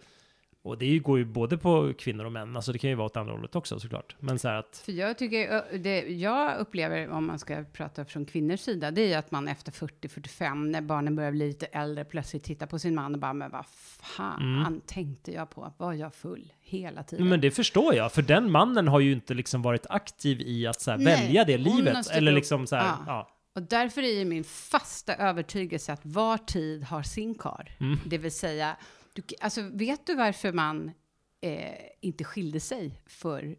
och 0.66 0.78
det 0.78 1.00
går 1.00 1.18
ju 1.18 1.26
både 1.26 1.58
på 1.58 1.94
kvinnor 1.98 2.26
och 2.26 2.32
män, 2.32 2.56
alltså 2.56 2.72
det 2.72 2.78
kan 2.78 2.90
ju 2.90 2.96
vara 2.96 3.06
åt 3.06 3.18
andra 3.18 3.34
hållet 3.34 3.56
också 3.56 3.80
såklart. 3.80 4.16
Men 4.20 4.40
så 4.40 4.48
här 4.48 4.56
att, 4.56 4.82
För 4.86 4.92
jag 4.92 5.18
tycker, 5.18 5.78
det 5.78 6.00
jag 6.02 6.58
upplever, 6.60 7.10
om 7.10 7.28
man 7.28 7.40
ska 7.40 7.64
prata 7.74 8.06
från 8.06 8.26
kvinnors 8.26 8.60
sida, 8.60 8.92
det 8.92 9.02
är 9.02 9.08
ju 9.08 9.14
att 9.14 9.32
man 9.32 9.48
efter 9.48 9.72
40-45, 9.72 10.56
när 10.56 10.82
barnen 10.82 11.16
börjar 11.16 11.32
bli 11.32 11.48
lite 11.48 11.66
äldre, 11.66 12.06
plötsligt 12.06 12.44
tittar 12.44 12.68
på 12.68 12.80
sin 12.80 12.96
man 12.96 13.14
och 13.14 13.20
bara, 13.20 13.34
men 13.34 13.52
vad 13.52 13.66
fan 13.66 14.82
tänkte 14.86 15.32
jag 15.32 15.50
på? 15.50 15.74
Var 15.78 15.94
jag 15.94 16.14
full 16.14 16.54
hela 16.62 17.04
tiden? 17.04 17.22
Mm. 17.22 17.30
men 17.30 17.42
det 17.42 17.52
förstår 17.52 17.96
jag, 17.96 18.12
för 18.12 18.22
den 18.22 18.52
mannen 18.52 18.88
har 18.88 19.00
ju 19.00 19.12
inte 19.12 19.34
liksom 19.34 19.62
varit 19.62 19.86
aktiv 19.90 20.42
i 20.42 20.68
att 20.68 20.82
så 20.82 20.92
här, 20.92 20.98
Nej, 20.98 21.06
välja 21.06 21.44
det 21.44 21.58
livet, 21.58 22.10
eller 22.12 22.32
liksom 22.32 22.68
så 22.68 22.76
här, 22.76 22.86
Ja. 22.86 23.04
ja. 23.08 23.32
Och 23.56 23.62
därför 23.62 24.02
är 24.02 24.20
ju 24.20 24.26
min 24.26 24.44
fasta 24.44 25.16
övertygelse 25.16 25.94
att 25.94 26.06
var 26.06 26.38
tid 26.38 26.84
har 26.84 27.04
sin 27.04 27.36
kar. 27.36 27.72
Mm. 27.80 28.00
Det 28.06 28.18
vill 28.18 28.32
säga, 28.32 28.78
du, 29.16 29.24
alltså 29.42 29.62
vet 29.62 30.06
du 30.06 30.16
varför 30.16 30.54
man 30.54 30.92
eh, 31.42 31.76
inte 32.02 32.24
skilde 32.24 32.60
sig 32.60 33.02
för 33.06 33.58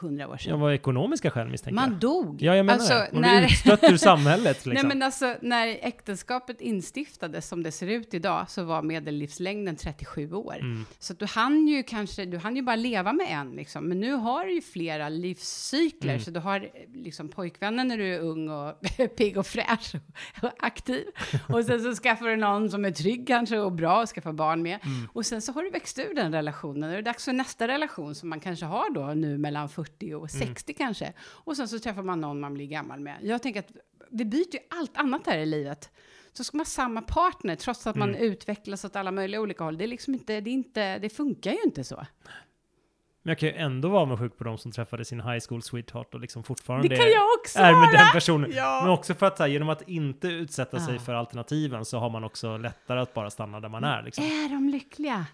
hundra 0.00 0.28
år 0.28 0.36
sedan? 0.36 0.50
Jag 0.50 0.58
var 0.58 0.72
ekonomiska 0.72 1.30
skäl 1.30 1.48
misstänker 1.48 1.74
man 1.74 1.90
jag. 1.90 2.00
dog. 2.00 2.42
Ja, 2.42 2.56
jag 2.56 2.66
menar 2.66 2.78
alltså, 2.78 2.94
det. 2.94 3.08
Man 3.12 3.22
när, 3.22 3.38
blir 3.38 3.46
utstött 3.46 3.82
ur 3.82 3.96
samhället 3.96 4.56
liksom. 4.66 4.72
Nej, 4.72 4.84
men 4.84 5.02
alltså, 5.02 5.36
när 5.40 5.66
äktenskapet 5.66 6.60
instiftades 6.60 7.48
som 7.48 7.62
det 7.62 7.72
ser 7.72 7.86
ut 7.86 8.14
idag 8.14 8.50
så 8.50 8.64
var 8.64 8.82
medellivslängden 8.82 9.76
37 9.76 10.32
år. 10.32 10.56
Mm. 10.60 10.84
Så 10.98 11.12
att 11.12 11.18
du 11.18 11.26
hann 11.26 11.68
ju 11.68 11.82
kanske, 11.82 12.24
du 12.24 12.38
hann 12.38 12.56
ju 12.56 12.62
bara 12.62 12.76
leva 12.76 13.12
med 13.12 13.26
en 13.30 13.50
liksom. 13.50 13.88
Men 13.88 14.00
nu 14.00 14.12
har 14.12 14.44
du 14.44 14.54
ju 14.54 14.62
flera 14.62 15.08
livscykler. 15.08 16.12
Mm. 16.12 16.24
Så 16.24 16.30
du 16.30 16.40
har 16.40 16.68
liksom 16.94 17.28
pojkvännen 17.28 17.88
när 17.88 17.98
du 17.98 18.14
är 18.14 18.20
ung 18.20 18.48
och 18.48 18.80
pigg 19.16 19.36
och 19.36 19.46
fräsch 19.46 19.94
och, 19.94 20.44
och 20.44 20.50
aktiv. 20.58 21.04
Och 21.48 21.64
sen 21.64 21.80
så 21.80 21.94
skaffar 22.02 22.26
du 22.26 22.36
någon 22.36 22.70
som 22.70 22.84
är 22.84 22.90
trygg 22.90 23.26
kanske 23.26 23.58
och 23.58 23.72
bra 23.72 24.02
och 24.02 24.08
skaffar 24.08 24.32
barn 24.32 24.62
med. 24.62 24.78
Mm. 24.82 25.08
Och 25.12 25.26
sen 25.26 25.42
så 25.42 25.52
har 25.52 25.62
du 25.62 25.70
växt 25.70 25.98
ur 25.98 26.14
den 26.14 26.32
relationen. 26.32 26.82
Och 26.82 26.92
det 26.92 26.98
är 26.98 27.02
dags 27.02 27.24
för 27.24 27.32
nästa 27.32 27.68
relation 27.68 28.14
som 28.14 28.28
man 28.28 28.40
kanske 28.40 28.66
har 28.66 28.94
då 28.94 29.14
nu 29.14 29.38
mellan 29.38 29.68
40 29.68 29.83
och 30.14 30.34
Mm. 30.34 30.46
60 30.46 30.74
kanske. 30.74 31.12
Och 31.20 31.56
sen 31.56 31.68
så 31.68 31.78
träffar 31.78 32.02
man 32.02 32.20
någon 32.20 32.40
man 32.40 32.54
blir 32.54 32.66
gammal 32.66 33.00
med. 33.00 33.18
Jag 33.22 33.42
tänker 33.42 33.60
att 33.60 33.70
vi 34.10 34.24
byter 34.24 34.52
ju 34.54 34.58
allt 34.70 34.96
annat 34.96 35.26
här 35.26 35.38
i 35.38 35.46
livet. 35.46 35.90
Så 36.32 36.44
ska 36.44 36.56
man 36.56 36.60
ha 36.60 36.64
samma 36.70 37.02
partner 37.02 37.56
trots 37.56 37.86
att 37.86 37.96
man 37.96 38.08
Mm. 38.08 38.22
utvecklas 38.22 38.84
åt 38.84 38.96
alla 38.96 39.10
möjliga 39.10 39.40
olika 39.40 39.64
håll. 39.64 39.78
Det 39.78 39.84
är 39.84 39.88
liksom 39.88 40.14
inte, 40.14 40.40
det 40.40 40.50
är 40.50 40.52
inte, 40.54 40.98
det 40.98 41.08
funkar 41.10 41.50
ju 41.52 41.58
inte 41.64 41.84
så. 41.84 41.96
Men 43.22 43.30
jag 43.30 43.38
kan 43.38 43.48
ju 43.48 43.54
ändå 43.54 43.88
vara 43.88 44.02
avundsjuk 44.02 44.38
på 44.38 44.44
de 44.44 44.58
som 44.58 44.72
träffade 44.72 45.04
sin 45.04 45.20
high 45.20 45.38
school 45.48 45.62
sweetheart 45.62 46.14
och 46.14 46.20
liksom 46.20 46.42
fortfarande 46.44 46.88
Det 46.88 46.96
kan 46.96 47.10
jag 47.10 47.22
också 47.40 47.58
är 47.58 47.72
med 47.72 47.80
vara! 47.80 47.90
den 47.92 48.06
personen. 48.12 48.50
Ja. 48.54 48.80
Men 48.82 48.90
också 48.92 49.14
för 49.14 49.26
att 49.26 49.38
här, 49.38 49.46
genom 49.46 49.68
att 49.68 49.88
inte 49.88 50.28
utsätta 50.28 50.80
sig 50.80 50.94
Ja. 50.94 51.00
för 51.00 51.14
alternativen 51.14 51.84
så 51.84 51.98
har 51.98 52.10
man 52.10 52.24
också 52.24 52.56
lättare 52.56 53.00
att 53.00 53.14
bara 53.14 53.30
stanna 53.30 53.60
där 53.60 53.68
man 53.68 53.84
är. 53.84 54.02
Liksom. 54.02 54.24
Är 54.24 54.48
de 54.48 54.68
lyckliga? 54.68 55.26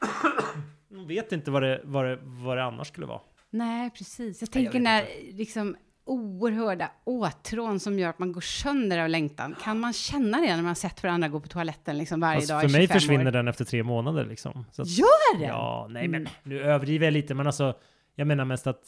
Man 0.88 1.06
vet 1.06 1.32
inte 1.32 1.50
vad 1.50 1.62
det, 1.62 1.80
vad, 1.84 2.04
det, 2.04 2.18
vad 2.22 2.56
det 2.56 2.64
annars 2.64 2.88
skulle 2.88 3.06
vara. 3.06 3.20
Nej, 3.58 3.90
precis. 3.90 4.40
Jag 4.40 4.50
tänker 4.50 4.80
när 4.80 5.04
liksom 5.32 5.76
oerhörda 6.04 6.90
åtrån 7.04 7.80
som 7.80 7.98
gör 7.98 8.08
att 8.10 8.18
man 8.18 8.32
går 8.32 8.40
sönder 8.40 8.98
av 8.98 9.08
längtan. 9.08 9.56
Kan 9.62 9.80
man 9.80 9.92
känna 9.92 10.40
det 10.40 10.56
när 10.56 10.62
man 10.62 10.74
sett 10.76 11.02
varandra 11.02 11.28
gå 11.28 11.40
på 11.40 11.48
toaletten 11.48 11.98
liksom 11.98 12.20
varje 12.20 12.36
Fast 12.40 12.48
dag 12.48 12.60
för 12.60 12.68
i 12.68 12.72
mig 12.72 12.80
25 12.82 12.94
försvinner 12.94 13.26
år? 13.26 13.30
den 13.30 13.48
efter 13.48 13.64
tre 13.64 13.82
månader 13.82 14.24
liksom. 14.24 14.64
Så 14.72 14.82
att, 14.82 14.88
Gör 14.88 15.38
det? 15.38 15.46
Ja, 15.46 15.86
nej 15.90 16.08
men 16.08 16.20
Mm. 16.20 16.32
nu 16.42 16.62
överdriver 16.62 17.06
jag 17.06 17.12
lite, 17.12 17.34
men 17.34 17.46
alltså 17.46 17.74
jag 18.14 18.26
menar 18.26 18.44
mest 18.44 18.66
att 18.66 18.82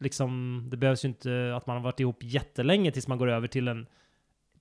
liksom 0.00 0.62
det 0.70 0.76
behövs 0.76 1.04
ju 1.04 1.08
inte 1.08 1.54
att 1.56 1.66
man 1.66 1.76
har 1.76 1.82
varit 1.84 2.00
ihop 2.00 2.18
jättelänge 2.22 2.92
tills 2.92 3.08
man 3.08 3.18
går 3.18 3.28
över 3.30 3.48
till 3.48 3.68
en 3.68 3.86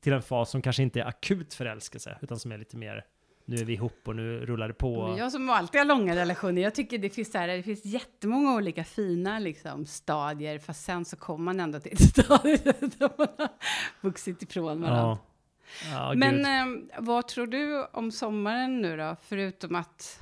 till 0.02 0.14
en 0.14 0.22
fas 0.22 0.50
som 0.50 0.62
kanske 0.62 0.84
inte 0.84 1.00
är 1.02 1.06
akut 1.06 1.54
förälskelse, 1.54 2.18
utan 2.22 2.40
som 2.40 2.52
är 2.52 2.58
lite 2.58 2.78
mer 2.78 3.06
nu 3.50 3.56
är 3.56 3.66
vi 3.66 3.74
ihop 3.74 4.08
och 4.08 4.16
nu 4.16 4.46
rullar 4.46 4.68
det 4.68 4.74
på. 4.74 5.16
Jag 5.18 5.32
som 5.32 5.50
alltid 5.50 5.80
har 5.80 5.86
långa 5.86 6.16
relationer, 6.16 6.62
jag 6.62 6.76
tycker 6.76 6.98
det 6.98 7.10
finns, 7.10 7.32
så 7.32 7.38
här, 7.38 7.48
det 7.48 7.64
finns 7.64 7.86
jättemånga 7.86 8.56
olika 8.56 8.84
fina 8.84 9.40
liksom, 9.40 9.86
stadier, 9.86 10.60
fast 10.60 10.86
sen 10.86 11.06
så 11.06 11.16
kommer 11.16 11.44
man 11.46 11.60
ändå 11.60 11.80
till 11.80 11.94
ett 11.94 12.02
stadie 12.10 12.58
där 12.64 13.18
man 13.18 13.28
har 13.38 13.50
vuxit 14.02 14.42
ifrån 14.42 14.82
varandra. 14.82 15.02
Ja. 15.02 15.18
Ja, 15.92 16.14
Men 16.16 16.46
eh, 16.46 16.84
vad 16.98 17.28
tror 17.28 17.48
du 17.48 17.86
om 17.86 18.12
sommaren 18.12 18.82
nu 18.82 18.98
då, 18.98 19.16
förutom 19.22 19.76
att 19.76 20.20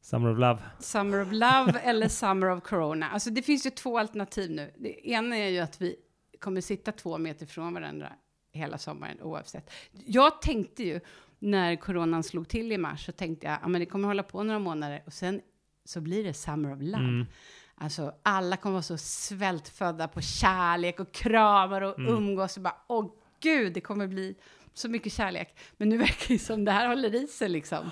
Summer 0.00 0.32
of 0.32 0.38
Love. 0.38 0.58
Summer 0.78 1.22
of 1.22 1.28
Love 1.32 1.80
eller 1.82 2.08
Summer 2.08 2.50
of 2.50 2.62
Corona? 2.62 3.08
Alltså 3.10 3.30
det 3.30 3.42
finns 3.42 3.66
ju 3.66 3.70
två 3.70 3.98
alternativ 3.98 4.50
nu. 4.50 4.70
Det 4.76 5.08
ena 5.08 5.36
är 5.36 5.48
ju 5.48 5.58
att 5.58 5.80
vi 5.80 5.96
kommer 6.40 6.60
sitta 6.60 6.92
två 6.92 7.18
meter 7.18 7.46
från 7.46 7.74
varandra 7.74 8.12
hela 8.52 8.78
sommaren 8.78 9.20
oavsett. 9.20 9.70
Jag 10.06 10.42
tänkte 10.42 10.82
ju 10.82 11.00
när 11.38 11.76
coronan 11.76 12.22
slog 12.22 12.48
till 12.48 12.72
i 12.72 12.78
mars 12.78 13.06
så 13.06 13.12
tänkte 13.12 13.46
jag, 13.46 13.58
ja 13.62 13.68
men 13.68 13.80
det 13.80 13.86
kommer 13.86 14.08
hålla 14.08 14.22
på 14.22 14.42
några 14.42 14.58
månader 14.58 15.02
och 15.06 15.12
sen 15.12 15.40
så 15.84 16.00
blir 16.00 16.24
det 16.24 16.32
Summer 16.34 16.72
of 16.72 16.78
Love. 16.82 16.96
Mm. 17.04 17.26
Alltså 17.74 18.14
alla 18.22 18.56
kommer 18.56 18.72
vara 18.72 18.82
så 18.82 18.98
svältfödda 18.98 20.08
på 20.08 20.20
kärlek 20.20 21.00
och 21.00 21.12
kramar 21.12 21.80
och 21.82 21.98
Mm. 21.98 22.14
umgås 22.14 22.56
och 22.56 22.62
bara, 22.62 22.76
åh 22.86 23.12
gud, 23.40 23.72
det 23.72 23.80
kommer 23.80 24.06
bli 24.06 24.34
så 24.74 24.88
mycket 24.88 25.12
kärlek. 25.12 25.56
Men 25.76 25.88
nu 25.88 25.96
verkar 25.98 26.28
det 26.34 26.38
som 26.38 26.64
det 26.64 26.72
här 26.72 26.88
håller 26.88 27.14
i 27.14 27.26
sig 27.26 27.48
liksom. 27.48 27.90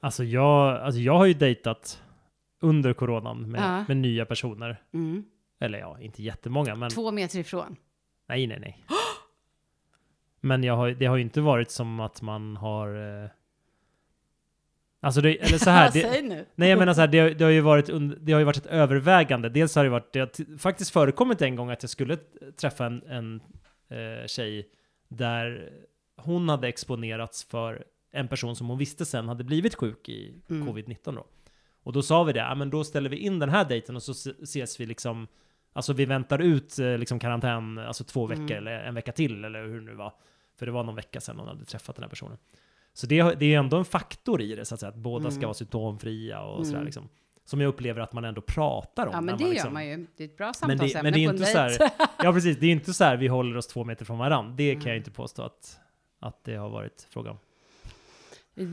Alltså 0.00 0.24
jag, 0.24 0.80
alltså 0.80 1.00
jag 1.00 1.18
har 1.18 1.26
ju 1.26 1.34
dejtat 1.34 2.02
under 2.60 2.92
coronan 2.92 3.50
med, 3.50 3.60
Ja. 3.60 3.84
med 3.88 3.96
nya 3.96 4.26
personer. 4.26 4.82
Mm. 4.94 5.24
Eller 5.60 5.78
ja, 5.78 6.00
inte 6.00 6.22
jättemånga, 6.22 6.74
men 6.74 6.90
Två 6.90 7.10
meter 7.12 7.38
ifrån. 7.38 7.76
nej, 8.28 8.46
nej, 8.46 8.58
nej. 8.60 8.84
Men 10.44 10.64
jag 10.64 10.76
har, 10.76 10.90
det 10.90 11.06
har 11.06 11.16
ju 11.16 11.22
inte 11.22 11.40
varit 11.40 11.70
som 11.70 12.00
att 12.00 12.22
man 12.22 12.56
har... 12.56 13.22
Eh, 13.24 13.30
alltså 15.00 15.20
det, 15.20 15.36
eller 15.42 15.58
så 15.58 15.70
här, 15.70 15.90
det. 15.92 16.44
Nej, 16.54 16.68
jag 16.70 16.78
menar 16.78 16.94
så 16.94 17.00
här, 17.00 17.08
det, 17.08 17.18
har- 17.18 17.30
det, 17.30 17.44
har 17.44 17.50
ju 17.50 17.60
varit, 17.60 17.86
det 18.20 18.32
har 18.32 18.38
ju 18.38 18.44
varit 18.44 18.56
ett 18.56 18.66
övervägande. 18.66 19.48
Dels 19.48 19.74
har 19.76 19.84
det 19.84 19.90
varit, 19.90 20.12
det 20.12 20.20
har 20.20 20.58
faktiskt 20.58 20.90
förekommit 20.90 21.42
en 21.42 21.56
gång 21.56 21.70
att 21.70 21.82
jag 21.82 21.90
skulle 21.90 22.16
träffa 22.60 22.86
en, 22.86 23.02
en 23.02 23.40
eh, 23.88 24.26
tjej 24.26 24.68
där 25.08 25.70
hon 26.16 26.48
hade 26.48 26.68
exponerats 26.68 27.44
för 27.44 27.84
en 28.12 28.28
person 28.28 28.56
som 28.56 28.68
hon 28.68 28.78
visste 28.78 29.04
sen 29.04 29.28
hade 29.28 29.44
blivit 29.44 29.74
sjuk 29.74 30.08
i 30.08 30.34
Mm. 30.50 30.68
covid-19 30.68 31.14
då. 31.14 31.26
Och 31.82 31.92
då 31.92 32.02
sa 32.02 32.24
vi 32.24 32.32
det, 32.32 32.38
ja 32.40 32.54
men 32.54 32.70
då 32.70 32.84
ställer 32.84 33.10
vi 33.10 33.16
in 33.16 33.38
den 33.38 33.48
här 33.48 33.64
dejten 33.64 33.96
och 33.96 34.02
så 34.02 34.14
se- 34.14 34.34
ses 34.42 34.80
vi 34.80 34.86
liksom, 34.86 35.26
alltså 35.72 35.92
vi 35.92 36.04
väntar 36.04 36.38
ut 36.38 36.78
eh, 36.78 36.98
liksom 36.98 37.18
karantän, 37.18 37.78
alltså 37.78 38.04
två 38.04 38.26
veckor 38.26 38.42
Mm. 38.44 38.56
eller 38.58 38.72
en 38.84 38.94
vecka 38.94 39.12
till 39.12 39.44
eller 39.44 39.64
hur 39.66 39.80
det 39.80 39.86
nu 39.86 39.94
var. 39.94 40.12
För 40.56 40.66
det 40.66 40.72
var 40.72 40.84
någon 40.84 40.94
vecka 40.94 41.20
sedan 41.20 41.38
hon 41.38 41.48
hade 41.48 41.64
träffat 41.64 41.96
den 41.96 42.02
här 42.02 42.10
personen. 42.10 42.38
Så 42.92 43.06
det, 43.06 43.22
det 43.40 43.54
är 43.54 43.58
ändå 43.58 43.76
en 43.76 43.84
faktor 43.84 44.40
i 44.42 44.54
det, 44.54 44.64
så 44.64 44.74
att 44.74 44.80
säga, 44.80 44.90
att 44.90 44.96
båda 44.96 45.30
ska 45.30 45.38
Mm. 45.38 45.46
vara 45.46 45.54
symptomfria 45.54 46.40
och 46.42 46.56
Mm. 46.56 46.64
sådär 46.70 46.84
liksom. 46.84 47.08
Som 47.44 47.60
jag 47.60 47.68
upplever 47.68 48.00
att 48.00 48.12
man 48.12 48.24
ändå 48.24 48.40
pratar 48.40 49.06
om. 49.06 49.12
Ja, 49.12 49.20
men 49.20 49.38
det 49.38 49.44
liksom, 49.50 49.68
gör 49.68 49.72
man 49.72 49.86
ju. 49.86 50.06
Det 50.16 50.24
är 50.24 50.28
ett 50.28 50.36
bra 50.36 50.46
Men 50.60 50.68
det, 50.68 50.74
samtalsämne 50.76 51.02
men 51.02 51.12
det 51.12 51.24
är 51.24 51.28
på 51.28 51.34
en 51.34 51.68
dejt. 51.68 51.90
ja 52.18 52.32
precis, 52.32 52.58
det 52.58 52.66
är 52.66 52.70
inte 52.70 52.94
så 52.94 53.04
här 53.04 53.16
vi 53.16 53.26
håller 53.28 53.56
oss 53.56 53.66
två 53.66 53.84
meter 53.84 54.04
från 54.04 54.18
varandra. 54.18 54.54
Det 54.56 54.72
kan 54.72 54.80
jag 54.82 54.86
Mm. 54.88 54.96
inte 54.96 55.10
påstå 55.10 55.42
att, 55.42 55.78
att 56.20 56.44
det 56.44 56.54
har 56.54 56.68
varit 56.70 57.06
frågan 57.10 57.30
om. 57.32 57.38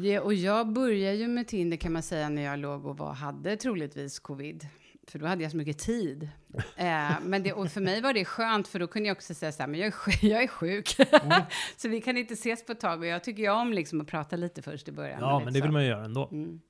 Ja, 0.05 0.21
och 0.21 0.33
jag 0.33 0.67
började 0.73 1.15
ju 1.17 1.27
med 1.27 1.47
Tinder 1.47 1.77
kan 1.77 1.91
man 1.93 2.03
säga 2.03 2.29
när 2.29 2.41
jag 2.41 2.59
låg 2.59 2.85
och 2.85 2.97
var, 2.97 3.13
hade 3.13 3.57
troligtvis 3.57 4.19
covid. 4.19 4.67
För 5.11 5.19
då 5.19 5.25
hade 5.25 5.43
jag 5.43 5.51
så 5.51 5.57
mycket 5.57 5.77
tid. 5.77 6.29
Eh, 6.75 7.11
men 7.21 7.43
det, 7.43 7.53
och 7.53 7.71
för 7.71 7.81
mig 7.81 8.01
var 8.01 8.13
det 8.13 8.25
skönt, 8.25 8.67
för 8.67 8.79
då 8.79 8.87
kunde 8.87 9.07
jag 9.07 9.15
också 9.15 9.33
säga 9.33 9.51
så 9.51 9.63
här, 9.63 9.67
men 9.67 9.79
jag 9.79 9.87
är 9.87 9.91
sjuk. 9.91 10.23
Jag 10.23 10.43
är 10.43 10.47
sjuk. 10.47 10.99
Mm. 10.99 11.41
så 11.77 11.89
vi 11.89 12.01
kan 12.01 12.17
inte 12.17 12.33
ses 12.33 12.65
på 12.65 12.71
ett 12.71 12.79
tag. 12.79 12.99
Och 12.99 13.05
jag 13.05 13.23
tycker 13.23 13.43
ju 13.43 13.49
om 13.49 13.73
liksom 13.73 14.01
att 14.01 14.07
prata 14.07 14.35
lite 14.35 14.61
först 14.61 14.87
i 14.87 14.91
början. 14.91 15.19
Ja, 15.21 15.39
men 15.39 15.53
det 15.53 15.61
vill 15.61 15.69
så. 15.69 15.73
man 15.73 15.83
ju 15.83 15.89
göra 15.89 16.05
ändå. 16.05 16.29
Mm. 16.31 16.61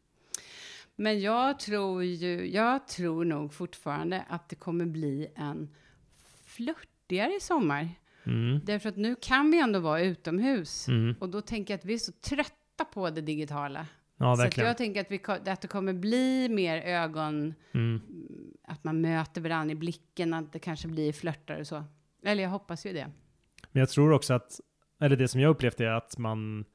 Men 0.96 1.22
jag 1.22 1.60
tror 1.60 2.04
ju, 2.04 2.52
jag 2.52 2.88
tror 2.88 3.26
nog 3.26 3.54
fortfarande 3.54 4.26
att 4.30 4.50
det 4.50 4.56
kommer 4.56 4.86
bli 4.86 5.28
en 5.36 5.70
flörtigare 6.46 7.40
sommar. 7.42 7.90
Mm. 8.24 8.60
Därför 8.64 8.90
att 8.90 8.98
nu 8.98 9.16
kan 9.22 9.52
vi 9.52 9.60
ändå 9.60 9.80
vara 9.80 10.02
utomhus. 10.02 10.88
Mm. 10.88 11.16
Och 11.20 11.30
då 11.30 11.42
tänker 11.42 11.74
jag 11.74 11.78
att 11.78 11.86
vi 11.86 11.94
är 11.94 11.98
så 11.98 12.12
trötta 12.12 12.86
på 12.94 13.10
det 13.10 13.22
digitala. 13.22 13.88
Ja, 14.22 14.36
så 14.36 14.62
jag 14.62 14.78
tänker 14.78 15.02
att, 15.02 15.12
vi, 15.12 15.22
att 15.52 15.62
det 15.62 15.68
kommer 15.68 15.94
bli 15.94 16.50
mer 16.50 16.78
ögon, 16.82 17.54
Mm. 17.74 18.02
att 18.64 18.84
man 18.84 19.02
möter 19.02 19.42
varandra 19.42 19.72
i 19.72 19.76
blicken, 19.76 20.34
att 20.34 20.54
det 20.54 20.60
kanske 20.60 20.88
blir 20.88 21.14
flörtar 21.14 21.60
och 21.60 21.68
så. 21.68 21.84
Eller 22.26 22.44
jag 22.44 22.50
hoppas 22.50 22.86
ju 22.86 22.94
det. 22.94 23.08
Men 23.72 23.80
jag 23.80 23.90
tror 23.90 24.12
också 24.12 24.34
att, 24.34 24.60
eller 25.02 25.16
det 25.16 25.28
som 25.28 25.42
jag 25.42 25.50
upplevt 25.50 25.80
är 25.80 25.88
att 25.90 26.18
man 26.18 26.66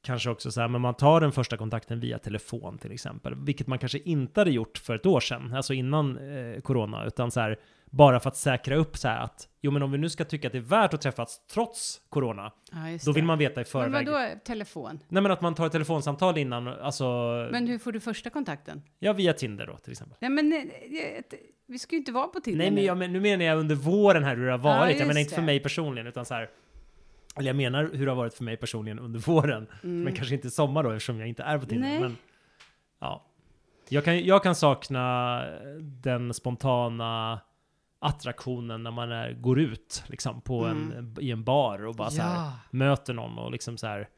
kanske 0.00 0.30
också 0.30 0.50
så 0.50 0.60
här, 0.60 0.68
men 0.68 0.80
man 0.80 0.94
tar 0.94 1.20
den 1.20 1.32
första 1.32 1.56
kontakten 1.56 2.00
via 2.00 2.18
telefon 2.18 2.78
till 2.78 2.92
exempel, 2.92 3.34
vilket 3.34 3.66
man 3.66 3.78
kanske 3.78 3.98
inte 3.98 4.40
hade 4.40 4.50
gjort 4.50 4.78
för 4.78 4.94
ett 4.94 5.06
år 5.06 5.20
sedan, 5.20 5.54
alltså 5.54 5.74
innan 5.74 6.18
eh, 6.18 6.60
corona, 6.60 7.04
utan 7.06 7.30
så 7.30 7.40
här, 7.40 7.58
bara 7.96 8.20
för 8.20 8.28
att 8.28 8.36
säkra 8.36 8.76
upp 8.76 8.96
så 8.96 9.08
här 9.08 9.20
att, 9.20 9.48
jo 9.60 9.70
men 9.70 9.82
om 9.82 9.92
vi 9.92 9.98
nu 9.98 10.08
ska 10.08 10.24
tycka 10.24 10.48
att 10.48 10.52
det 10.52 10.58
är 10.58 10.62
värt 10.62 10.94
att 10.94 11.00
träffas 11.00 11.40
trots 11.52 12.00
corona, 12.08 12.52
Ja, 12.72 12.98
då 13.04 13.12
vill 13.12 13.24
man 13.24 13.38
veta 13.38 13.54
i 13.54 13.56
Men 13.56 13.64
förväg. 13.64 14.06
vadå 14.08 14.38
telefon? 14.44 14.98
Nej 15.08 15.22
men 15.22 15.32
att 15.32 15.40
man 15.40 15.54
tar 15.54 15.66
ett 15.66 15.72
telefonsamtal 15.72 16.38
innan, 16.38 16.68
alltså, 16.68 17.04
Men 17.52 17.66
hur 17.66 17.78
får 17.78 17.92
du 17.92 18.00
första 18.00 18.30
kontakten? 18.30 18.82
ja 18.98 19.12
via 19.12 19.32
Tinder 19.32 19.66
då 19.66 19.76
till 19.76 19.92
exempel. 19.92 20.16
Nej, 20.20 20.30
men 20.30 20.52
eh, 20.52 20.58
eh, 20.60 21.22
vi 21.66 21.78
ska 21.78 21.94
ju 21.94 21.98
inte 21.98 22.12
vara 22.12 22.26
på 22.28 22.40
Tinder 22.40 22.58
Nej 22.58 22.70
men, 22.70 22.74
nu. 22.74 22.82
jag, 22.82 22.96
men 22.98 23.12
nu 23.12 23.20
menar 23.20 23.44
jag 23.44 23.58
under 23.58 23.74
våren 23.74 24.24
här 24.24 24.36
hur 24.36 24.46
det 24.46 24.50
har 24.50 24.58
varit, 24.58 24.80
jag 24.80 24.90
just 24.90 25.06
menar 25.06 25.20
inte 25.20 25.34
för 25.34 25.42
mig 25.42 25.60
personligen, 25.60 26.06
utan 26.06 26.24
så 26.24 26.34
här, 26.34 26.50
eller 27.36 27.46
jag 27.46 27.56
menar 27.56 27.90
hur 27.92 28.06
det 28.06 28.10
har 28.10 28.16
varit 28.16 28.34
för 28.34 28.44
mig 28.44 28.56
personligen 28.56 28.98
under 28.98 29.20
våren. 29.20 29.66
Mm. 29.82 30.02
Men 30.04 30.14
kanske 30.14 30.34
inte 30.34 30.50
sommar 30.50 30.82
då 30.82 30.90
eftersom 30.90 31.18
jag 31.18 31.28
inte 31.28 31.42
är 31.42 31.58
på 31.58 31.66
Tinder. 31.66 31.88
Nej. 31.88 32.00
Men, 32.00 32.16
ja. 33.00 33.26
jag, 33.88 34.04
kan, 34.04 34.24
jag 34.24 34.42
kan 34.42 34.54
sakna 34.54 35.40
den 35.80 36.34
spontana 36.34 37.40
attraktionen 38.04 38.82
när 38.82 38.90
man 38.90 39.12
är, 39.12 39.32
går 39.32 39.60
ut 39.60 40.04
liksom, 40.06 40.40
på 40.40 40.64
en, 40.64 41.16
i 41.20 41.30
en 41.30 41.44
bar 41.44 41.86
och 41.86 41.94
bara 41.94 42.10
så 42.10 42.22
här, 42.22 42.30
Mm. 42.36 42.44
ja. 42.46 42.52
möter 42.70 43.14
någon 43.14 43.38
och 43.38 43.52
liksom 43.52 43.76
så 43.78 43.86
här. 43.86 44.08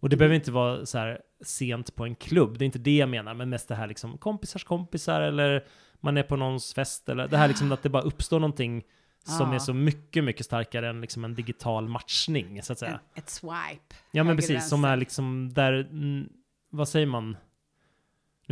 Och 0.00 0.08
det 0.08 0.16
behöver 0.16 0.34
inte 0.34 0.52
vara 0.52 0.86
så 0.86 0.98
här 0.98 1.20
sent 1.44 1.94
på 1.94 2.04
en 2.04 2.14
klubb, 2.14 2.58
det 2.58 2.64
är 2.64 2.66
inte 2.66 2.78
det 2.78 2.96
jag 2.96 3.08
menar, 3.08 3.34
men 3.34 3.50
mest 3.50 3.68
det 3.68 3.74
här 3.74 3.86
liksom 3.86 4.18
kompisars 4.18 4.64
kompisar 4.64 5.20
eller 5.20 5.64
man 6.00 6.16
är 6.16 6.22
på 6.22 6.36
någons 6.36 6.74
fest 6.74 7.08
eller 7.08 7.28
det 7.28 7.36
här 7.36 7.48
liksom 7.48 7.72
att 7.72 7.82
det 7.82 7.88
bara 7.88 8.02
uppstår 8.02 8.40
någonting 8.40 8.82
som 9.24 9.48
Ja. 9.48 9.54
är 9.54 9.58
så 9.58 9.74
mycket, 9.74 10.24
mycket 10.24 10.46
starkare 10.46 10.88
än 10.88 11.00
liksom 11.00 11.24
en 11.24 11.34
digital 11.34 11.88
matchning 11.88 12.62
så 12.62 12.72
att 12.72 12.78
säga. 12.78 13.00
Ett 13.14 13.30
swipe. 13.30 13.94
Ja 14.10 14.24
men 14.24 14.36
precis, 14.36 14.68
som 14.68 14.84
är 14.84 14.96
liksom 14.96 15.52
där, 15.52 15.72
mm, 15.72 16.28
vad 16.70 16.88
säger 16.88 17.06
man? 17.06 17.36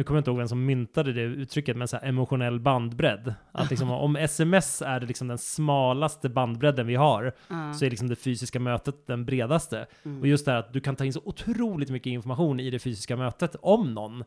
Nu 0.01 0.05
kommer 0.05 0.17
jag 0.19 0.21
inte 0.21 0.31
ihåg 0.31 0.39
vem 0.39 0.49
som 0.49 0.67
myntade 0.67 1.13
det 1.13 1.21
uttrycket, 1.21 1.77
men 1.77 1.89
så 1.89 1.97
emotionell 2.03 2.61
bandbredd. 2.61 3.35
Att 3.53 3.71
liksom, 3.71 3.91
om 3.91 4.17
sms 4.17 4.83
är 4.83 5.01
det 5.01 5.07
liksom 5.07 5.29
den 5.29 5.39
smalaste 5.39 6.29
bandbredden 6.29 6.87
vi 6.87 6.95
har, 6.95 7.33
Ja. 7.49 7.75
så 7.75 7.85
är 7.85 7.91
liksom 7.91 8.09
det 8.09 8.17
fysiska 8.17 8.61
mötet 8.61 9.07
den 9.07 9.25
bredaste. 9.25 9.87
Mm. 10.05 10.21
Och 10.21 10.27
just 10.27 10.45
det 10.45 10.53
här 10.53 10.59
att 10.59 10.73
du 10.73 10.81
kan 10.81 10.97
ta 10.97 11.05
in 11.05 11.13
så 11.13 11.21
otroligt 11.25 11.91
mycket 11.91 12.11
information 12.11 12.61
i 12.61 12.71
det 12.71 12.79
fysiska 12.79 13.17
mötet 13.17 13.57
om 13.63 13.95
någon. 13.95 14.25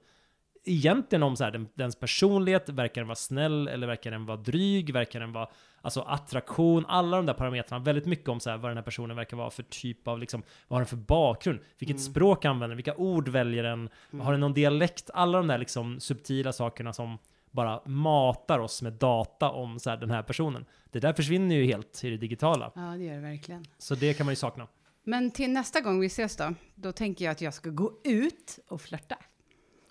Egentligen 0.65 1.23
om 1.23 1.36
så 1.36 1.43
här, 1.43 1.52
den, 1.52 1.67
dens 1.73 1.95
personlighet, 1.95 2.69
verkar 2.69 3.02
den 3.02 3.08
vara 3.08 3.15
snäll 3.15 3.67
eller 3.67 3.88
verkar 3.88 4.12
den 4.12 4.26
vara 4.26 4.38
dryg, 4.38 4.93
verkar 4.93 5.19
den 5.19 5.32
vara 5.34 5.47
alltså 5.82 6.02
attraktion, 6.02 6.86
alla 6.88 7.17
de 7.17 7.26
där 7.26 7.34
parametrarna, 7.34 7.84
väldigt 7.84 8.06
mycket 8.06 8.30
om 8.30 8.39
så 8.39 8.49
här, 8.49 8.58
vad 8.58 8.71
den 8.71 8.78
här 8.78 8.84
personen 8.84 9.15
verkar 9.17 9.38
vara 9.38 9.49
för 9.49 9.63
typ 9.63 10.08
av, 10.08 10.19
liksom, 10.19 10.43
vad 10.67 10.76
har 10.76 10.80
den 10.82 10.88
för 10.88 10.95
bakgrund, 10.97 11.60
vilket 11.80 11.97
Mm. 11.97 12.04
språk 12.12 12.45
använder 12.45 12.76
vilka 12.76 12.95
ord 12.95 13.28
väljer 13.30 13.63
den, 13.63 13.89
Mm. 14.13 14.26
har 14.26 14.32
den 14.32 14.41
någon 14.41 14.54
dialekt, 14.54 15.10
alla 15.13 15.38
de 15.38 15.47
där 15.47 15.58
liksom 15.58 15.99
subtila 15.99 16.54
sakerna 16.54 16.93
som 16.93 17.17
bara 17.52 17.82
matar 17.86 18.60
oss 18.60 18.82
med 18.82 18.93
data 18.93 19.49
om 19.49 19.80
så 19.80 19.89
här, 19.89 19.97
den 19.97 20.12
här 20.12 20.23
personen. 20.23 20.65
Det 20.91 20.99
där 20.99 21.13
försvinner 21.13 21.56
ju 21.56 21.65
helt 21.65 22.04
i 22.04 22.10
det 22.10 22.17
digitala. 22.17 22.71
Ja, 22.76 22.82
det 22.82 23.04
gör 23.04 23.15
det 23.15 23.21
verkligen. 23.21 23.65
Så 23.78 23.95
det 23.95 24.13
kan 24.13 24.26
man 24.26 24.32
ju 24.32 24.36
sakna. 24.36 24.67
Men 25.04 25.32
till 25.32 25.52
nästa 25.52 25.82
gång 25.82 25.99
vi 25.99 26.08
ses 26.08 26.36
då, 26.38 26.54
då 26.76 26.91
tänker 26.91 27.26
jag 27.26 27.32
att 27.32 27.41
jag 27.41 27.54
ska 27.54 27.69
gå 27.69 27.91
ut 28.04 28.60
och 28.69 28.82
flörta. 28.82 29.17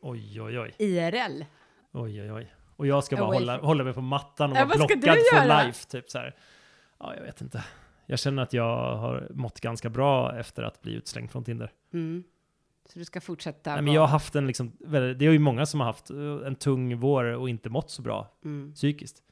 Oj, 0.03 0.41
oj, 0.43 0.59
oj. 0.61 0.75
IRL. 0.79 1.45
Oj, 1.93 2.21
oj, 2.23 2.33
oj. 2.33 2.55
Och 2.77 2.87
jag 2.87 3.05
ska 3.05 3.17
bara 3.17 3.25
Away 3.27 3.39
hålla, 3.39 3.57
from- 3.59 3.67
hålla 3.67 3.85
mig 3.85 3.93
på 3.95 4.01
mattan 4.01 4.51
och 4.51 4.57
Ja, 4.57 4.65
vara 4.65 4.79
vad 4.79 4.85
ska 4.91 4.95
du 4.95 5.01
blockad 5.01 5.23
for 5.33 5.39
göra? 5.49 5.65
life, 5.65 5.89
typ 5.89 6.11
så 6.11 6.19
här. 6.19 6.35
Ja, 6.99 7.15
jag 7.17 7.23
vet 7.23 7.41
inte. 7.41 7.65
Jag 8.07 8.19
känner 8.19 8.43
att 8.43 8.53
jag 8.53 8.97
har 8.97 9.29
mått 9.35 9.61
ganska 9.61 9.91
bra 9.91 10.39
efter 10.39 10.63
att 10.63 10.83
bli 10.83 10.93
utslängd 10.95 11.31
från 11.31 11.45
Tinder. 11.45 11.73
Mm. 11.93 12.25
Så 12.93 12.99
du 12.99 13.05
ska 13.05 13.21
fortsätta 13.21 13.73
Nej, 13.75 13.83
men 13.83 13.93
jag 13.95 14.01
har 14.01 14.09
haft 14.09 14.35
en 14.35 14.47
liksom, 14.47 14.73
väldigt- 14.81 15.19
det 15.19 15.27
är 15.27 15.31
ju 15.33 15.39
många 15.39 15.67
som 15.67 15.81
har 15.81 15.87
haft 15.87 16.11
eh, 16.11 16.17
en 16.47 16.55
tung 16.55 16.97
vår 16.99 17.25
och 17.25 17.49
inte 17.49 17.71
mått 17.71 17.91
så 17.91 18.03
bra 18.03 18.29
Mm. 18.45 18.73
psykiskt. 18.75 19.23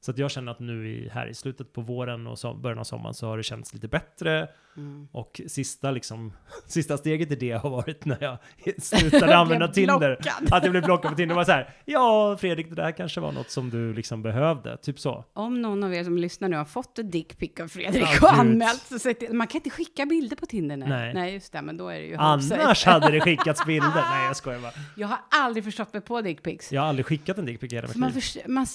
Så 0.00 0.10
att 0.10 0.18
jag 0.18 0.30
känner 0.30 0.52
att 0.52 0.60
nu 0.60 0.88
i, 0.88 1.08
här 1.08 1.26
i 1.26 1.34
slutet 1.34 1.72
på 1.72 1.80
våren 1.80 2.26
och 2.26 2.38
som, 2.38 2.62
början 2.62 2.78
av 2.78 2.84
sommaren 2.84 3.14
så 3.14 3.26
har 3.26 3.36
det 3.36 3.42
känts 3.42 3.74
lite 3.74 3.88
bättre. 3.88 4.48
Mm. 4.76 5.08
Och 5.12 5.40
sista, 5.46 5.90
liksom, 5.90 6.32
sista 6.66 6.98
steget 6.98 7.30
i 7.32 7.34
det 7.34 7.52
har 7.52 7.70
varit 7.70 8.04
när 8.04 8.18
jag 8.20 8.38
slutade 8.82 9.36
använda 9.38 9.68
Tinder. 9.68 10.18
Att 10.50 10.62
jag 10.62 10.70
blev 10.70 10.82
blockad 10.82 11.10
på 11.10 11.16
Tinder. 11.16 11.34
Var 11.34 11.44
så 11.44 11.52
här, 11.52 11.74
ja 11.84 12.36
Fredrik, 12.40 12.68
det 12.68 12.74
där 12.74 12.92
kanske 12.92 13.20
var 13.20 13.32
något 13.32 13.50
som 13.50 13.70
du 13.70 13.94
liksom 13.94 14.22
behövde. 14.22 14.76
Typ 14.76 14.98
så. 14.98 15.24
Om 15.32 15.62
någon 15.62 15.84
av 15.84 15.94
er 15.94 16.04
som 16.04 16.18
lyssnar 16.18 16.48
nu 16.48 16.56
har 16.56 16.64
fått 16.64 16.98
ett 16.98 17.12
dickpic 17.12 17.60
av 17.60 17.68
Fredrik 17.68 18.02
Ja, 18.02 18.28
och 18.28 18.32
anmält 18.38 19.00
så 19.00 19.14
till, 19.14 19.32
man 19.32 19.46
kan 19.46 19.58
inte 19.58 19.70
skicka 19.70 20.06
bilder 20.06 20.36
på 20.36 20.46
Tinder. 20.46 20.76
Nej, 20.76 20.88
Nej. 20.88 21.14
nej 21.14 21.34
just 21.34 21.52
det, 21.52 21.62
men 21.62 21.76
då 21.76 21.88
är 21.88 22.00
det 22.00 22.06
ju 22.06 22.16
Annars 22.16 22.84
hade 22.84 23.10
det 23.10 23.20
skickats 23.20 23.64
bilder. 23.64 23.90
Nej, 23.94 24.26
jag 24.26 24.36
skojar 24.36 24.60
bara. 24.60 24.72
Jag 24.96 25.08
har 25.08 25.18
aldrig 25.30 25.64
förstått 25.64 25.92
mig 25.92 26.02
på 26.02 26.20
dickpics. 26.20 26.72
Jag 26.72 26.80
har 26.80 26.88
aldrig 26.88 27.06
skickat 27.06 27.38
en 27.38 27.46
dickpic 27.46 27.72
i 27.72 27.76
hela 27.76 27.88
mitt 27.88 27.96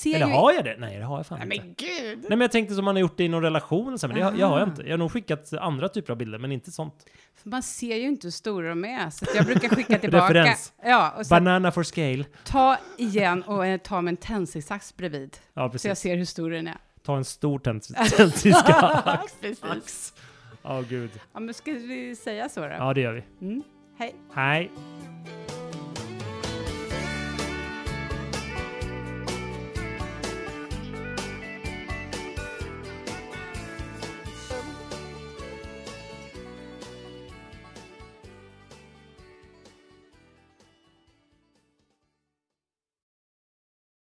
liv. 0.06 0.16
Eller 0.16 0.26
har 0.26 0.52
jag 0.52 0.64
det? 0.64 0.76
Nej, 0.80 0.98
det 0.98 1.06
har 1.06 1.15
jag 1.20 1.26
fan 1.28 1.40
Nej, 1.48 1.58
inte. 1.58 1.66
men 1.68 1.76
gud! 1.78 2.20
Nej, 2.20 2.30
men 2.30 2.42
jag 2.42 2.52
tänkte 2.52 2.76
som 2.76 2.86
man 2.86 2.96
har 2.96 3.02
gjort 3.02 3.18
det 3.18 3.24
i 3.24 3.28
någon 3.28 3.42
relation, 3.44 4.00
så 4.00 4.08
här, 4.08 4.14
men 4.14 4.18
det 4.22 4.24
har, 4.32 4.40
jag 4.40 4.48
har 4.48 4.58
jag 4.60 4.62
Aha. 4.62 4.72
inte. 4.72 4.84
Jag 4.84 4.92
har 4.92 4.98
nog 4.98 5.12
skickat 5.12 5.54
andra 5.54 5.90
typer 5.90 6.12
av 6.14 6.18
bilder, 6.18 6.38
men 6.40 6.52
inte 6.52 6.72
sånt. 6.72 7.06
För 7.36 7.50
man 7.50 7.64
ser 7.64 7.96
ju 7.96 8.08
inte 8.08 8.28
hur 8.28 8.32
stora 8.32 8.70
de 8.70 8.86
är, 8.86 9.10
så 9.10 9.26
att 9.26 9.36
jag 9.36 9.46
brukar 9.46 9.70
skicka 9.70 10.00
tillbaka. 10.00 10.26
Referens. 10.34 10.74
Ja, 10.84 11.14
och 11.18 11.26
så 11.26 11.30
Banana 11.36 11.72
for 11.72 11.84
scale. 11.84 12.26
ta 12.44 12.78
igen 12.98 13.44
och 13.44 13.66
eh, 13.66 13.78
ta 13.78 14.02
med 14.02 14.12
en 14.12 14.18
tändsticksax 14.18 14.98
bredvid. 14.98 15.38
Ja, 15.38 15.38
Så 15.54 15.60
jag 15.62 15.72
precis. 15.72 16.00
ser 16.00 16.16
hur 16.16 16.26
stor 16.26 16.50
den 16.50 16.68
är. 16.68 16.78
Ta 17.06 17.18
en 17.18 17.26
stor 17.26 17.60
tändstiska 18.18 18.74
ax. 19.06 19.34
Precis. 19.42 19.64
ax. 19.64 20.14
Ja, 20.64 20.82
gud. 20.90 21.12
Ja, 21.34 21.40
men 21.40 21.54
ska 21.54 21.72
vi 21.72 22.16
säga 22.16 22.50
så 22.50 22.60
då? 22.60 22.68
Ja, 22.68 22.94
det 22.94 23.02
gör 23.02 23.14
vi. 23.14 23.46
Mm. 23.48 23.64
Hej. 23.98 24.16
Hej. 24.34 24.72